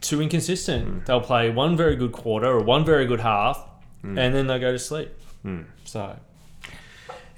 Too 0.00 0.22
inconsistent. 0.22 0.86
Hmm. 0.86 0.98
They'll 1.04 1.20
play 1.20 1.50
one 1.50 1.76
very 1.76 1.96
good 1.96 2.12
quarter 2.12 2.46
or 2.46 2.60
one 2.62 2.84
very 2.84 3.06
good 3.06 3.20
half, 3.20 3.58
Hmm. 4.02 4.16
and 4.18 4.32
then 4.34 4.46
they'll 4.46 4.60
go 4.60 4.70
to 4.72 4.78
sleep. 4.78 5.10
So 5.84 6.16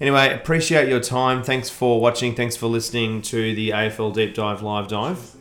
Anyway, 0.00 0.34
appreciate 0.34 0.88
your 0.88 1.00
time. 1.00 1.42
Thanks 1.42 1.70
for 1.70 2.00
watching. 2.00 2.34
Thanks 2.34 2.56
for 2.56 2.66
listening 2.66 3.22
to 3.22 3.54
the 3.54 3.70
AFL 3.70 4.12
Deep 4.12 4.34
Dive 4.34 4.60
Live 4.60 4.88
Dive. 4.88 5.33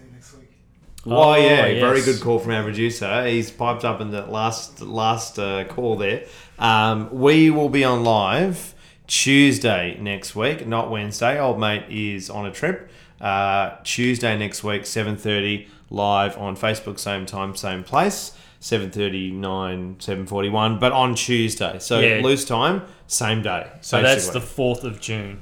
See 1.04 1.10
you 1.10 1.16
next 1.16 1.26
week. 1.26 1.26
Oh, 1.26 1.36
yeah, 1.36 1.66
yes. 1.68 1.82
very 1.82 2.01
good 2.01 2.22
call 2.22 2.39
from 2.39 2.51
our 2.51 2.64
producer. 2.64 3.26
He's 3.28 3.51
piped 3.51 3.84
up 3.84 3.99
in 4.01 4.12
the 4.12 4.22
last 4.26 4.82
last 4.82 5.38
uh, 5.39 5.66
call 5.66 5.97
there. 5.97 6.26
Um, 6.60 7.10
we 7.12 7.49
will 7.49 7.70
be 7.70 7.84
on 7.84 8.04
live 8.04 8.74
Tuesday 9.08 9.97
next 9.99 10.36
week, 10.36 10.66
not 10.68 10.89
Wednesday. 10.89 11.39
Old 11.39 11.60
mate 11.60 11.84
is 11.89 12.30
on 12.30 12.45
a 12.45 12.51
trip. 12.51 12.89
Uh, 13.20 13.76
Tuesday 13.84 14.38
next 14.38 14.64
week, 14.64 14.86
seven 14.86 15.18
thirty, 15.18 15.68
live 15.89 16.38
on 16.38 16.56
Facebook, 16.56 16.99
same 16.99 17.26
time, 17.26 17.56
same 17.56 17.84
place. 17.84 18.38
7.39, 18.62 19.97
7.41, 19.97 20.80
but 20.80 20.93
on 20.93 21.16
Tuesday. 21.16 21.78
So 21.80 21.99
Yeah. 21.99 22.22
loose 22.24 22.45
time, 22.45 22.84
same 23.08 23.41
day. 23.41 23.68
so 23.82 24.01
that's 24.01 24.30
the 24.30 24.39
fourth 24.39 24.86
of 24.86 25.01
June. 25.01 25.41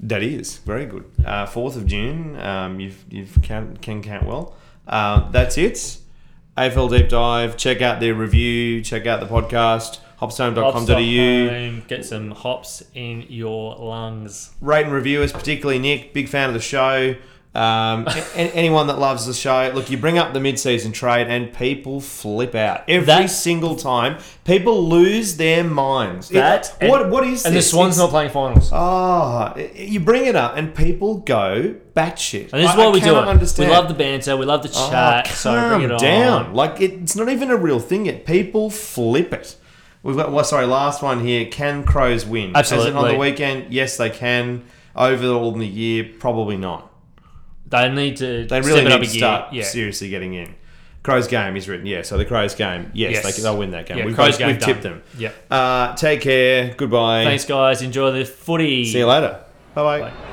That 0.00 0.20
is 0.24 0.56
very 0.58 0.84
good. 0.84 1.04
Uh, 1.24 1.46
Fourth 1.46 1.76
of 1.76 1.86
June. 1.86 2.36
Um, 2.40 2.80
you've 2.80 3.04
you've 3.08 3.38
count, 3.42 3.80
can 3.80 4.02
count 4.02 4.26
well. 4.26 4.56
Um, 4.86 5.30
that's 5.32 5.58
it. 5.58 5.98
AFL 6.56 6.90
deep 6.90 7.08
dive. 7.08 7.56
Check 7.56 7.82
out 7.82 8.00
their 8.00 8.14
review. 8.14 8.82
Check 8.82 9.06
out 9.06 9.20
the 9.20 9.26
podcast. 9.26 9.98
hopstohome.com.au. 10.20 11.86
Get 11.86 12.04
some 12.04 12.30
hops 12.30 12.82
in 12.94 13.26
your 13.28 13.76
lungs. 13.76 14.52
Rate 14.60 14.84
and 14.84 14.92
review 14.92 15.22
us, 15.22 15.32
particularly 15.32 15.78
Nick. 15.78 16.14
Big 16.14 16.28
fan 16.28 16.48
of 16.48 16.54
the 16.54 16.60
show. 16.60 17.14
Um, 17.56 18.06
anyone 18.34 18.86
that 18.88 18.98
loves 18.98 19.26
the 19.26 19.32
show, 19.32 19.70
look, 19.74 19.90
you 19.90 19.96
bring 19.96 20.18
up 20.18 20.34
the 20.34 20.40
mid-season 20.40 20.92
trade 20.92 21.28
and 21.28 21.52
people 21.52 22.00
flip 22.00 22.54
out 22.54 22.82
every 22.88 23.06
That- 23.06 23.30
single 23.30 23.76
time. 23.76 24.18
People 24.44 24.86
lose 24.88 25.36
their 25.38 25.64
minds. 25.64 26.30
It- 26.30 26.34
That 26.34 26.74
and- 26.80 26.90
what 26.90 27.08
what 27.08 27.24
is 27.24 27.30
this 27.42 27.44
And 27.46 27.54
the 27.54 27.58
this? 27.58 27.70
Swans 27.70 27.96
It's- 27.96 27.98
not 27.98 28.10
playing 28.10 28.30
finals. 28.30 28.70
Ah, 28.72 29.54
you 29.74 30.00
bring 30.00 30.26
it 30.26 30.36
up 30.36 30.56
and 30.56 30.74
people 30.74 31.14
go 31.16 31.74
batshit. 31.96 32.52
And 32.52 32.62
this 32.62 32.70
is 32.70 32.76
what 32.76 32.88
I 32.88 32.90
we 32.90 33.00
do. 33.00 33.16
Understand. 33.16 33.70
We 33.70 33.74
love 33.74 33.88
the 33.88 33.94
banter. 33.94 34.36
We 34.36 34.44
love 34.44 34.62
the 34.62 34.70
Oh, 34.76 34.90
chat. 34.90 35.26
so 35.28 35.50
calm 35.54 35.82
it 35.82 35.98
down. 35.98 36.46
on. 36.48 36.54
Like 36.54 36.80
it, 36.80 36.92
it's 37.02 37.16
not 37.16 37.28
even 37.30 37.50
a 37.50 37.56
real 37.56 37.78
thing 37.80 38.04
yet. 38.06 38.26
People 38.26 38.68
flip 38.68 39.32
it. 39.32 39.56
We've 40.02 40.16
got. 40.16 40.30
Well, 40.30 40.44
sorry, 40.44 40.66
last 40.66 41.02
one 41.02 41.24
here. 41.24 41.46
Can 41.46 41.82
Crows 41.84 42.26
win? 42.26 42.52
As 42.54 42.70
in 42.70 42.96
on 42.96 43.08
the 43.08 43.16
weekend, 43.18 43.66
yes, 43.70 43.96
they 43.96 44.10
can. 44.10 44.62
Overall 44.94 45.52
in 45.54 45.58
the 45.60 45.66
year, 45.66 46.06
probably 46.18 46.56
not. 46.56 46.90
They 47.68 47.88
need 47.88 48.16
to. 48.18 48.46
They 48.46 48.60
really 48.60 48.84
need 48.84 48.98
to 49.02 49.06
start 49.08 49.52
Yeah. 49.52 49.64
seriously 49.64 50.08
getting 50.08 50.34
in. 50.34 50.54
Crows 51.02 51.28
game 51.28 51.56
is 51.56 51.68
written. 51.68 51.86
Yeah, 51.86 52.02
so 52.02 52.18
the 52.18 52.24
Crows 52.24 52.54
game. 52.56 52.90
Yes, 52.92 53.12
Yes. 53.24 53.36
They, 53.36 53.42
they'll 53.42 53.56
win 53.56 53.70
that 53.70 53.86
game. 53.86 53.98
Yeah, 53.98 54.06
we've 54.06 54.14
Crows 54.16 54.38
game 54.38 54.48
we've 54.48 54.58
tipped 54.58 54.82
them. 54.82 55.02
Yep. 55.16 55.34
Uh, 55.50 55.94
take 55.94 56.20
care. 56.20 56.74
Goodbye. 56.76 57.24
Thanks, 57.24 57.44
guys. 57.44 57.80
Enjoy 57.82 58.10
the 58.10 58.24
footy. 58.24 58.84
See 58.86 58.98
you 58.98 59.06
later. 59.06 59.40
Bye 59.74 59.82
bye. 59.82 60.00
Bye. 60.10 60.32